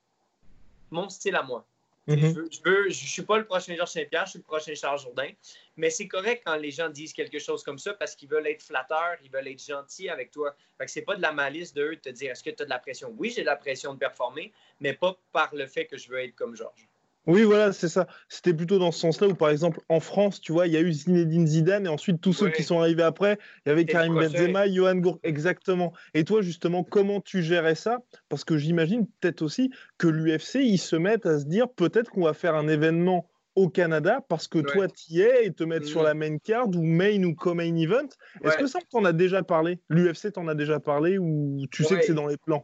mon 0.92 1.10
style 1.10 1.36
à 1.36 1.44
moi. 1.44 1.66
Mm-hmm. 2.08 2.34
Je 2.64 2.88
ne 2.88 2.94
suis 2.94 3.24
pas 3.24 3.40
le 3.40 3.46
prochain 3.46 3.76
Georges 3.76 3.90
Saint-Pierre, 3.90 4.26
je 4.26 4.32
suis 4.32 4.40
le 4.40 4.44
prochain 4.44 4.76
Charles 4.76 5.00
Jourdain. 5.00 5.30
Mais 5.76 5.90
c'est 5.90 6.08
correct 6.08 6.44
quand 6.46 6.56
les 6.56 6.70
gens 6.70 6.90
disent 6.90 7.14
quelque 7.14 7.40
chose 7.40 7.64
comme 7.64 7.80
ça 7.80 7.94
parce 7.96 8.16
qu'ils 8.16 8.30
veulent 8.30 8.46
être 8.46 8.62
flatteurs, 8.62 9.18
ils 9.24 9.32
veulent 9.32 9.48
être 9.48 9.64
gentils 9.64 10.10
avec 10.10 10.30
toi. 10.30 10.56
Fait 10.78 10.86
que 10.86 10.92
c'est 10.92 11.02
pas 11.02 11.16
de 11.16 11.22
la 11.22 11.32
malice 11.32 11.74
de 11.74 11.84
eux 11.84 11.96
de 11.96 12.02
te 12.02 12.10
dire 12.10 12.32
est-ce 12.32 12.44
que 12.44 12.52
tu 12.52 12.62
as 12.62 12.66
de 12.66 12.70
la 12.70 12.80
pression? 12.80 13.14
Oui, 13.18 13.32
j'ai 13.36 13.42
de 13.42 13.48
la 13.48 13.56
pression 13.56 13.94
de 13.94 14.00
performer, 14.00 14.54
mais 14.80 14.94
pas 14.94 15.18
par 15.32 15.56
le 15.56 15.66
fait 15.66 15.88
que 15.88 15.98
je 15.98 16.10
veux 16.10 16.20
être 16.20 16.36
comme 16.36 16.56
Georges. 16.56 16.88
Oui, 17.28 17.44
voilà, 17.44 17.74
c'est 17.74 17.88
ça. 17.88 18.08
C'était 18.30 18.54
plutôt 18.54 18.78
dans 18.78 18.92
ce 18.92 19.00
sens-là 19.00 19.28
où, 19.28 19.36
par 19.36 19.50
exemple, 19.50 19.80
en 19.90 20.00
France, 20.00 20.40
tu 20.40 20.52
vois, 20.52 20.68
il 20.68 20.74
y 20.74 20.78
a 20.78 20.82
eu 20.82 20.92
Zinedine 20.92 21.48
Zidane 21.48 21.86
et 21.86 21.90
ensuite 21.90 22.22
tous 22.22 22.34
ceux 22.34 22.50
qui 22.50 22.64
sont 22.64 22.80
arrivés 22.80 23.04
après, 23.04 23.40
il 23.66 23.70
y 23.70 23.72
avait 23.72 23.86
Karim 23.86 24.14
Benzema, 24.16 24.70
Johan 24.72 24.96
Gour, 24.96 25.20
exactement. 25.24 25.94
Et 26.14 26.24
toi, 26.24 26.42
justement, 26.42 26.84
comment 26.84 27.22
tu 27.22 27.42
gérais 27.42 27.76
ça? 27.76 28.00
Parce 28.30 28.44
que 28.44 28.58
j'imagine 28.58 29.08
peut-être 29.20 29.42
aussi 29.42 29.72
que 29.98 30.08
l'UFC, 30.08 30.56
ils 30.56 30.78
se 30.78 30.96
mettent 30.96 31.26
à 31.26 31.40
se 31.40 31.46
dire 31.46 31.70
peut-être 31.70 32.12
qu'on 32.12 32.24
va 32.24 32.34
faire 32.34 32.56
un 32.56 32.68
événement 32.68 33.30
au 33.56 33.70
Canada 33.70 34.20
parce 34.28 34.48
que 34.48 34.60
toi, 34.60 34.88
tu 34.88 35.14
y 35.14 35.22
es 35.22 35.46
et 35.46 35.54
te 35.54 35.64
mettre 35.64 35.88
sur 35.88 36.02
mm. 36.02 36.06
la 36.06 36.14
main 36.14 36.38
card 36.38 36.68
ou 36.68 36.84
main 36.84 37.24
ou 37.24 37.34
co-main 37.34 37.76
event. 37.76 38.08
Est-ce 38.44 38.58
que 38.58 38.68
ça, 38.68 38.80
t'en 38.92 39.06
as 39.06 39.14
déjà 39.14 39.44
parlé? 39.44 39.80
L'UFC 39.90 40.32
t'en 40.34 40.48
a 40.48 40.56
déjà 40.56 40.80
parlé 40.80 41.18
ou 41.18 41.66
tu 41.72 41.84
sais 41.84 41.98
que 41.98 42.06
c'est 42.06 42.14
dans 42.14 42.28
les 42.28 42.38
plans? 42.38 42.64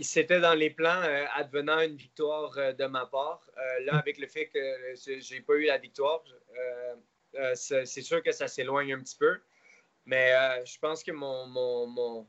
C'était 0.00 0.40
dans 0.40 0.54
les 0.54 0.70
plans 0.70 1.02
euh, 1.02 1.24
advenant 1.34 1.80
une 1.80 1.96
victoire 1.96 2.56
euh, 2.56 2.72
de 2.72 2.86
ma 2.86 3.06
part. 3.06 3.46
Euh, 3.58 3.84
là, 3.84 3.96
avec 3.96 4.18
le 4.18 4.26
fait 4.26 4.46
que 4.46 4.58
j'ai 5.20 5.40
pas 5.40 5.54
eu 5.54 5.66
la 5.66 5.78
victoire, 5.78 6.22
c'est 7.54 7.84
sûr 7.86 8.22
que 8.22 8.32
ça 8.32 8.48
s'éloigne 8.48 8.92
un 8.94 9.00
petit 9.00 9.16
peu. 9.16 9.38
Mais 10.06 10.32
je 10.64 10.78
pense 10.78 11.04
que 11.04 11.12
mon, 11.12 11.46
mon, 11.46 11.86
mon, 11.86 12.26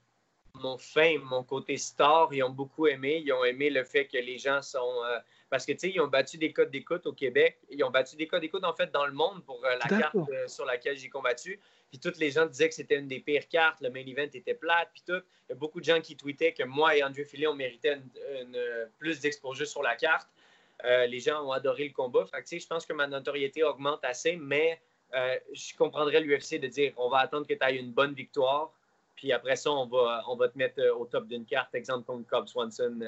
mon 0.56 0.78
fame, 0.78 1.22
mon 1.24 1.44
côté 1.44 1.78
star, 1.78 2.32
ils 2.34 2.44
ont 2.44 2.50
beaucoup 2.50 2.88
aimé. 2.88 3.22
Ils 3.26 3.32
ont 3.32 3.44
aimé 3.44 3.70
le 3.70 3.84
fait 3.84 4.08
que 4.08 4.18
les 4.18 4.38
gens 4.38 4.62
sont. 4.62 5.02
parce 5.50 5.66
que, 5.66 5.72
tu 5.72 5.80
sais, 5.80 5.90
ils 5.90 6.02
ont 6.02 6.08
battu 6.08 6.38
des 6.38 6.54
codes 6.54 6.70
d'écoute 6.70 7.08
au 7.08 7.14
Québec. 7.14 7.60
Ils 7.70 7.84
ont 7.84 7.90
battu 7.90 8.16
des 8.16 8.28
codes 8.28 8.42
d'écoute, 8.42 8.64
en 8.64 8.74
fait, 8.74 8.92
dans 8.92 9.06
le 9.06 9.14
monde 9.14 9.44
pour 9.46 9.62
la 9.64 9.88
carte 9.88 10.18
sur 10.48 10.66
laquelle 10.66 10.98
j'ai 10.98 11.10
combattu. 11.10 11.60
Puis 11.92 12.00
tous 12.00 12.18
les 12.20 12.32
gens 12.32 12.46
disaient 12.46 12.70
que 12.70 12.76
c'était 12.76 12.98
une 12.98 13.10
des 13.10 13.20
pires 13.20 13.50
cartes, 13.50 13.82
le 13.82 13.90
main 13.90 14.00
event 14.00 14.30
était 14.34 14.54
plate, 14.54 14.90
puis 14.94 15.04
tout. 15.06 15.22
Il 15.48 15.50
y 15.50 15.52
a 15.52 15.56
beaucoup 15.56 15.82
de 15.82 15.86
gens 15.86 16.00
qui 16.00 16.16
tweetaient 16.16 16.54
que 16.54 16.64
moi 16.64 16.96
et 16.96 17.04
Andrew 17.04 17.26
Philly, 17.26 17.46
on 17.48 17.54
méritait 17.54 18.00
une, 18.42 18.58
plus 18.98 19.20
d'exposure 19.20 19.68
sur 19.68 19.84
la 19.84 19.96
carte. 19.96 20.30
Euh, 20.86 21.06
les 21.06 21.20
gens 21.20 21.46
ont 21.46 21.52
adoré 21.52 21.86
le 21.86 21.94
combat. 21.94 22.26
Fait 22.26 22.60
je 22.60 22.66
pense 22.66 22.86
que 22.86 22.94
ma 22.94 23.08
notoriété 23.08 23.62
augmente 23.64 24.00
assez, 24.04 24.38
mais 24.38 24.80
euh, 25.14 25.38
je 25.52 25.76
comprendrais 25.76 26.22
l'UFC 26.22 26.60
de 26.60 26.68
dire 26.68 26.94
on 26.96 27.10
va 27.10 27.20
attendre 27.20 27.46
que 27.46 27.54
tu 27.54 27.66
aies 27.66 27.76
une 27.76 27.92
bonne 27.92 28.14
victoire, 28.14 28.72
puis 29.16 29.34
après 29.34 29.58
ça, 29.58 29.70
on 29.70 29.86
va, 29.86 30.24
on 30.30 30.38
va 30.38 30.48
te 30.48 30.58
mettre 30.58 30.80
euh, 30.80 30.96
au 30.96 31.06
top 31.06 31.28
d'une 31.28 31.46
carte, 31.46 31.76
exemple 31.76 32.06
comme 32.06 32.24
Cobb 32.24 32.48
Swanson, 32.48 33.00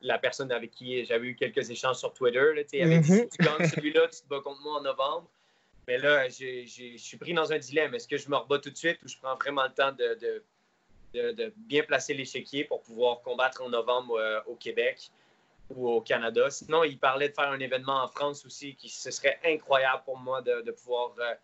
la 0.00 0.18
personne 0.18 0.52
avec 0.52 0.70
qui 0.70 1.04
j'avais 1.04 1.28
eu 1.28 1.34
quelques 1.34 1.68
échanges 1.68 1.96
sur 1.96 2.12
Twitter. 2.12 2.52
Là, 2.54 2.62
il 2.72 2.82
avait 2.82 2.98
dit 3.00 3.10
mm-hmm. 3.10 3.30
si 3.30 3.38
tu 3.38 3.44
gagnes 3.44 3.68
celui-là, 3.68 4.08
tu 4.08 4.20
te 4.20 4.28
bats 4.28 4.40
contre 4.40 4.60
moi 4.62 4.78
en 4.78 4.82
novembre. 4.82 5.28
Mais 5.86 5.98
là, 5.98 6.28
je 6.28 6.96
suis 6.96 7.16
pris 7.18 7.34
dans 7.34 7.52
un 7.52 7.58
dilemme. 7.58 7.94
Est-ce 7.94 8.08
que 8.08 8.16
je 8.16 8.28
me 8.28 8.36
rebats 8.36 8.58
tout 8.58 8.70
de 8.70 8.76
suite 8.76 8.98
ou 9.04 9.08
je 9.08 9.16
prends 9.18 9.36
vraiment 9.36 9.64
le 9.64 9.72
temps 9.72 9.92
de, 9.92 10.42
de, 11.12 11.52
bien 11.56 11.82
placer 11.82 12.14
l'échiquier 12.14 12.64
pour 12.64 12.82
pouvoir 12.82 13.20
combattre 13.22 13.62
en 13.62 13.68
novembre 13.68 14.18
euh, 14.18 14.40
au 14.46 14.54
Québec 14.56 15.10
ou 15.70 15.88
au 15.88 16.00
Canada? 16.00 16.50
Sinon, 16.50 16.84
il 16.84 16.98
parlait 16.98 17.28
de 17.28 17.34
faire 17.34 17.50
un 17.50 17.60
événement 17.60 18.02
en 18.02 18.08
France 18.08 18.44
aussi 18.46 18.74
qui 18.74 18.88
ce 18.88 19.10
serait 19.10 19.38
incroyable 19.44 20.02
pour 20.04 20.18
moi 20.18 20.42
de, 20.42 20.70
pouvoir 20.70 21.14
euh, 21.18 21.34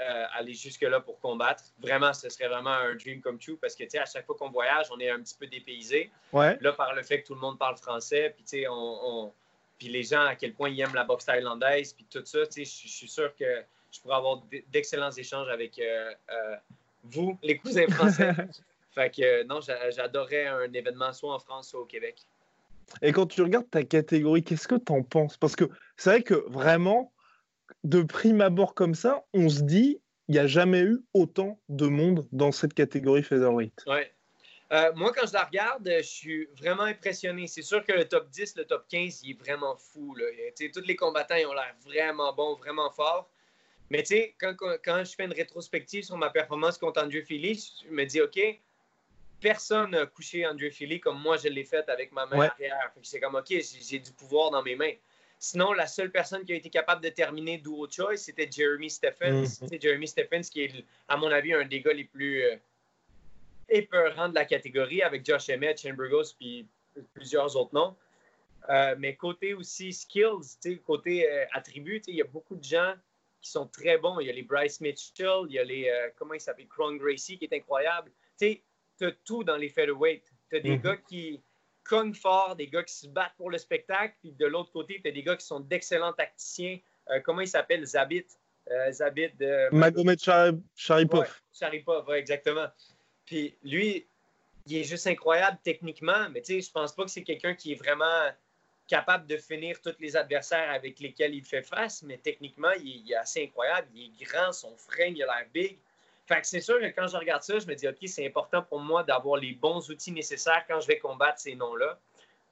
euh, 0.00 0.24
aller 0.32 0.54
jusque-là 0.54 1.00
pour 1.00 1.20
combattre. 1.20 1.64
Vraiment, 1.78 2.14
ce 2.14 2.30
serait 2.30 2.48
vraiment 2.48 2.70
un 2.70 2.94
dream 2.94 3.20
come 3.20 3.38
true 3.38 3.58
parce 3.58 3.74
que, 3.74 3.84
tu 3.84 3.90
sais, 3.90 3.98
à 3.98 4.06
chaque 4.06 4.24
fois 4.24 4.36
qu'on 4.36 4.50
voyage, 4.50 4.86
on 4.90 4.98
est 5.00 5.10
un 5.10 5.20
petit 5.20 5.36
peu 5.38 5.46
dépaysé. 5.46 6.10
Ouais. 6.32 6.56
Là, 6.60 6.72
par 6.72 6.94
le 6.94 7.02
fait 7.02 7.22
que 7.22 7.26
tout 7.26 7.34
le 7.34 7.40
monde 7.40 7.58
parle 7.58 7.76
français, 7.76 8.32
puis, 8.34 8.42
tu 8.42 8.62
sais, 8.62 8.66
on, 8.68 9.32
puis 9.78 9.88
les 9.88 10.04
gens, 10.04 10.24
à 10.24 10.36
quel 10.36 10.54
point 10.54 10.70
ils 10.70 10.80
aiment 10.80 10.94
la 10.94 11.04
boxe 11.04 11.26
thaïlandaise, 11.26 11.92
puis 11.92 12.06
tout 12.08 12.24
ça, 12.24 12.46
tu 12.46 12.64
sais, 12.64 12.64
je 12.64 12.88
suis 12.88 13.08
sûr 13.08 13.34
que 13.36 13.64
je 13.92 14.00
pourrais 14.00 14.16
avoir 14.16 14.42
d'excellents 14.72 15.10
échanges 15.10 15.48
avec 15.48 15.78
euh, 15.78 16.12
euh, 16.30 16.56
vous, 17.04 17.38
les 17.42 17.58
cousins 17.58 17.86
français. 17.88 18.32
fait 18.94 19.10
que, 19.10 19.44
non, 19.44 19.60
j'adorerais 19.60 20.46
un 20.46 20.72
événement 20.72 21.12
soit 21.12 21.34
en 21.34 21.38
France, 21.38 21.68
soit 21.68 21.80
au 21.80 21.84
Québec. 21.84 22.16
Et 23.00 23.12
quand 23.12 23.26
tu 23.26 23.42
regardes 23.42 23.70
ta 23.70 23.84
catégorie, 23.84 24.42
qu'est-ce 24.42 24.66
que 24.66 24.74
tu 24.74 24.92
en 24.92 25.02
penses? 25.02 25.36
Parce 25.36 25.54
que 25.54 25.64
c'est 25.96 26.10
vrai 26.10 26.22
que 26.22 26.34
vraiment, 26.48 27.12
de 27.84 28.02
prime 28.02 28.40
abord 28.40 28.74
comme 28.74 28.94
ça, 28.94 29.24
on 29.34 29.48
se 29.48 29.62
dit, 29.62 30.00
il 30.28 30.32
n'y 30.32 30.38
a 30.38 30.46
jamais 30.46 30.80
eu 30.80 31.00
autant 31.14 31.60
de 31.68 31.86
monde 31.86 32.26
dans 32.32 32.52
cette 32.52 32.74
catégorie 32.74 33.22
featherweight. 33.22 33.84
Ouais. 33.86 34.10
Euh, 34.72 34.90
moi, 34.94 35.12
quand 35.12 35.26
je 35.26 35.34
la 35.34 35.44
regarde, 35.44 35.86
je 35.86 36.02
suis 36.02 36.48
vraiment 36.58 36.84
impressionné. 36.84 37.46
C'est 37.46 37.62
sûr 37.62 37.84
que 37.84 37.92
le 37.92 38.08
top 38.08 38.30
10, 38.30 38.56
le 38.56 38.64
top 38.64 38.86
15, 38.88 39.22
il 39.22 39.32
est 39.32 39.38
vraiment 39.38 39.76
fou. 39.76 40.14
Là. 40.14 40.24
Tous 40.72 40.80
les 40.80 40.96
combattants, 40.96 41.34
ils 41.34 41.46
ont 41.46 41.52
l'air 41.52 41.74
vraiment 41.84 42.32
bons, 42.32 42.54
vraiment 42.56 42.90
forts. 42.90 43.28
Mais 43.92 44.02
tu 44.02 44.14
sais, 44.14 44.34
quand, 44.40 44.54
quand, 44.82 45.04
je 45.04 45.14
fais 45.14 45.26
une 45.26 45.34
rétrospective 45.34 46.02
sur 46.02 46.16
ma 46.16 46.30
performance 46.30 46.78
contre 46.78 47.02
Andrew 47.02 47.20
Philly, 47.20 47.82
je 47.84 47.92
me 47.92 48.06
dis, 48.06 48.22
OK, 48.22 48.40
personne 49.38 49.90
n'a 49.90 50.06
couché 50.06 50.46
Andrew 50.46 50.70
Philly 50.70 50.98
comme 50.98 51.20
moi 51.20 51.36
je 51.36 51.48
l'ai 51.48 51.64
fait 51.64 51.86
avec 51.90 52.10
ma 52.10 52.24
main 52.24 52.48
arrière. 52.48 52.90
C'est 53.02 53.20
comme, 53.20 53.34
OK, 53.34 53.48
j'ai 53.50 53.98
du 53.98 54.10
pouvoir 54.12 54.50
dans 54.50 54.62
mes 54.62 54.76
mains. 54.76 54.94
Sinon, 55.38 55.74
la 55.74 55.86
seule 55.86 56.10
personne 56.10 56.42
qui 56.46 56.54
a 56.54 56.56
été 56.56 56.70
capable 56.70 57.04
de 57.04 57.10
terminer 57.10 57.58
duo 57.58 57.86
choice, 57.90 58.16
c'était 58.16 58.48
Jeremy 58.50 58.88
Stephens. 58.88 59.44
C'est 59.44 59.66
mm-hmm. 59.66 59.82
Jeremy 59.82 60.08
Stephens 60.08 60.48
qui 60.50 60.62
est, 60.62 60.84
à 61.06 61.18
mon 61.18 61.30
avis, 61.30 61.52
un 61.52 61.66
des 61.66 61.82
gars 61.82 61.92
les 61.92 62.04
plus 62.04 62.44
euh, 62.44 62.56
épeurants 63.68 64.30
de 64.30 64.34
la 64.34 64.46
catégorie 64.46 65.02
avec 65.02 65.22
Josh 65.26 65.50
Emmett, 65.50 65.78
Shane 65.78 65.96
Burgos, 65.96 66.32
puis 66.38 66.66
plusieurs 67.12 67.54
autres 67.56 67.74
noms. 67.74 67.94
Euh, 68.70 68.94
mais 68.98 69.16
côté 69.16 69.52
aussi 69.52 69.92
skills, 69.92 70.78
côté 70.86 71.28
euh, 71.30 71.44
attributs, 71.52 72.00
il 72.06 72.14
y 72.14 72.22
a 72.22 72.26
beaucoup 72.26 72.56
de 72.56 72.64
gens 72.64 72.94
qui 73.42 73.50
sont 73.50 73.66
très 73.66 73.98
bons. 73.98 74.20
Il 74.20 74.28
y 74.28 74.30
a 74.30 74.32
les 74.32 74.42
Bryce 74.42 74.80
Mitchell, 74.80 75.42
il 75.48 75.54
y 75.54 75.58
a 75.58 75.64
les, 75.64 76.10
comment 76.16 76.34
il 76.34 76.40
s'appelle, 76.40 76.68
Cron 76.68 76.94
Gracie 76.94 77.38
qui 77.38 77.44
est 77.44 77.54
incroyable. 77.54 78.10
Tu 78.38 78.62
as 79.00 79.12
tout 79.24 79.44
dans 79.44 79.56
les 79.56 79.68
featherweight. 79.68 80.24
Tu 80.48 80.56
as 80.56 80.60
des 80.60 80.76
mm-hmm. 80.76 80.82
gars 80.82 80.96
qui, 80.96 81.42
cognent 81.84 82.14
fort, 82.14 82.56
des 82.56 82.68
gars 82.68 82.82
qui 82.82 82.94
se 82.94 83.06
battent 83.06 83.36
pour 83.36 83.50
le 83.50 83.58
spectacle. 83.58 84.14
Puis 84.20 84.32
de 84.32 84.46
l'autre 84.46 84.72
côté, 84.72 85.00
tu 85.02 85.08
as 85.08 85.12
des 85.12 85.22
gars 85.22 85.36
qui 85.36 85.46
sont 85.46 85.60
d'excellents 85.60 86.12
tacticiens. 86.12 86.78
Euh, 87.10 87.20
comment 87.20 87.40
il 87.40 87.48
s'appelle 87.48 87.84
Zabit 87.84 88.26
euh, 88.70 88.92
Zabit 88.92 89.30
de. 89.38 89.68
Magomed 89.74 90.18
Sharipov. 90.74 91.40
Sharipov, 91.52 92.08
ouais, 92.08 92.20
exactement. 92.20 92.66
Puis 93.24 93.56
lui, 93.62 94.06
il 94.66 94.76
est 94.76 94.84
juste 94.84 95.06
incroyable 95.06 95.58
techniquement, 95.64 96.28
mais 96.30 96.42
tu 96.42 96.54
sais, 96.54 96.60
je 96.60 96.70
pense 96.70 96.94
pas 96.94 97.04
que 97.04 97.10
c'est 97.10 97.24
quelqu'un 97.24 97.54
qui 97.54 97.72
est 97.72 97.76
vraiment 97.76 98.30
capable 98.86 99.26
de 99.26 99.36
finir 99.36 99.80
tous 99.80 99.94
les 100.00 100.16
adversaires 100.16 100.70
avec 100.70 101.00
lesquels 101.00 101.34
il 101.34 101.44
fait 101.44 101.62
face, 101.62 102.02
mais 102.02 102.18
techniquement, 102.18 102.72
il 102.82 103.10
est, 103.10 103.14
assez 103.14 103.44
incroyable. 103.44 103.88
Il 103.94 104.12
est 104.20 104.24
grand, 104.24 104.52
son 104.52 104.76
frein, 104.76 105.06
il 105.06 105.22
a 105.22 105.26
l'air 105.26 105.46
big. 105.52 105.78
Fait 106.26 106.40
que 106.40 106.46
c'est 106.46 106.60
sûr 106.60 106.80
que 106.80 106.86
quand 106.86 107.08
je 107.08 107.16
regarde 107.16 107.42
ça, 107.42 107.58
je 107.58 107.66
me 107.66 107.74
dis, 107.74 107.88
OK, 107.88 107.96
c'est 108.06 108.26
important 108.26 108.62
pour 108.62 108.80
moi 108.80 109.02
d'avoir 109.02 109.38
les 109.38 109.52
bons 109.52 109.88
outils 109.90 110.12
nécessaires 110.12 110.64
quand 110.68 110.80
je 110.80 110.86
vais 110.86 110.98
combattre 110.98 111.40
ces 111.40 111.54
noms-là. 111.54 111.98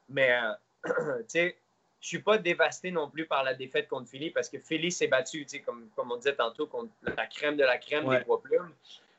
Mais, 0.09 0.33
euh, 0.33 0.53
tu 1.21 1.25
sais, 1.29 1.57
je 2.01 2.09
suis 2.09 2.21
pas 2.21 2.39
dévasté 2.39 2.91
non 2.91 3.11
plus 3.11 3.27
par 3.27 3.45
la 3.45 3.55
défaite 3.55 3.89
contre 3.89 4.09
Philly 4.09 4.31
parce 4.31 4.49
que 4.49 4.59
Philly 4.59 4.91
s'est 4.91 5.07
battu, 5.07 5.45
tu 5.45 5.51
sais, 5.51 5.61
comme, 5.61 5.89
comme 5.95 6.11
on 6.11 6.17
disait 6.17 6.35
tantôt, 6.35 6.67
contre 6.67 6.93
la 7.03 7.27
crème 7.27 7.57
de 7.57 7.65
la 7.65 7.79
crème 7.79 8.09
des 8.09 8.21
poids 8.21 8.43
plumes. 8.43 8.73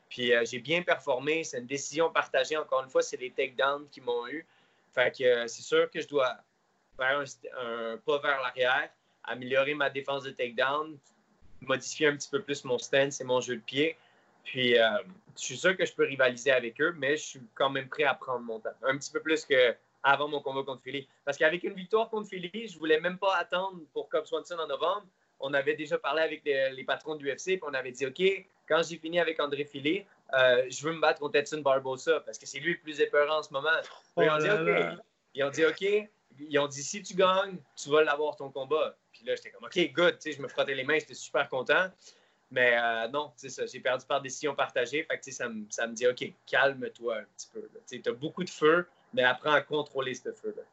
Puis 0.10 0.34
euh, 0.34 0.44
j'ai 0.44 0.60
bien 0.60 0.82
performé. 0.82 1.44
C'est 1.44 1.60
une 1.60 1.68
décision 1.68 2.12
partagée. 2.12 2.58
Encore 2.58 2.84
une 2.84 2.90
fois, 2.90 3.02
c'est 3.02 3.18
les 3.18 3.32
takedowns 3.32 3.88
qui 3.92 4.02
m'ont 4.02 4.28
eu. 4.28 4.46
Fait 4.94 5.16
que 5.16 5.24
euh, 5.24 5.48
c'est 5.48 5.62
sûr 5.62 5.90
que 5.90 6.02
je 6.02 6.08
dois 6.08 6.36
faire 7.02 7.20
un, 7.20 7.94
un 7.94 7.98
pas 7.98 8.20
vers 8.20 8.42
l'arrière, 8.42 8.90
améliorer 9.24 9.74
ma 9.74 9.90
défense 9.90 10.24
de 10.24 10.32
takedown, 10.32 10.98
modifier 11.62 12.08
un 12.08 12.16
petit 12.16 12.30
peu 12.30 12.42
plus 12.42 12.64
mon 12.66 12.78
stance 12.78 13.22
et 13.22 13.24
mon 13.24 13.40
jeu 13.42 13.56
de 13.56 13.62
pied. 13.62 13.98
Puis, 14.44 14.78
euh, 14.78 14.90
je 15.38 15.44
suis 15.44 15.58
sûr 15.58 15.78
que 15.78 15.86
je 15.86 15.94
peux 15.94 16.06
rivaliser 16.06 16.52
avec 16.52 16.80
eux, 16.82 16.94
mais 16.98 17.18
je 17.18 17.24
suis 17.24 17.42
quand 17.54 17.70
même 17.70 17.88
prêt 17.88 18.04
à 18.04 18.14
prendre 18.14 18.42
mon 18.42 18.60
temps. 18.60 18.72
Un 18.84 18.98
petit 18.98 19.12
peu 19.12 19.20
plus 19.22 19.46
qu'avant 19.46 20.28
mon 20.28 20.42
combat 20.42 20.64
contre 20.64 20.82
Philly. 20.82 21.08
Parce 21.26 21.38
qu'avec 21.38 21.64
une 21.64 21.74
victoire 21.74 22.10
contre 22.10 22.30
Philly, 22.30 22.68
je 22.68 22.74
ne 22.74 22.80
voulais 22.80 23.00
même 23.00 23.18
pas 23.18 23.36
attendre 23.38 23.80
pour 23.94 24.10
Cobb 24.10 24.26
Swanson 24.26 24.58
en 24.58 24.68
novembre. 24.68 25.06
On 25.40 25.54
avait 25.54 25.76
déjà 25.76 25.98
parlé 25.98 26.22
avec 26.22 26.44
les, 26.46 26.84
patrons 26.84 27.16
de 27.16 27.24
l'UFC, 27.24 27.44
puis 27.44 27.62
on 27.64 27.74
avait 27.74 27.92
dit 27.92 28.06
OK, 28.06 28.22
quand 28.68 28.82
j'ai 28.88 28.98
fini 28.98 29.20
avec 29.20 29.40
André 29.40 29.66
Philly, 29.66 30.06
euh, 30.34 30.66
je 30.70 30.84
veux 30.84 30.94
me 30.94 31.02
battre 31.02 31.20
contre 31.20 31.36
Edson 31.38 31.62
Barbosa 31.62 32.20
parce 32.22 32.38
que 32.38 32.46
c'est 32.46 32.60
lui 32.60 32.74
le 32.74 32.80
plus 32.80 33.02
épeurant 33.02 33.40
en 33.40 33.44
ce 33.44 33.52
moment. 33.52 33.70
ils, 34.18 34.30
ont 34.30 34.38
dit, 34.38 34.50
OK. 34.50 35.00
ils 35.34 35.44
ont 35.44 35.50
dit 35.50 35.66
OK. 35.66 36.10
Ils 36.40 36.60
ont 36.60 36.68
dit 36.68 36.84
si 36.84 37.02
tu 37.04 37.16
gagnes, 37.16 37.58
tu 37.76 37.90
vas 37.90 38.04
l'avoir 38.04 38.36
ton 38.36 38.50
combat. 38.50 38.98
Puis 39.12 39.24
là, 39.26 39.36
j'étais 39.36 39.52
comme 39.52 39.66
OK, 39.66 39.92
good. 39.94 40.18
je 40.26 40.42
me 40.42 40.48
frottais 40.48 40.76
les 40.76 40.84
mains, 40.84 41.00
j'étais 41.00 41.14
super 41.14 41.48
content. 41.50 41.90
Mais 42.52 42.78
euh, 42.78 43.08
non, 43.08 43.32
c'est 43.38 43.50
ça, 43.50 43.66
j'ai 43.66 43.80
perdu 43.80 44.06
par 44.06 44.22
décision 44.22 44.54
partagée. 44.54 45.06
Fait 45.10 45.18
que, 45.18 45.32
ça, 45.32 45.48
me, 45.48 45.66
ça 45.70 45.88
me 45.88 45.94
dit, 45.94 46.06
OK, 46.06 46.34
calme-toi 46.46 47.18
un 47.18 47.26
petit 47.38 47.48
peu. 47.54 47.70
Tu 47.90 48.02
as 48.10 48.14
beaucoup 48.14 48.44
de 48.44 48.50
feu, 48.50 48.88
mais 49.14 49.24
apprends 49.24 49.54
à 49.54 49.62
contrôler 49.62 50.14
ce 50.14 50.32
feu-là. 50.34 50.64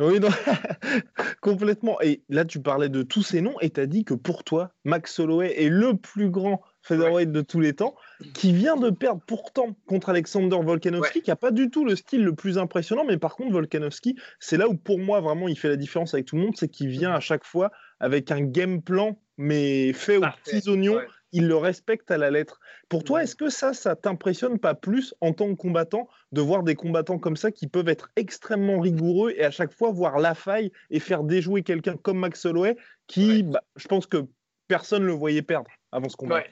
Oui, 0.00 0.18
complètement. 1.40 2.00
Et 2.00 2.22
là, 2.28 2.44
tu 2.44 2.60
parlais 2.60 2.88
de 2.88 3.02
tous 3.02 3.22
ces 3.22 3.42
noms 3.42 3.58
et 3.60 3.70
tu 3.70 3.80
as 3.80 3.86
dit 3.86 4.04
que 4.04 4.14
pour 4.14 4.44
toi, 4.44 4.72
Max 4.84 5.18
Holloway 5.18 5.62
est 5.62 5.68
le 5.68 5.96
plus 5.96 6.30
grand 6.30 6.62
featherweight 6.82 7.30
de 7.32 7.40
tous 7.40 7.60
les 7.60 7.74
temps, 7.74 7.94
qui 8.34 8.52
vient 8.52 8.76
de 8.76 8.90
perdre 8.90 9.22
pourtant 9.26 9.76
contre 9.86 10.08
Alexander 10.08 10.58
Volkanovski, 10.62 11.22
qui 11.22 11.30
n'a 11.30 11.36
pas 11.36 11.50
du 11.50 11.70
tout 11.70 11.84
le 11.84 11.96
style 11.96 12.24
le 12.24 12.34
plus 12.34 12.58
impressionnant, 12.58 13.04
mais 13.04 13.18
par 13.18 13.36
contre, 13.36 13.52
Volkanovski, 13.52 14.16
c'est 14.38 14.56
là 14.56 14.68
où 14.68 14.74
pour 14.74 14.98
moi, 14.98 15.20
vraiment, 15.20 15.48
il 15.48 15.58
fait 15.58 15.68
la 15.68 15.76
différence 15.76 16.14
avec 16.14 16.26
tout 16.26 16.36
le 16.36 16.42
monde, 16.42 16.56
c'est 16.56 16.68
qu'il 16.68 16.88
vient 16.88 17.12
à 17.12 17.20
chaque 17.20 17.44
fois 17.44 17.70
avec 17.98 18.30
un 18.30 18.40
game 18.40 18.82
plan, 18.82 19.18
mais 19.36 19.92
fait 19.92 20.16
aux 20.16 20.24
petits 20.44 20.68
oignons 20.68 21.00
il 21.32 21.46
le 21.46 21.56
respecte 21.56 22.10
à 22.10 22.18
la 22.18 22.30
lettre. 22.30 22.60
Pour 22.88 23.04
toi, 23.04 23.22
est-ce 23.22 23.36
que 23.36 23.50
ça, 23.50 23.72
ça 23.72 23.96
t'impressionne 23.96 24.58
pas 24.58 24.74
plus 24.74 25.14
en 25.20 25.32
tant 25.32 25.48
que 25.48 25.54
combattant 25.54 26.08
de 26.32 26.40
voir 26.40 26.62
des 26.62 26.74
combattants 26.74 27.18
comme 27.18 27.36
ça 27.36 27.50
qui 27.50 27.66
peuvent 27.66 27.88
être 27.88 28.10
extrêmement 28.16 28.80
rigoureux 28.80 29.32
et 29.36 29.44
à 29.44 29.50
chaque 29.50 29.72
fois 29.72 29.90
voir 29.90 30.18
la 30.18 30.34
faille 30.34 30.72
et 30.90 31.00
faire 31.00 31.22
déjouer 31.22 31.62
quelqu'un 31.62 31.96
comme 31.96 32.18
Max 32.18 32.44
Holloway 32.44 32.76
qui, 33.06 33.42
bah, 33.42 33.62
je 33.76 33.86
pense 33.88 34.06
que 34.06 34.26
personne 34.68 35.02
ne 35.02 35.08
le 35.08 35.12
voyait 35.12 35.42
perdre 35.42 35.70
avant 35.92 36.08
ce 36.08 36.16
combat? 36.16 36.42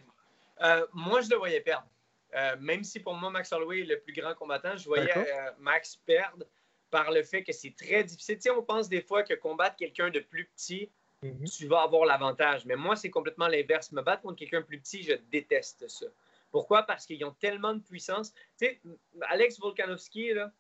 Euh, 0.63 0.87
moi, 0.93 1.21
je 1.21 1.31
le 1.31 1.37
voyais 1.37 1.61
perdre. 1.61 1.87
Euh, 2.35 2.57
même 2.61 2.85
si 2.85 3.01
pour 3.01 3.15
moi, 3.15 3.31
Max 3.31 3.53
Holloway 3.53 3.81
est 3.81 3.85
le 3.85 4.01
plus 4.01 4.13
grand 4.13 4.35
combattant, 4.35 4.77
je 4.77 4.85
voyais 4.85 5.17
euh, 5.17 5.51
Max 5.59 5.97
perdre 5.97 6.45
par 6.91 7.11
le 7.11 7.23
fait 7.23 7.43
que 7.43 7.53
c'est 7.53 7.75
très 7.77 8.05
difficile. 8.05 8.39
Tu 8.39 8.51
on 8.51 8.63
pense 8.63 8.89
des 8.89 9.01
fois 9.03 9.23
que 9.23 9.35
combattre 9.35 9.77
quelqu'un 9.77 10.11
de 10.11 10.21
plus 10.21 10.47
petit, 10.47 10.91
Mhm. 11.23 11.49
tu 11.49 11.67
vas 11.67 11.83
avoir 11.83 12.05
l'avantage. 12.07 12.65
Mais 12.65 12.77
moi, 12.77 12.95
c'est 12.95 13.11
complètement 13.11 13.49
l'inverse. 13.49 13.91
Me 13.91 14.03
battre 14.03 14.23
contre 14.23 14.37
quelqu'un 14.37 14.63
plus 14.63 14.79
petit, 14.79 15.03
je 15.03 15.15
déteste 15.33 15.89
ça. 15.89 16.07
Pourquoi? 16.53 16.85
Parce 16.85 17.07
qu'ils 17.07 17.25
ont 17.25 17.35
tellement 17.41 17.75
de 17.75 17.81
puissance. 17.81 18.33
Tu 18.33 18.67
sais, 18.67 18.81
Alex 19.23 19.59
Volkanovski, 19.59 20.33
là, 20.33 20.53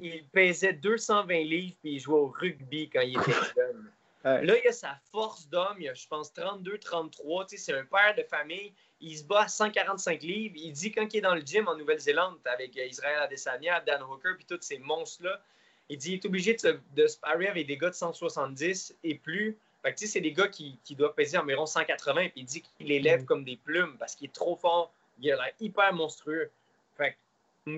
il 0.00 0.24
pesait 0.28 0.74
220 0.74 1.44
livres 1.44 1.76
puis 1.80 1.92
il 1.94 1.98
jouait 1.98 2.18
au 2.18 2.28
rugby 2.28 2.88
quand 2.90 3.00
il 3.00 3.18
était 3.18 3.32
jeune. 3.56 3.90
Là, 4.24 4.40
il 4.42 4.68
a 4.68 4.72
sa 4.72 4.98
force 5.10 5.48
d'homme, 5.48 5.76
il 5.78 5.88
a, 5.88 5.94
je 5.94 6.06
pense, 6.08 6.32
32-33. 6.32 7.46
Tu 7.48 7.56
sais, 7.56 7.64
c'est 7.64 7.78
un 7.78 7.84
père 7.84 8.14
de 8.16 8.22
famille. 8.24 8.72
Il 9.00 9.16
se 9.16 9.24
bat 9.24 9.42
à 9.42 9.48
145 9.48 10.22
livres. 10.22 10.56
Il 10.58 10.72
dit 10.72 10.90
quand 10.90 11.12
il 11.14 11.18
est 11.18 11.20
dans 11.20 11.34
le 11.34 11.40
gym 11.40 11.68
en 11.68 11.76
Nouvelle-Zélande 11.76 12.38
avec 12.44 12.76
Israël 12.76 13.20
Adesanya, 13.22 13.80
Dan 13.80 14.02
Hooker 14.02 14.34
puis 14.36 14.44
tous 14.44 14.60
ces 14.60 14.78
monstres-là, 14.78 15.40
il 15.88 15.98
dit 15.98 16.08
qu'il 16.08 16.14
est 16.14 16.26
obligé 16.26 16.54
de 16.54 16.58
se, 16.58 16.78
de 16.94 17.06
sparer 17.06 17.46
avec 17.46 17.66
des 17.66 17.76
gars 17.76 17.90
de 17.90 17.94
170 17.94 18.96
et 19.04 19.14
plus. 19.14 19.56
Fait 19.82 19.94
que, 19.94 20.06
c'est 20.06 20.20
des 20.20 20.32
gars 20.32 20.48
qui, 20.48 20.78
qui, 20.84 20.96
doivent 20.96 21.14
peser 21.14 21.38
environ 21.38 21.64
180. 21.64 22.30
Puis 22.30 22.32
il 22.36 22.44
dit 22.44 22.62
qu'il 22.62 22.88
les 22.88 22.98
lève 22.98 23.22
mm. 23.22 23.26
comme 23.26 23.44
des 23.44 23.56
plumes 23.56 23.96
parce 23.98 24.14
qu'il 24.14 24.28
est 24.28 24.32
trop 24.32 24.56
fort. 24.56 24.92
Il 25.20 25.30
a 25.32 25.36
l'air 25.36 25.52
hyper 25.60 25.92
monstrueux. 25.92 26.50
Fait 26.96 27.12
que, 27.12 27.16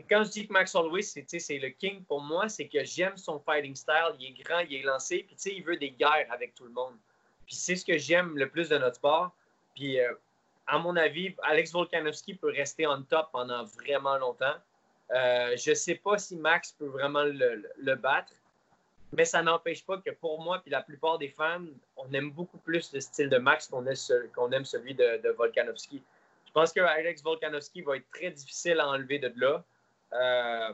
quand 0.09 0.25
je 0.25 0.31
dis 0.31 0.47
que 0.47 0.53
Max 0.53 0.75
Holloway, 0.75 1.03
c'est, 1.03 1.59
le 1.59 1.69
king 1.69 2.03
pour 2.05 2.21
moi, 2.21 2.49
c'est 2.49 2.69
que 2.69 2.85
j'aime 2.85 3.17
son 3.17 3.39
fighting 3.41 3.75
style. 3.75 4.15
Il 4.19 4.29
est 4.29 4.43
grand, 4.43 4.61
il 4.61 4.75
est 4.75 4.83
lancé. 4.83 5.27
Puis 5.27 5.37
il 5.55 5.63
veut 5.63 5.77
des 5.77 5.91
guerres 5.91 6.27
avec 6.31 6.55
tout 6.55 6.65
le 6.65 6.73
monde. 6.73 6.95
Puis 7.47 7.57
c'est 7.57 7.77
ce 7.77 7.85
que 7.85 7.99
j'aime 7.99 8.37
le 8.37 8.49
plus 8.49 8.69
de 8.69 8.79
notre 8.79 8.97
sport. 8.97 9.33
Puis 9.75 10.01
euh, 10.01 10.13
à 10.67 10.79
mon 10.79 10.97
avis, 10.97 11.35
Alex 11.43 11.73
Volkanovski 11.73 12.35
peut 12.35 12.51
rester 12.51 12.87
en 12.87 13.03
top 13.03 13.29
pendant 13.33 13.65
vraiment 13.65 14.17
longtemps. 14.19 14.55
Euh, 15.13 15.57
je 15.57 15.71
ne 15.71 15.75
sais 15.75 15.97
pas 15.97 16.19
si 16.19 16.37
Max 16.37 16.73
peut 16.73 16.87
vraiment 16.87 17.25
le, 17.25 17.95
battre, 17.97 18.33
mais 19.13 19.25
ça 19.25 19.43
n'empêche 19.43 19.85
pas 19.85 19.99
que 19.99 20.11
pour 20.11 20.41
moi 20.41 20.63
et 20.65 20.71
la 20.71 20.83
plupart 20.83 21.19
des 21.19 21.29
fans, 21.29 21.65
on 21.97 22.13
aime 22.13 22.31
beaucoup 22.31 22.59
plus 22.59 22.93
le 22.93 23.01
style 23.01 23.29
de 23.29 23.39
Max 23.39 23.69
qu'on 23.69 23.85
aime 24.53 24.65
celui 24.65 24.95
de, 24.95 25.29
Volkanovski. 25.37 26.01
Je 26.47 26.53
pense 26.53 26.73
que 26.73 26.81
Alex 26.81 27.23
Volkanovski 27.23 27.83
va 27.83 27.97
être 27.97 28.09
très 28.13 28.31
difficile 28.31 28.79
à 28.79 28.89
enlever 28.89 29.19
de 29.19 29.33
là. 29.37 29.65
Euh, 30.13 30.73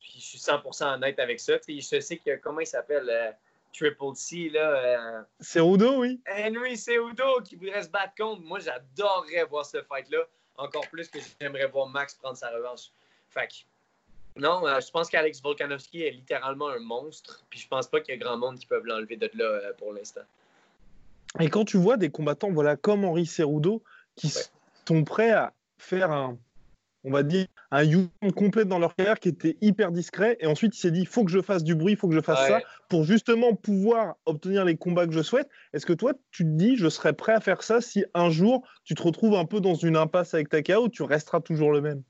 puis 0.00 0.14
je 0.16 0.24
suis 0.24 0.38
100% 0.38 0.94
honnête 0.94 1.18
avec 1.18 1.40
ça. 1.40 1.54
je 1.66 2.00
sais 2.00 2.16
que, 2.18 2.36
comment 2.36 2.60
il 2.60 2.66
s'appelle, 2.66 3.08
euh, 3.08 3.30
Triple 3.72 4.14
C, 4.14 4.50
là. 4.50 5.24
C'est 5.40 5.60
Udo, 5.60 6.00
oui. 6.00 6.20
Henry 6.28 6.76
Cejudo 6.76 7.40
qui 7.42 7.56
voudrait 7.56 7.82
se 7.82 7.88
battre 7.88 8.14
contre. 8.16 8.42
Moi, 8.42 8.60
j'adorerais 8.60 9.44
voir 9.44 9.66
ce 9.66 9.82
fight-là. 9.82 10.20
Encore 10.56 10.86
plus 10.88 11.08
que 11.08 11.18
j'aimerais 11.40 11.66
voir 11.66 11.88
Max 11.88 12.14
prendre 12.14 12.36
sa 12.36 12.50
revanche. 12.50 12.92
Fait 13.30 13.48
que, 13.48 14.40
non, 14.40 14.62
je 14.80 14.90
pense 14.92 15.08
qu'Alex 15.08 15.42
Volkanovski 15.42 16.02
est 16.02 16.12
littéralement 16.12 16.68
un 16.68 16.78
monstre. 16.78 17.44
Puis 17.50 17.58
je 17.58 17.66
pense 17.66 17.88
pas 17.88 18.00
qu'il 18.00 18.14
y 18.14 18.16
a 18.16 18.20
grand 18.20 18.36
monde 18.36 18.58
qui 18.60 18.66
peut 18.66 18.80
l'enlever 18.84 19.16
de 19.16 19.28
là 19.34 19.72
pour 19.76 19.92
l'instant. 19.92 20.22
Et 21.40 21.50
quand 21.50 21.64
tu 21.64 21.76
vois 21.76 21.96
des 21.96 22.10
combattants 22.10 22.52
voilà, 22.52 22.76
comme 22.76 23.04
Henri 23.04 23.26
Cerudo 23.26 23.82
qui 24.14 24.32
sont 24.86 25.02
prêts 25.02 25.32
à 25.32 25.52
faire 25.78 26.12
un, 26.12 26.38
on 27.04 27.10
va 27.10 27.22
dire, 27.22 27.46
un 27.70 27.82
you 27.82 28.08
complet 28.34 28.64
dans 28.64 28.78
leur 28.78 28.94
carrière 28.96 29.20
qui 29.20 29.28
était 29.28 29.56
hyper 29.60 29.92
discret, 29.92 30.36
et 30.40 30.46
ensuite 30.46 30.76
il 30.76 30.80
s'est 30.80 30.90
dit, 30.90 31.00
il 31.00 31.06
faut 31.06 31.24
que 31.24 31.30
je 31.30 31.42
fasse 31.42 31.62
du 31.62 31.74
bruit, 31.74 31.92
il 31.92 31.96
faut 31.96 32.08
que 32.08 32.14
je 32.14 32.20
fasse 32.20 32.48
ça, 32.48 32.60
pour 32.88 33.04
justement 33.04 33.54
pouvoir 33.54 34.16
obtenir 34.26 34.64
les 34.64 34.76
combats 34.76 35.06
que 35.06 35.12
je 35.12 35.22
souhaite. 35.22 35.48
Est-ce 35.72 35.86
que 35.86 35.92
toi, 35.92 36.14
tu 36.30 36.44
te 36.44 36.48
dis, 36.48 36.76
je 36.76 36.88
serais 36.88 37.12
prêt 37.12 37.32
à 37.32 37.40
faire 37.40 37.62
ça 37.62 37.80
si 37.80 38.04
un 38.14 38.30
jour 38.30 38.66
tu 38.84 38.94
te 38.94 39.02
retrouves 39.02 39.34
un 39.34 39.44
peu 39.44 39.60
dans 39.60 39.74
une 39.74 39.96
impasse 39.96 40.34
avec 40.34 40.48
ta 40.48 40.62
KO, 40.62 40.88
tu 40.88 41.02
resteras 41.02 41.40
toujours 41.40 41.72
le 41.72 41.80
même? 41.80 42.02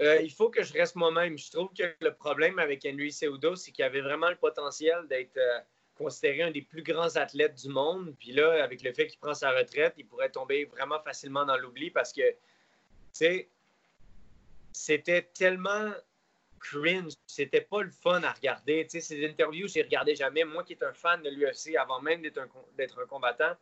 Euh, 0.00 0.20
il 0.22 0.30
faut 0.30 0.48
que 0.48 0.62
je 0.62 0.72
reste 0.72 0.94
moi-même. 0.94 1.36
Je 1.36 1.50
trouve 1.50 1.70
que 1.76 1.82
le 2.00 2.14
problème 2.14 2.58
avec 2.58 2.86
Henry 2.86 3.10
Seudo, 3.10 3.56
c'est 3.56 3.72
qu'il 3.72 3.84
avait 3.84 4.00
vraiment 4.00 4.30
le 4.30 4.36
potentiel 4.36 5.06
d'être 5.08 5.36
euh, 5.36 5.58
considéré 5.96 6.42
un 6.42 6.50
des 6.52 6.62
plus 6.62 6.82
grands 6.82 7.16
athlètes 7.16 7.56
du 7.60 7.68
monde. 7.68 8.14
Puis 8.18 8.32
là, 8.32 8.62
avec 8.62 8.82
le 8.82 8.92
fait 8.92 9.08
qu'il 9.08 9.18
prend 9.18 9.34
sa 9.34 9.50
retraite, 9.50 9.94
il 9.98 10.06
pourrait 10.06 10.30
tomber 10.30 10.66
vraiment 10.66 11.00
facilement 11.00 11.44
dans 11.44 11.56
l'oubli 11.56 11.90
parce 11.90 12.12
que, 12.12 12.30
tu 12.30 12.36
sais, 13.12 13.48
c'était 14.88 15.28
tellement 15.34 15.90
cringe. 16.58 17.12
C'était 17.26 17.60
pas 17.60 17.82
le 17.82 17.90
fun 17.90 18.22
à 18.22 18.32
regarder. 18.32 18.84
Tu 18.84 18.92
sais, 18.92 19.00
ces 19.00 19.26
interviews, 19.28 19.68
j'ai 19.68 19.82
regardé 19.82 20.14
jamais. 20.14 20.44
Moi 20.44 20.64
qui 20.64 20.72
est 20.72 20.82
un 20.82 20.94
fan 20.94 21.22
de 21.22 21.28
l'UFC 21.28 21.76
avant 21.76 22.00
même 22.00 22.22
d'être 22.22 22.40
un, 22.40 23.06
combattant, 23.06 23.54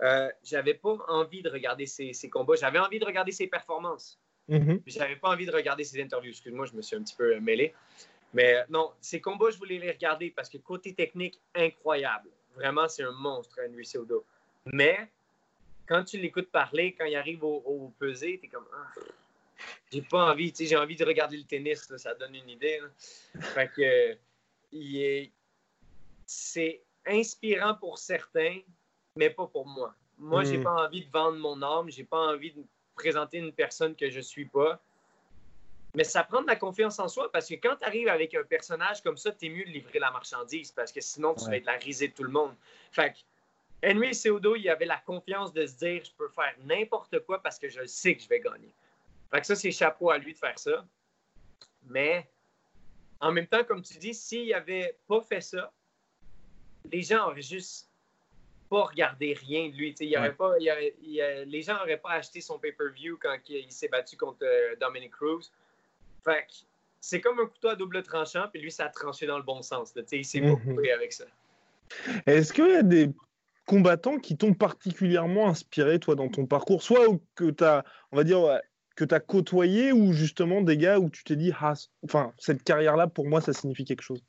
euh, 0.00 0.30
j'avais 0.42 0.72
pas 0.72 0.96
envie 1.08 1.42
de 1.42 1.50
regarder 1.50 1.84
ses, 1.84 2.14
combats. 2.30 2.54
J'avais 2.54 2.78
envie 2.78 2.98
de 2.98 3.04
regarder 3.04 3.30
ses 3.30 3.46
performances. 3.46 4.18
Mm-hmm. 4.48 4.82
J'avais 4.86 5.16
pas 5.16 5.28
envie 5.28 5.44
de 5.44 5.52
regarder 5.52 5.84
ses 5.84 6.00
interviews. 6.00 6.30
Excuse-moi, 6.30 6.64
je 6.64 6.74
me 6.74 6.80
suis 6.80 6.96
un 6.96 7.02
petit 7.02 7.14
peu 7.14 7.38
mêlé. 7.40 7.74
Mais 8.32 8.64
non, 8.70 8.92
ces 9.02 9.20
combats, 9.20 9.50
je 9.50 9.58
voulais 9.58 9.78
les 9.78 9.90
regarder 9.90 10.30
parce 10.30 10.48
que 10.48 10.56
côté 10.56 10.94
technique, 10.94 11.38
incroyable. 11.54 12.30
Vraiment, 12.54 12.88
c'est 12.88 13.02
un 13.02 13.12
monstre, 13.12 13.60
Henry 13.62 13.84
Cejudo. 13.84 14.24
Mais 14.64 15.10
quand 15.86 16.04
tu 16.04 16.16
l'écoutes 16.16 16.50
parler, 16.50 16.94
quand 16.94 17.04
il 17.04 17.16
arrive 17.16 17.44
au, 17.44 17.62
au 17.66 17.92
pesé, 17.98 18.38
t'es 18.40 18.48
comme. 18.48 18.66
Ah, 18.72 19.00
j'ai 19.92 20.02
pas 20.02 20.30
envie, 20.30 20.52
tu 20.52 20.58
sais, 20.58 20.66
j'ai 20.66 20.76
envie 20.76 20.96
de 20.96 21.04
regarder 21.04 21.36
le 21.36 21.44
tennis, 21.44 21.90
ça 21.96 22.14
donne 22.14 22.34
une 22.34 22.48
idée. 22.48 22.80
Fait 23.40 23.70
que. 23.74 24.16
est... 24.72 25.32
C'est 26.26 26.82
inspirant 27.06 27.74
pour 27.74 27.98
certains, 27.98 28.60
mais 29.16 29.30
pas 29.30 29.46
pour 29.46 29.66
moi. 29.66 29.94
Moi, 30.18 30.44
j'ai 30.44 30.58
hmm. 30.58 30.64
pas 30.64 30.86
envie 30.86 31.04
de 31.04 31.10
vendre 31.10 31.38
mon 31.38 31.60
âme, 31.62 31.90
j'ai 31.90 32.04
pas 32.04 32.32
envie 32.32 32.52
de 32.52 32.62
présenter 32.94 33.38
une 33.38 33.52
personne 33.52 33.96
que 33.96 34.10
je 34.10 34.20
suis 34.20 34.44
pas. 34.44 34.80
Mais 35.94 36.04
ça 36.04 36.22
prend 36.22 36.42
de 36.42 36.46
la 36.46 36.56
confiance 36.56 36.98
en 37.00 37.08
soi 37.08 37.32
parce 37.32 37.48
que 37.48 37.54
quand 37.54 37.76
tu 37.76 37.84
arrives 37.84 38.08
avec 38.08 38.34
un 38.34 38.44
personnage 38.44 39.02
comme 39.02 39.16
ça, 39.16 39.32
tu 39.32 39.46
es 39.46 39.48
mieux 39.48 39.64
de 39.64 39.70
livrer 39.70 39.98
la 39.98 40.10
marchandise 40.10 40.70
parce 40.70 40.92
que 40.92 41.00
sinon, 41.00 41.34
tu 41.34 41.46
vas 41.46 41.56
être 41.56 41.64
la 41.64 41.76
risée 41.76 42.08
de 42.08 42.14
tout 42.14 42.22
le 42.22 42.30
monde. 42.30 42.54
Fait 42.92 43.12
que 43.12 43.18
Henry 43.84 44.14
Seudo, 44.14 44.54
il 44.56 44.68
avait 44.68 44.86
la 44.86 44.98
confiance 44.98 45.52
de 45.52 45.66
se 45.66 45.74
dire 45.76 46.04
je 46.04 46.12
peux 46.12 46.28
faire 46.28 46.54
n'importe 46.64 47.18
quoi 47.20 47.42
parce 47.42 47.58
que 47.58 47.68
je 47.68 47.84
sais 47.86 48.14
que 48.14 48.22
je 48.22 48.28
vais 48.28 48.40
gagner. 48.40 48.72
Fait 49.30 49.40
que 49.40 49.46
ça, 49.46 49.54
c'est 49.54 49.70
chapeau 49.70 50.10
à 50.10 50.18
lui 50.18 50.32
de 50.32 50.38
faire 50.38 50.58
ça. 50.58 50.84
Mais 51.86 52.28
en 53.20 53.32
même 53.32 53.46
temps, 53.46 53.64
comme 53.64 53.82
tu 53.82 53.98
dis, 53.98 54.14
s'il 54.14 54.50
n'avait 54.50 54.98
pas 55.06 55.20
fait 55.22 55.40
ça, 55.40 55.72
les 56.90 57.02
gens 57.02 57.28
auraient 57.28 57.42
juste 57.42 57.88
pas 58.68 58.84
regardé 58.84 59.34
rien 59.34 59.68
de 59.68 59.74
lui. 59.74 59.94
Il 60.00 60.16
aurait 60.16 60.34
pas, 60.34 60.56
les 60.58 61.62
gens 61.62 61.74
n'auraient 61.74 61.98
pas 61.98 62.12
acheté 62.12 62.40
son 62.40 62.58
pay-per-view 62.58 63.18
quand 63.20 63.36
il, 63.48 63.70
s'est 63.70 63.88
battu 63.88 64.16
contre 64.16 64.44
euh, 64.44 64.76
Dominic 64.80 65.12
Cruz. 65.12 65.50
Fait 66.24 66.46
c'est 67.00 67.20
comme 67.20 67.40
un 67.40 67.46
couteau 67.46 67.68
à 67.68 67.76
double 67.76 68.02
tranchant, 68.02 68.46
puis 68.52 68.60
lui, 68.60 68.70
ça 68.70 68.84
a 68.84 68.88
tranché 68.90 69.26
dans 69.26 69.38
le 69.38 69.42
bon 69.42 69.62
sens. 69.62 69.94
Il 70.12 70.24
s'est 70.24 70.40
beaucoup 70.40 70.70
mhm. 70.70 70.90
avec 70.94 71.12
ça. 71.12 71.24
Est-ce 72.26 72.52
qu'il 72.52 72.68
y 72.68 72.76
a 72.76 72.82
des 72.82 73.10
combattants 73.66 74.18
qui 74.18 74.36
t'ont 74.36 74.52
particulièrement 74.52 75.48
inspiré, 75.48 75.98
toi, 75.98 76.14
dans 76.14 76.28
ton 76.28 76.46
parcours? 76.46 76.82
Soit 76.82 77.06
que 77.34 77.50
tu 77.50 77.64
as, 77.64 77.84
on 78.12 78.16
va 78.16 78.24
dire, 78.24 78.60
que 79.00 79.04
tu 79.04 79.14
as 79.14 79.20
côtoyé, 79.20 79.92
ou 79.92 80.12
justement 80.12 80.60
des 80.60 80.76
gars 80.76 80.98
où 80.98 81.10
tu 81.10 81.24
t'es 81.24 81.36
dit, 81.36 81.52
ah, 81.60 81.74
enfin, 82.04 82.32
cette 82.38 82.62
carrière-là, 82.62 83.06
pour 83.06 83.26
moi, 83.26 83.40
ça 83.40 83.52
signifie 83.52 83.84
quelque 83.84 84.02
chose? 84.02 84.22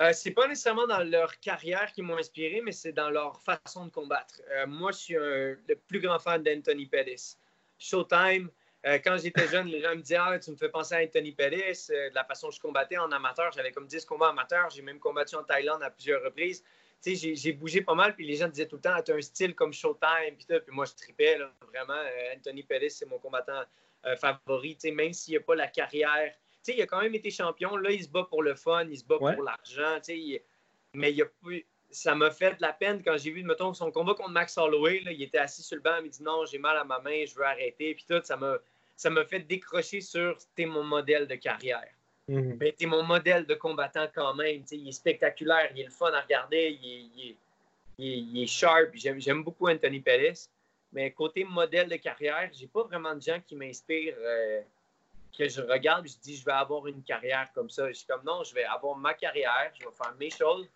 Euh, 0.00 0.10
c'est 0.12 0.32
pas 0.32 0.48
nécessairement 0.48 0.86
dans 0.86 1.02
leur 1.08 1.38
carrière 1.40 1.92
qui 1.92 2.02
m'ont 2.02 2.16
inspiré, 2.16 2.60
mais 2.64 2.72
c'est 2.72 2.92
dans 2.92 3.10
leur 3.10 3.40
façon 3.42 3.86
de 3.86 3.90
combattre. 3.90 4.40
Euh, 4.52 4.66
moi, 4.66 4.90
je 4.92 4.96
suis 4.96 5.14
le 5.14 5.76
plus 5.86 6.00
grand 6.00 6.18
fan 6.18 6.42
d'Anthony 6.42 6.86
Pettis. 6.86 7.36
Showtime, 7.78 8.50
euh, 8.86 8.98
quand 9.02 9.16
j'étais 9.16 9.48
jeune, 9.48 9.68
les 9.68 9.80
gens 9.80 9.94
me 9.94 10.02
disaient 10.02 10.18
ah, 10.20 10.38
Tu 10.38 10.50
me 10.50 10.56
fais 10.56 10.68
penser 10.68 10.94
à 10.94 10.98
Anthony 10.98 11.32
Pettis. 11.32 11.90
Euh, 11.90 12.10
de 12.10 12.14
la 12.14 12.24
façon 12.24 12.48
que 12.48 12.54
je 12.54 12.60
combattais 12.60 12.98
en 12.98 13.10
amateur, 13.12 13.50
j'avais 13.52 13.72
comme 13.72 13.86
10 13.86 14.04
combats 14.04 14.28
amateurs. 14.28 14.68
J'ai 14.70 14.82
même 14.82 14.98
combattu 14.98 15.36
en 15.36 15.42
Thaïlande 15.42 15.82
à 15.82 15.90
plusieurs 15.90 16.22
reprises. 16.22 16.62
J'ai 17.06 17.52
bougé 17.52 17.82
pas 17.82 17.94
mal, 17.94 18.14
puis 18.14 18.26
les 18.26 18.36
gens 18.36 18.48
disaient 18.48 18.66
tout 18.66 18.76
le 18.76 18.82
temps 18.82 19.02
Tu 19.02 19.12
as 19.12 19.14
un 19.14 19.20
style 19.20 19.54
comme 19.54 19.72
Showtime. 19.72 20.36
Puis, 20.36 20.46
puis 20.46 20.74
moi, 20.74 20.84
je 20.84 20.92
tripais, 20.94 21.38
vraiment. 21.68 21.94
Euh, 21.94 22.34
Anthony 22.36 22.62
Pettis, 22.62 22.90
c'est 22.90 23.06
mon 23.06 23.18
combattant 23.18 23.62
favori. 24.16 24.76
Même 24.92 25.12
s'il 25.12 25.32
n'y 25.32 25.38
a 25.38 25.40
pas 25.40 25.54
la 25.54 25.68
carrière. 25.68 26.32
il 26.66 26.80
a 26.80 26.86
quand 26.86 27.00
même 27.00 27.14
été 27.14 27.30
champion. 27.30 27.76
Là, 27.76 27.90
il 27.90 28.02
se 28.04 28.08
bat 28.08 28.24
pour 28.24 28.42
le 28.42 28.54
fun, 28.54 28.86
il 28.90 28.98
se 28.98 29.04
bat 29.04 29.18
pour 29.18 29.42
l'argent. 29.42 29.98
Mais 30.94 31.12
il 31.12 31.22
a 31.22 31.26
ça 31.94 32.14
m'a 32.16 32.30
fait 32.30 32.56
de 32.56 32.62
la 32.62 32.72
peine 32.72 33.02
quand 33.04 33.16
j'ai 33.16 33.30
vu, 33.30 33.44
mettons, 33.44 33.72
son 33.72 33.92
combat 33.92 34.14
contre 34.14 34.30
Max 34.30 34.58
Holloway. 34.58 35.00
il 35.06 35.22
était 35.22 35.38
assis 35.38 35.62
sur 35.62 35.76
le 35.76 35.82
banc, 35.82 35.96
il 35.98 36.06
me 36.06 36.08
dit 36.08 36.22
non, 36.24 36.44
j'ai 36.44 36.58
mal 36.58 36.76
à 36.76 36.82
ma 36.82 36.98
main, 36.98 37.24
je 37.24 37.34
veux 37.36 37.44
arrêter. 37.44 37.94
Puis 37.94 38.04
tout, 38.08 38.20
ça 38.24 38.36
m'a 38.36 38.58
ça 38.96 39.10
m'a 39.10 39.24
fait 39.24 39.40
décrocher 39.40 40.00
sur 40.00 40.36
t'es 40.54 40.66
mon 40.66 40.84
modèle 40.84 41.26
de 41.26 41.34
carrière. 41.34 41.88
Mais 42.26 42.72
t'es 42.72 42.86
mon 42.86 43.02
modèle 43.02 43.44
de 43.44 43.54
combattant 43.54 44.06
quand 44.14 44.34
même. 44.34 44.62
il 44.70 44.88
est 44.88 44.92
spectaculaire, 44.92 45.70
il 45.74 45.82
est 45.82 45.84
le 45.84 45.90
fun 45.90 46.10
à 46.12 46.20
regarder, 46.20 46.78
il 46.82 47.36
est, 47.98 48.46
sharp. 48.46 48.90
J'aime 48.94 49.42
beaucoup 49.42 49.68
Anthony 49.68 50.00
Pettis. 50.00 50.48
Mais 50.94 51.10
côté 51.10 51.42
modèle 51.42 51.88
de 51.88 51.96
carrière, 51.96 52.48
j'ai 52.52 52.68
pas 52.68 52.84
vraiment 52.84 53.14
de 53.14 53.20
gens 53.20 53.40
qui 53.44 53.56
m'inspirent, 53.56 54.14
euh, 54.16 54.60
que 55.36 55.48
je 55.48 55.60
regarde 55.60 56.06
je 56.06 56.14
dis 56.22 56.36
je 56.36 56.44
vais 56.44 56.52
avoir 56.52 56.86
une 56.86 57.02
carrière 57.02 57.50
comme 57.52 57.68
ça. 57.68 57.88
Je 57.88 57.94
suis 57.94 58.06
comme 58.06 58.22
non, 58.24 58.44
je 58.44 58.54
vais 58.54 58.64
avoir 58.64 58.96
ma 58.96 59.12
carrière, 59.12 59.72
je 59.78 59.84
vais 59.84 59.92
faire 59.92 60.14
mes 60.18 60.30
choses. 60.30 60.68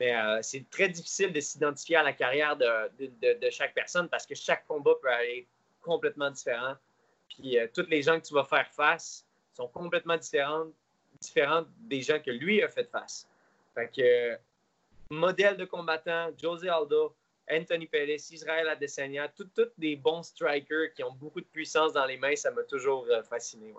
Mais 0.00 0.16
euh, 0.16 0.40
c'est 0.42 0.68
très 0.68 0.88
difficile 0.88 1.32
de 1.32 1.38
s'identifier 1.38 1.96
à 1.96 2.02
la 2.02 2.12
carrière 2.12 2.56
de, 2.56 2.90
de, 2.98 3.50
chaque 3.50 3.72
personne 3.72 4.08
parce 4.08 4.26
que 4.26 4.34
chaque 4.34 4.66
combat 4.66 4.94
peut 5.00 5.08
être 5.08 5.46
complètement 5.80 6.30
différent. 6.30 6.74
Puis 7.28 7.56
euh, 7.56 7.68
toutes 7.72 7.88
les 7.88 8.02
gens 8.02 8.18
que 8.18 8.26
tu 8.26 8.34
vas 8.34 8.44
faire 8.44 8.68
face 8.72 9.24
sont 9.54 9.68
complètement 9.68 10.16
différentes, 10.16 10.72
différentes 11.20 11.68
des 11.82 12.02
gens 12.02 12.18
que 12.18 12.32
lui 12.32 12.62
a 12.64 12.68
fait 12.68 12.90
face. 12.90 13.28
Fait 13.76 13.88
que 13.94 14.36
modèle 15.08 15.56
de 15.56 15.66
combattant, 15.66 16.30
Jose 16.36 16.66
Aldo, 16.66 17.14
Anthony 17.50 17.86
Pettis, 17.86 18.34
Israël 18.34 18.68
Adesanya, 18.68 19.28
tous 19.28 19.48
des 19.78 19.96
bons 19.96 20.22
strikers 20.22 20.92
qui 20.94 21.02
ont 21.02 21.12
beaucoup 21.12 21.40
de 21.40 21.46
puissance 21.46 21.92
dans 21.92 22.06
les 22.06 22.16
mains, 22.16 22.36
ça 22.36 22.50
m'a 22.50 22.62
toujours 22.62 23.06
euh, 23.10 23.22
fasciné. 23.22 23.72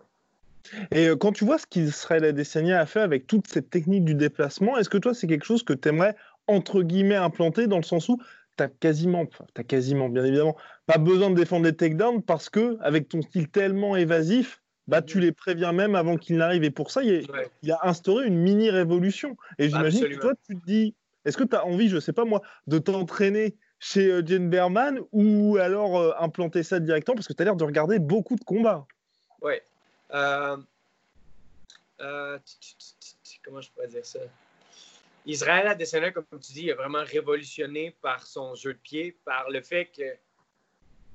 Et 0.92 1.08
euh, 1.08 1.16
quand 1.16 1.32
tu 1.32 1.46
vois 1.46 1.58
ce 1.58 1.68
qu'Israël 1.68 2.24
Adesanya 2.26 2.80
a 2.80 2.86
fait 2.86 3.02
avec 3.02 3.28
toute 3.28 3.48
cette 3.48 3.70
technique 3.70 4.06
du 4.06 4.16
déplacement, 4.16 4.78
est-ce 4.78 4.90
que 4.90 4.98
toi, 4.98 5.14
c'est 5.14 5.28
quelque 5.28 5.46
chose 5.46 5.64
que 5.64 5.74
tu 5.74 5.90
aimerais, 5.90 6.16
entre 6.48 6.82
guillemets, 6.82 7.16
implanter 7.16 7.68
dans 7.68 7.78
le 7.78 7.84
sens 7.84 8.10
où 8.10 8.18
tu 8.58 8.64
as 8.64 8.68
quasiment, 8.68 9.26
as 9.56 9.64
quasiment, 9.64 10.10
bien 10.10 10.24
évidemment, 10.24 10.56
pas 10.86 10.98
besoin 10.98 11.30
de 11.30 11.36
défendre 11.36 11.66
les 11.66 11.76
takedowns 11.76 12.22
parce 12.22 12.50
que, 12.50 12.78
avec 12.82 13.10
ton 13.10 13.22
style 13.22 13.50
tellement 13.50 13.96
évasif, 13.96 14.62
bah, 14.88 15.02
tu 15.02 15.20
les 15.20 15.32
préviens 15.32 15.72
même 15.72 15.96
avant 15.96 16.18
qu'ils 16.18 16.38
n'arrivent. 16.38 16.64
Et 16.64 16.72
pour 16.72 16.92
ça, 16.92 17.04
il, 17.04 17.26
a, 17.72 17.88
instauré 17.88 18.28
une 18.28 18.38
mini-révolution. 18.38 19.38
Et 19.58 19.70
j'imagine 19.70 20.08
que 20.08 20.20
toi, 20.20 20.34
tu 20.48 20.56
te 20.56 20.66
dis, 20.66 20.94
est-ce 21.26 21.38
que 21.38 21.44
tu 21.44 21.56
as 21.56 21.66
envie, 21.66 21.90
je 21.90 22.00
sais 22.00 22.14
pas 22.14 22.26
moi, 22.26 22.42
de 22.68 22.78
t'entraîner 22.80 23.56
chez 23.80 24.12
euh, 24.12 24.40
Berman 24.40 25.00
ou 25.12 25.58
alors 25.58 26.00
euh, 26.00 26.14
implanter 26.20 26.64
ça 26.64 26.80
directement? 26.80 27.16
Parce 27.16 27.28
que 27.28 27.34
tu 27.34 27.42
as 27.42 27.46
l'air 27.46 27.56
de 27.56 27.64
regarder 27.64 28.00
beaucoup 28.00 28.36
de 28.36 28.44
combats. 28.44 28.86
Oui. 29.42 29.56
Euh, 30.12 30.58
comment 33.44 33.62
je 33.62 33.72
pourrais 33.72 33.88
dire 33.88 34.06
ça? 34.06 34.20
Israël 35.26 35.68
Adesanya, 35.68 36.12
comme 36.12 36.26
tu 36.32 36.54
dis, 36.54 36.72
a 36.72 36.76
vraiment 36.76 37.04
révolutionné 37.04 37.96
par 38.02 38.26
son 38.26 38.56
jeu 38.56 38.74
de 38.74 38.80
pied, 38.80 39.18
par 39.24 39.50
le 39.50 39.62
fait 39.62 39.86
que. 39.86 40.16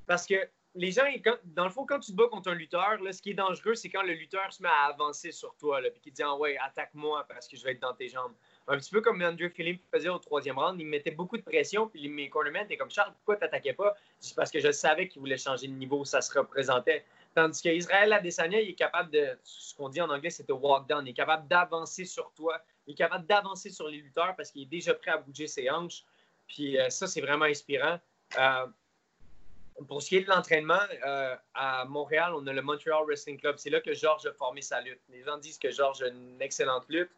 Parce 0.07 0.25
que 0.25 0.35
les 0.75 0.91
gens, 0.91 1.03
dans 1.43 1.65
le 1.65 1.69
fond, 1.69 1.85
quand 1.85 1.99
tu 1.99 2.11
te 2.11 2.17
bats 2.17 2.27
contre 2.31 2.49
un 2.49 2.55
lutteur, 2.55 2.99
là, 3.01 3.11
ce 3.11 3.21
qui 3.21 3.31
est 3.31 3.35
dangereux, 3.35 3.75
c'est 3.75 3.89
quand 3.89 4.01
le 4.01 4.13
lutteur 4.13 4.51
se 4.51 4.63
met 4.63 4.69
à 4.69 4.91
avancer 4.91 5.31
sur 5.31 5.55
toi, 5.57 5.79
et 5.85 5.91
qu'il 6.01 6.13
dit 6.13 6.23
ah 6.23 6.35
ouais, 6.35 6.57
attaque-moi 6.57 7.25
parce 7.29 7.47
que 7.47 7.55
je 7.57 7.63
vais 7.63 7.73
être 7.73 7.81
dans 7.81 7.93
tes 7.93 8.09
jambes. 8.09 8.33
Un 8.69 8.77
petit 8.77 8.91
peu 8.91 9.01
comme 9.01 9.21
Andrew 9.23 9.49
Philippe 9.49 9.83
faisait 9.91 10.09
au 10.09 10.19
troisième 10.19 10.59
round, 10.59 10.79
il 10.79 10.85
mettait 10.85 11.11
beaucoup 11.11 11.37
de 11.37 11.41
pression, 11.41 11.87
puis 11.87 12.07
mes 12.07 12.29
cornermen 12.29 12.65
étaient 12.65 12.77
comme 12.77 12.91
Charles, 12.91 13.11
pourquoi 13.13 13.35
t'attaquais 13.35 13.73
pas? 13.73 13.95
C'est 14.19 14.35
parce 14.35 14.51
que 14.51 14.59
je 14.59 14.71
savais 14.71 15.07
qu'il 15.07 15.21
voulait 15.21 15.37
changer 15.37 15.67
de 15.67 15.73
niveau, 15.73 16.05
ça 16.05 16.21
se 16.21 16.37
représentait. 16.37 17.03
Tandis 17.33 17.61
qu'Israël 17.61 18.13
Adesanya, 18.13 18.61
il 18.61 18.69
est 18.69 18.75
capable 18.75 19.11
de, 19.11 19.37
ce 19.43 19.73
qu'on 19.75 19.89
dit 19.89 20.01
en 20.01 20.09
anglais, 20.09 20.29
c'est 20.29 20.47
de 20.47 20.53
walk 20.53 20.87
down. 20.87 21.05
Il 21.05 21.11
est 21.11 21.13
capable 21.13 21.47
d'avancer 21.47 22.05
sur 22.05 22.31
toi. 22.33 22.61
Il 22.87 22.93
est 22.93 22.95
capable 22.95 23.25
d'avancer 23.27 23.69
sur 23.69 23.87
les 23.87 23.97
lutteurs 23.97 24.35
parce 24.35 24.51
qu'il 24.51 24.63
est 24.63 24.69
déjà 24.69 24.93
prêt 24.93 25.11
à 25.11 25.17
bouger 25.17 25.47
ses 25.47 25.69
hanches. 25.69 26.03
Puis 26.47 26.79
euh, 26.79 26.89
ça, 26.89 27.07
c'est 27.07 27.21
vraiment 27.21 27.45
inspirant. 27.45 27.99
Euh, 28.37 28.65
pour 29.87 30.01
ce 30.01 30.09
qui 30.09 30.17
est 30.17 30.23
de 30.23 30.29
l'entraînement, 30.29 30.81
euh, 31.05 31.35
à 31.53 31.85
Montréal, 31.85 32.33
on 32.35 32.45
a 32.47 32.53
le 32.53 32.61
Montreal 32.61 33.03
Wrestling 33.05 33.39
Club. 33.39 33.55
C'est 33.57 33.69
là 33.69 33.79
que 33.79 33.93
Georges 33.93 34.25
a 34.25 34.33
formé 34.33 34.61
sa 34.61 34.81
lutte. 34.81 35.01
Les 35.09 35.23
gens 35.23 35.37
disent 35.37 35.59
que 35.59 35.71
Georges 35.71 36.01
a 36.01 36.07
une 36.07 36.41
excellente 36.41 36.85
lutte, 36.89 37.11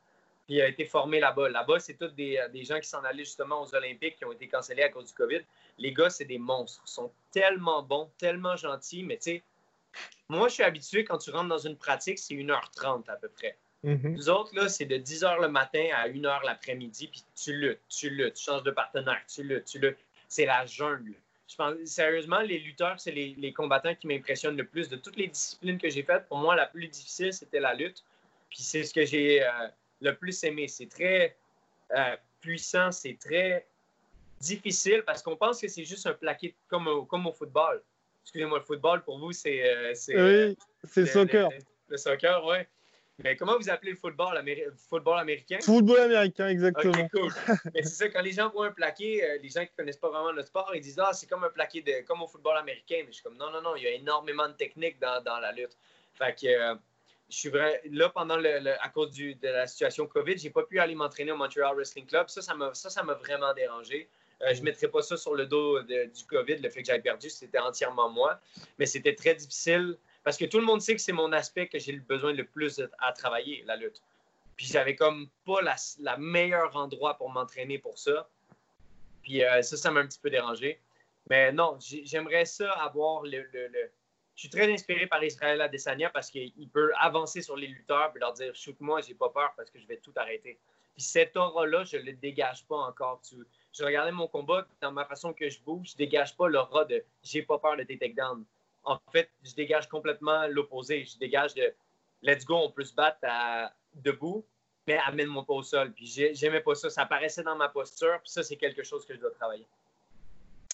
puis 0.45 0.55
il 0.55 0.61
a 0.61 0.67
été 0.67 0.85
formé 0.85 1.19
là-bas. 1.19 1.49
Là-bas, 1.49 1.79
c'est 1.79 1.95
tous 1.95 2.09
des, 2.09 2.39
des, 2.51 2.63
gens 2.63 2.79
qui 2.79 2.87
s'en 2.87 3.03
allaient 3.03 3.23
justement 3.23 3.61
aux 3.61 3.75
Olympiques, 3.75 4.17
qui 4.17 4.25
ont 4.25 4.31
été 4.31 4.47
cancellés 4.47 4.83
à 4.83 4.89
cause 4.89 5.07
du 5.07 5.13
COVID. 5.13 5.41
Les 5.77 5.93
gars, 5.93 6.09
c'est 6.09 6.25
des 6.25 6.39
monstres. 6.39 6.81
Ils 6.85 6.91
sont 6.91 7.11
tellement 7.31 7.83
bons, 7.83 8.11
tellement 8.17 8.55
gentils, 8.55 9.03
mais 9.03 9.17
tu 9.17 9.23
sais, 9.23 9.43
moi, 10.29 10.47
je 10.47 10.55
suis 10.55 10.63
habitué, 10.63 11.03
quand 11.03 11.17
tu 11.17 11.31
rentres 11.31 11.49
dans 11.49 11.57
une 11.57 11.77
pratique, 11.77 12.17
c'est 12.17 12.35
1h30 12.35 13.09
à 13.09 13.15
peu 13.15 13.29
près. 13.29 13.57
Mm 13.83 14.13
Nous 14.13 14.29
autres, 14.29 14.55
là, 14.55 14.69
c'est 14.69 14.85
de 14.85 14.97
10h 14.97 15.41
le 15.41 15.49
matin 15.49 15.87
à 15.93 16.07
1h 16.07 16.45
l'après-midi, 16.45 17.07
puis 17.07 17.23
tu 17.35 17.53
luttes, 17.53 17.81
tu 17.89 18.09
luttes, 18.09 18.35
tu 18.35 18.43
changes 18.43 18.63
de 18.63 18.71
partenaire, 18.71 19.21
tu 19.27 19.43
luttes, 19.43 19.65
tu 19.65 19.79
luttes. 19.79 19.97
C'est 20.27 20.45
la 20.45 20.65
jungle. 20.65 21.15
Je 21.47 21.55
pense, 21.57 21.75
sérieusement, 21.83 22.39
les 22.39 22.59
lutteurs, 22.59 22.99
c'est 22.99 23.11
les, 23.11 23.53
combattants 23.53 23.93
qui 23.95 24.07
m'impressionnent 24.07 24.55
le 24.55 24.65
plus. 24.65 24.87
De 24.87 24.95
toutes 24.95 25.17
les 25.17 25.27
disciplines 25.27 25.77
que 25.77 25.89
j'ai 25.89 26.03
faites, 26.03 26.25
pour 26.27 26.37
moi, 26.37 26.55
la 26.55 26.67
plus 26.67 26.87
difficile, 26.87 27.33
c'était 27.33 27.59
la 27.59 27.73
lutte. 27.73 28.05
Puis 28.49 28.63
c'est 28.63 28.83
ce 28.83 28.93
que 28.93 29.05
j'ai 29.05 29.43
euh, 29.43 29.67
le 30.01 30.15
plus 30.15 30.43
aimé. 30.43 30.67
C'est 30.67 30.89
très 30.89 31.35
euh, 31.95 32.15
puissant, 32.39 32.91
c'est 32.91 33.17
très 33.19 33.67
difficile 34.39 35.03
parce 35.05 35.21
qu'on 35.21 35.35
pense 35.35 35.61
que 35.61 35.67
c'est 35.67 35.85
juste 35.85 36.07
un 36.07 36.13
plaqué 36.13 36.55
comme 36.67 37.05
comme 37.07 37.27
au 37.27 37.33
football 37.33 37.81
excusez-moi, 38.23 38.59
le 38.59 38.63
football, 38.63 39.03
pour 39.03 39.19
vous, 39.19 39.31
c'est. 39.31 39.61
Euh, 39.63 39.93
oui, 40.07 40.15
euh, 40.15 40.55
c'est 40.83 41.01
le 41.01 41.07
soccer. 41.07 41.49
Le, 41.87 41.97
soccer, 41.97 42.45
oui. 42.45 42.57
Mais 43.23 43.35
comment 43.35 43.57
vous 43.57 43.69
appelez 43.69 43.91
le 43.91 43.97
football, 43.97 44.41
football 44.89 45.19
américain? 45.19 45.59
Football 45.61 45.99
américain, 45.99 46.47
exactement. 46.47 46.93
OK, 46.93 47.11
cool. 47.11 47.31
Mais 47.73 47.83
c'est 47.83 48.05
ça, 48.05 48.09
quand 48.09 48.21
les 48.21 48.31
gens 48.31 48.49
voient 48.49 48.67
un 48.67 48.71
plaqué, 48.71 49.23
euh, 49.23 49.37
les 49.41 49.49
gens 49.49 49.63
qui 49.63 49.71
ne 49.73 49.83
connaissent 49.83 49.97
pas 49.97 50.09
vraiment 50.09 50.31
le 50.31 50.41
sport, 50.43 50.71
ils 50.73 50.81
disent 50.81 50.99
Ah, 50.99 51.13
c'est 51.13 51.27
comme 51.27 51.43
un 51.43 51.49
plaqué 51.49 51.81
de, 51.81 52.05
comme 52.07 52.21
au 52.21 52.27
football 52.27 52.57
américain. 52.57 52.97
Mais 52.99 53.07
je 53.07 53.13
suis 53.13 53.23
comme 53.23 53.37
Non, 53.37 53.51
non, 53.51 53.61
non, 53.61 53.75
il 53.75 53.83
y 53.83 53.87
a 53.87 53.91
énormément 53.91 54.47
de 54.47 54.53
techniques 54.53 54.99
dans, 54.99 55.21
dans 55.23 55.39
la 55.39 55.51
lutte. 55.51 55.77
Fait 56.13 56.35
que 56.35 56.75
je 57.31 57.37
suis 57.37 57.49
vrai, 57.49 57.81
là, 57.89 58.09
pendant 58.09 58.37
le, 58.37 58.69
à 58.83 58.89
cause 58.89 59.11
du, 59.11 59.35
de 59.35 59.47
la 59.47 59.65
situation 59.65 60.05
COVID, 60.05 60.37
j'ai 60.37 60.49
pas 60.49 60.63
pu 60.63 60.79
aller 60.79 60.95
m'entraîner 60.95 61.31
au 61.31 61.37
Montreal 61.37 61.75
Wrestling 61.75 62.05
Club. 62.05 62.27
Ça, 62.29 62.41
ça 62.41 62.53
m'a, 62.53 62.73
ça, 62.73 62.89
ça 62.89 63.03
m'a 63.03 63.13
vraiment 63.13 63.53
dérangé. 63.53 64.09
Euh, 64.41 64.53
je 64.53 64.59
ne 64.59 64.65
mettrai 64.65 64.87
pas 64.87 65.01
ça 65.01 65.17
sur 65.17 65.33
le 65.35 65.45
dos 65.45 65.81
du 65.81 66.25
COVID, 66.27 66.57
le 66.57 66.69
fait 66.69 66.81
que 66.81 66.87
j'avais 66.87 67.01
perdu, 67.01 67.29
c'était 67.29 67.59
entièrement 67.59 68.09
moi. 68.09 68.39
Mais 68.77 68.85
c'était 68.85 69.15
très 69.15 69.35
difficile 69.35 69.97
parce 70.23 70.37
que 70.37 70.45
tout 70.45 70.59
le 70.59 70.65
monde 70.65 70.81
sait 70.81 70.95
que 70.95 71.01
c'est 71.01 71.13
mon 71.13 71.31
aspect 71.31 71.67
que 71.67 71.79
j'ai 71.79 71.93
besoin 71.93 72.33
le 72.33 72.45
plus 72.45 72.81
à 72.99 73.13
travailler, 73.13 73.63
la 73.65 73.75
lutte. 73.75 74.01
Puis 74.57 74.65
j'avais 74.67 74.95
comme 74.95 75.29
pas 75.45 75.61
la, 75.61 75.75
la 75.99 76.17
meilleure 76.17 76.75
endroit 76.75 77.15
pour 77.15 77.29
m'entraîner 77.29 77.79
pour 77.79 77.97
ça. 77.97 78.29
Puis 79.23 79.43
euh, 79.43 79.61
ça, 79.61 79.77
ça 79.77 79.89
m'a 79.89 80.01
un 80.01 80.07
petit 80.07 80.19
peu 80.19 80.29
dérangé. 80.29 80.79
Mais 81.29 81.51
non, 81.51 81.77
j'aimerais 81.79 82.45
ça 82.45 82.71
avoir 82.71 83.23
le, 83.23 83.45
Je 84.35 84.41
suis 84.41 84.49
très 84.49 84.71
inspiré 84.71 85.07
par 85.07 85.23
Israël 85.23 85.61
Adesanya 85.61 86.09
parce 86.09 86.31
qu'il 86.31 86.69
peut 86.73 86.91
avancer 86.99 87.41
sur 87.41 87.55
les 87.55 87.67
lutteurs 87.67 88.11
et 88.15 88.19
leur 88.19 88.33
dire 88.33 88.55
shoot-moi, 88.55 89.01
j'ai 89.01 89.13
pas 89.13 89.29
peur 89.29 89.53
parce 89.55 89.69
que 89.69 89.79
je 89.79 89.85
vais 89.85 89.97
tout 89.97 90.13
arrêter. 90.15 90.57
Puis 90.93 91.03
cette 91.03 91.35
aura-là, 91.37 91.83
je 91.83 91.97
ne 91.97 92.03
le 92.03 92.13
dégage 92.13 92.65
pas 92.65 92.77
encore. 92.77 93.21
Je 93.73 93.83
regardais 93.83 94.11
mon 94.11 94.27
combat, 94.27 94.67
dans 94.81 94.91
ma 94.91 95.05
façon 95.05 95.33
que 95.33 95.49
je 95.49 95.61
bouge, 95.61 95.91
je 95.91 95.97
dégage 95.97 96.35
pas 96.35 96.49
l'aura 96.49 96.85
de 96.85 97.03
j'ai 97.23 97.43
pas 97.43 97.59
peur 97.59 97.77
de 97.77 97.83
tes 97.83 97.97
takedowns. 97.97 98.43
En 98.83 98.99
fait, 99.11 99.29
je 99.43 99.53
dégage 99.53 99.87
complètement 99.87 100.47
l'opposé. 100.47 101.05
Je 101.05 101.17
dégage 101.17 101.53
de 101.53 101.73
let's 102.21 102.45
go, 102.45 102.55
on 102.55 102.71
peut 102.71 102.83
se 102.83 102.93
battre 102.93 103.19
debout, 103.93 104.45
mais 104.87 104.97
amène-moi 105.05 105.45
pas 105.45 105.53
au 105.53 105.63
sol. 105.63 105.93
Puis 105.93 106.07
j'aimais 106.33 106.61
pas 106.61 106.75
ça. 106.75 106.89
Ça 106.89 107.03
apparaissait 107.03 107.43
dans 107.43 107.55
ma 107.55 107.69
posture, 107.69 108.19
puis 108.21 108.31
ça, 108.31 108.43
c'est 108.43 108.57
quelque 108.57 108.83
chose 108.83 109.05
que 109.05 109.13
je 109.13 109.19
dois 109.19 109.31
travailler. 109.31 109.67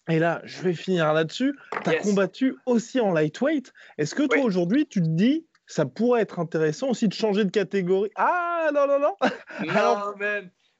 Et 0.10 0.20
là, 0.20 0.41
je 0.45 0.62
vais 0.62 0.74
finir 0.74 1.14
là-dessus. 1.14 1.58
Tu 1.84 1.89
as 1.89 1.95
combattu 1.95 2.55
aussi 2.66 2.99
en 2.99 3.12
lightweight. 3.12 3.74
Est-ce 3.97 4.16
que 4.16 4.24
toi, 4.24 4.39
aujourd'hui, 4.39 4.88
tu 4.88 5.01
te 5.01 5.08
dis, 5.08 5.45
ça 5.66 5.86
pourrait 5.86 6.22
être 6.22 6.39
intéressant 6.39 6.89
aussi 6.89 7.08
de 7.08 7.14
changer 7.14 7.43
de 7.43 7.51
catégorie? 7.51 8.12
Ah, 8.16 8.70
non, 8.74 8.88
non, 8.88 8.99
non 8.99 9.16
Non, 9.66 9.72
Alors... 9.72 10.16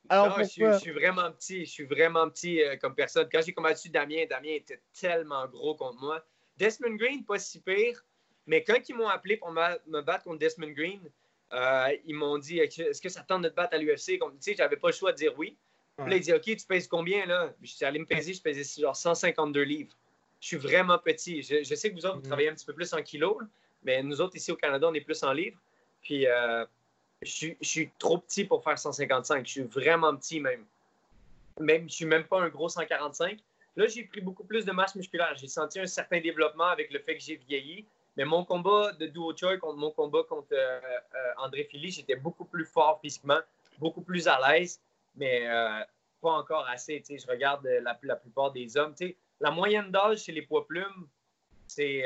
Alors, 0.10 0.40
je, 0.40 0.78
suis 0.80 0.92
vraiment 0.92 1.32
petit. 1.34 1.66
Je 1.66 1.72
suis 1.72 1.86
vraiment 1.86 2.30
petit 2.30 2.64
euh, 2.64 2.78
comme 2.78 2.96
personne. 2.96 3.28
Quand 3.32 3.42
j'ai 3.46 3.54
combattu 3.54 3.90
Damien, 3.90 4.26
Damien 4.30 4.54
était 4.54 4.82
tellement 4.98 5.46
gros 5.48 5.76
contre 5.76 6.00
moi. 6.00 6.24
Desmond 6.56 6.96
Green, 6.96 7.26
pas 7.26 7.40
si 7.40 7.60
pire. 7.60 8.06
Mais 8.46 8.64
quand 8.64 8.88
ils 8.88 8.96
m'ont 8.96 9.10
appelé 9.10 9.38
pour 9.38 9.52
me, 9.52 10.02
battre 10.02 10.24
contre 10.24 10.40
Desmond 10.40 10.72
Green, 10.72 11.02
euh, 11.54 11.90
ils 12.06 12.16
m'ont 12.16 12.38
dit 12.38 12.60
Est-ce 12.60 13.02
que 13.02 13.10
ça 13.10 13.24
tente 13.24 13.42
de 13.42 13.50
te 13.50 13.56
battre 13.56 13.76
à 13.76 13.78
l'UFC 13.78 14.18
Tu 14.18 14.20
sais, 14.40 14.56
j'avais 14.56 14.78
pas 14.78 14.88
le 14.88 14.94
choix 14.94 15.12
de 15.12 15.18
dire 15.18 15.34
oui. 15.38 15.58
Là, 15.98 16.16
il 16.16 16.22
dit 16.22 16.34
OK, 16.34 16.44
tu 16.44 16.66
pèses 16.68 16.88
combien 16.88 17.26
là? 17.26 17.54
Je 17.62 17.72
suis 17.72 17.86
allé 17.86 18.00
me 18.00 18.06
peser, 18.06 18.34
je 18.34 18.42
pesais 18.42 18.82
genre 18.82 18.96
152 18.96 19.62
livres. 19.62 19.96
Je 20.40 20.48
suis 20.48 20.58
vraiment 20.58 21.00
petit. 21.00 21.42
Je, 21.42 21.76
sais 21.76 21.90
que 21.90 21.96
vous 21.96 22.06
autres, 22.06 22.18
vous 22.18 22.22
mm. 22.22 22.28
travaillez 22.28 22.50
un 22.50 22.54
petit 22.54 22.66
peu 22.66 22.74
plus 22.74 22.94
en 22.94 23.02
kilos, 23.02 23.38
mais 23.84 24.04
nous 24.04 24.22
autres, 24.22 24.36
ici 24.36 24.52
au 24.52 24.56
Canada, 24.56 24.88
on 24.88 24.94
est 24.94 25.02
plus 25.02 25.24
en 25.24 25.34
livres. 25.34 25.58
Puis. 26.02 26.28
Euh, 26.28 26.66
je, 27.22 27.54
suis 27.62 27.90
trop 27.98 28.18
petit 28.20 28.46
pour 28.46 28.64
faire 28.64 28.78
155. 28.78 29.46
Je 29.46 29.52
suis 29.52 29.62
vraiment 29.64 30.16
petit 30.16 30.40
même. 30.40 30.66
Même, 31.60 31.90
je 31.90 31.96
suis 31.96 32.06
même 32.06 32.26
pas 32.26 32.42
un 32.42 32.50
gros 32.50 32.70
145. 32.70 33.40
Là, 33.76 33.88
j'ai 33.88 34.04
pris 34.04 34.22
beaucoup 34.22 34.44
plus 34.44 34.66
de 34.66 34.72
masse 34.72 34.96
musculaire. 34.96 35.36
J'ai 35.36 35.48
senti 35.48 35.80
un 35.80 35.88
certain 35.88 36.20
développement 36.20 36.66
avec 36.66 36.92
le 36.92 37.00
fait 37.00 37.18
que 37.18 37.24
j'ai 37.24 37.36
vieilli. 37.36 37.86
Mais 38.16 38.26
mon 38.26 38.44
combat 38.44 38.94
de 38.94 39.06
duo 39.08 39.36
choi 39.36 39.58
contre 39.58 39.78
mon 39.78 39.92
combat 39.92 40.24
contre 40.28 40.48
euh, 40.52 40.80
euh, 41.16 41.32
André 41.38 41.68
Philly, 41.70 41.92
j'étais 41.92 42.16
beaucoup 42.16 42.46
plus 42.46 42.66
fort 42.66 43.00
physiquement, 43.00 43.40
beaucoup 43.78 44.02
plus 44.02 44.28
à 44.28 44.40
l'aise, 44.40 44.82
mais 45.18 45.48
euh, 45.48 45.84
pas 46.22 46.32
encore 46.32 46.68
assez. 46.68 47.04
Je 47.08 47.28
regarde 47.28 47.66
la, 47.66 47.98
la, 48.02 48.16
plupart 48.16 48.52
des 48.52 48.78
hommes. 48.78 48.96
la 49.40 49.52
moyenne 49.52 49.92
d'âge 49.92 50.24
chez 50.24 50.32
les 50.32 50.42
poids 50.42 50.66
plumes, 50.66 51.08
c'est 51.68 52.06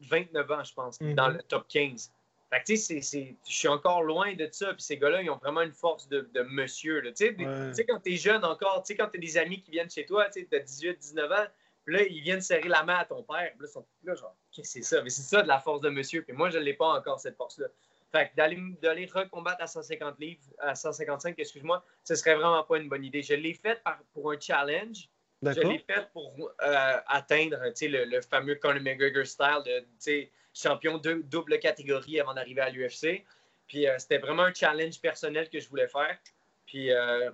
29 0.00 0.50
ans, 0.50 0.64
je 0.64 0.74
pense, 0.74 0.98
dans 0.98 1.28
mhm. 1.28 1.36
le 1.36 1.42
top 1.42 1.68
15. 1.68 2.12
Fait 2.50 2.62
tu 2.64 2.76
sais, 2.76 3.00
je 3.00 3.52
suis 3.52 3.68
encore 3.68 4.02
loin 4.02 4.34
de 4.34 4.46
ça. 4.52 4.74
Puis 4.74 4.82
ces 4.82 4.98
gars-là, 4.98 5.22
ils 5.22 5.30
ont 5.30 5.38
vraiment 5.38 5.62
une 5.62 5.72
force 5.72 6.06
de, 6.08 6.28
de 6.34 6.42
monsieur. 6.42 7.02
Tu 7.16 7.34
sais, 7.72 7.84
quand 7.86 8.00
tu 8.00 8.12
es 8.12 8.16
jeune 8.16 8.44
encore, 8.44 8.82
tu 8.82 8.88
sais, 8.88 8.96
quand 8.96 9.08
tu 9.08 9.16
as 9.16 9.20
des 9.20 9.38
amis 9.38 9.62
qui 9.62 9.70
viennent 9.70 9.90
chez 9.90 10.04
toi, 10.04 10.28
tu 10.28 10.46
as 10.52 10.58
18, 10.58 10.98
19 10.98 11.32
ans, 11.32 11.46
puis 11.84 11.96
là, 11.96 12.02
ils 12.02 12.20
viennent 12.20 12.42
serrer 12.42 12.68
la 12.68 12.82
main 12.82 12.96
à 12.96 13.04
ton 13.06 13.22
père. 13.22 13.50
Puis 13.52 13.62
là, 13.62 13.68
ils 13.68 13.72
sont 13.72 13.86
là, 14.04 14.14
genre, 14.14 14.36
qu'est-ce 14.50 14.74
que 14.74 14.84
c'est 14.84 14.96
ça? 14.96 15.02
Mais 15.02 15.08
c'est 15.08 15.22
ça 15.22 15.42
de 15.42 15.48
la 15.48 15.60
force 15.60 15.80
de 15.80 15.88
monsieur. 15.88 16.22
Puis 16.22 16.36
moi, 16.36 16.50
je 16.50 16.58
ne 16.58 16.62
l'ai 16.62 16.74
pas 16.74 16.88
encore, 16.88 17.18
cette 17.18 17.36
force-là. 17.36 17.68
Fait 18.12 18.28
que 18.28 18.36
d'aller 18.80 19.06
recombattre 19.06 19.62
à 19.62 19.66
150 19.66 20.18
livres, 20.20 20.42
à 20.58 20.74
155, 20.74 21.34
excuse-moi, 21.38 21.82
ce 22.04 22.14
serait 22.14 22.34
vraiment 22.34 22.62
pas 22.62 22.76
une 22.76 22.88
bonne 22.88 23.04
idée. 23.04 23.22
Je 23.22 23.34
l'ai 23.34 23.54
fait 23.54 23.82
pour 24.12 24.30
un 24.30 24.38
challenge. 24.38 25.08
Je 25.42 25.60
l'ai 25.60 25.78
fait 25.78 26.08
pour 26.12 26.52
euh, 26.62 26.96
atteindre 27.06 27.56
le, 27.80 28.04
le 28.04 28.20
fameux 28.20 28.54
Conor 28.56 28.82
McGregor 28.82 29.26
style 29.26 29.62
de 29.66 30.28
champion 30.54 30.98
de 30.98 31.22
double 31.24 31.58
catégorie 31.58 32.20
avant 32.20 32.34
d'arriver 32.34 32.60
à 32.60 32.70
l'UFC. 32.70 33.24
Puis 33.66 33.88
euh, 33.88 33.98
c'était 33.98 34.18
vraiment 34.18 34.42
un 34.42 34.54
challenge 34.54 35.00
personnel 35.00 35.48
que 35.48 35.58
je 35.58 35.68
voulais 35.68 35.88
faire. 35.88 36.18
Puis 36.66 36.92
euh, 36.92 37.30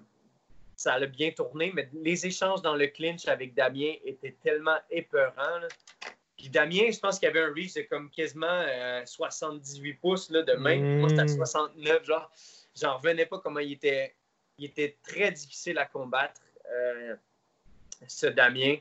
ça 0.77 0.95
a 0.95 1.07
bien 1.07 1.33
tourné, 1.33 1.73
mais 1.75 1.89
les 1.93 2.25
échanges 2.25 2.63
dans 2.63 2.77
le 2.77 2.87
clinch 2.87 3.27
avec 3.27 3.55
Damien 3.55 3.95
étaient 4.05 4.37
tellement 4.43 4.79
épeurants. 4.91 5.61
Puis 6.39 6.49
Damien, 6.49 6.91
je 6.91 6.99
pense 6.99 7.19
qu'il 7.19 7.29
avait 7.29 7.43
un 7.43 7.53
reach 7.53 7.75
de 7.75 7.83
comme 7.83 8.11
quasiment 8.11 8.63
78 9.05 9.91
euh, 9.91 9.95
pouces 10.01 10.31
là, 10.31 10.43
de 10.43 10.55
main. 10.55 10.79
Moi, 11.01 11.09
c'était 11.11 11.23
à 11.23 11.29
69. 11.29 12.05
Genre, 12.05 12.31
j'en 12.81 12.97
revenais 12.97 13.27
pas 13.27 13.39
comment 13.39 13.61
il 13.61 13.73
était. 13.73 14.15
Il 14.57 14.65
était 14.65 14.97
très 15.05 15.31
difficile 15.31 15.79
à 15.79 15.87
combattre, 15.87 16.41
ce 18.07 18.27
Damien. 18.27 18.77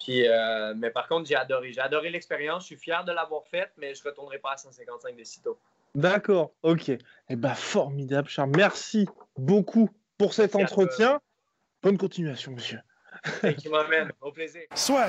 Puis, 0.00 0.26
euh, 0.26 0.74
mais 0.76 0.90
par 0.90 1.06
contre, 1.06 1.28
j'ai 1.28 1.36
adoré. 1.36 1.72
J'ai 1.72 1.80
adoré 1.80 2.10
l'expérience. 2.10 2.62
Je 2.62 2.66
suis 2.68 2.76
fier 2.76 3.04
de 3.04 3.12
l'avoir 3.12 3.46
faite, 3.46 3.70
mais 3.76 3.94
je 3.94 4.02
ne 4.02 4.10
retournerai 4.10 4.38
pas 4.38 4.52
à 4.52 4.56
155 4.56 5.16
de 5.16 5.24
sitôt. 5.24 5.58
D'accord, 5.94 6.52
ok. 6.62 6.90
Eh 7.28 7.36
bien, 7.36 7.54
formidable, 7.54 8.28
Charles. 8.28 8.52
Merci 8.56 9.06
beaucoup 9.36 9.90
pour 10.16 10.32
cet 10.32 10.56
entretien. 10.56 11.20
Bonne 11.82 11.98
continuation, 11.98 12.52
monsieur. 12.52 12.80
Thank 13.42 13.64
you, 13.64 13.72
my 13.72 14.08
Au 14.20 14.32
plaisir. 14.32 14.62
Soit. 14.74 15.08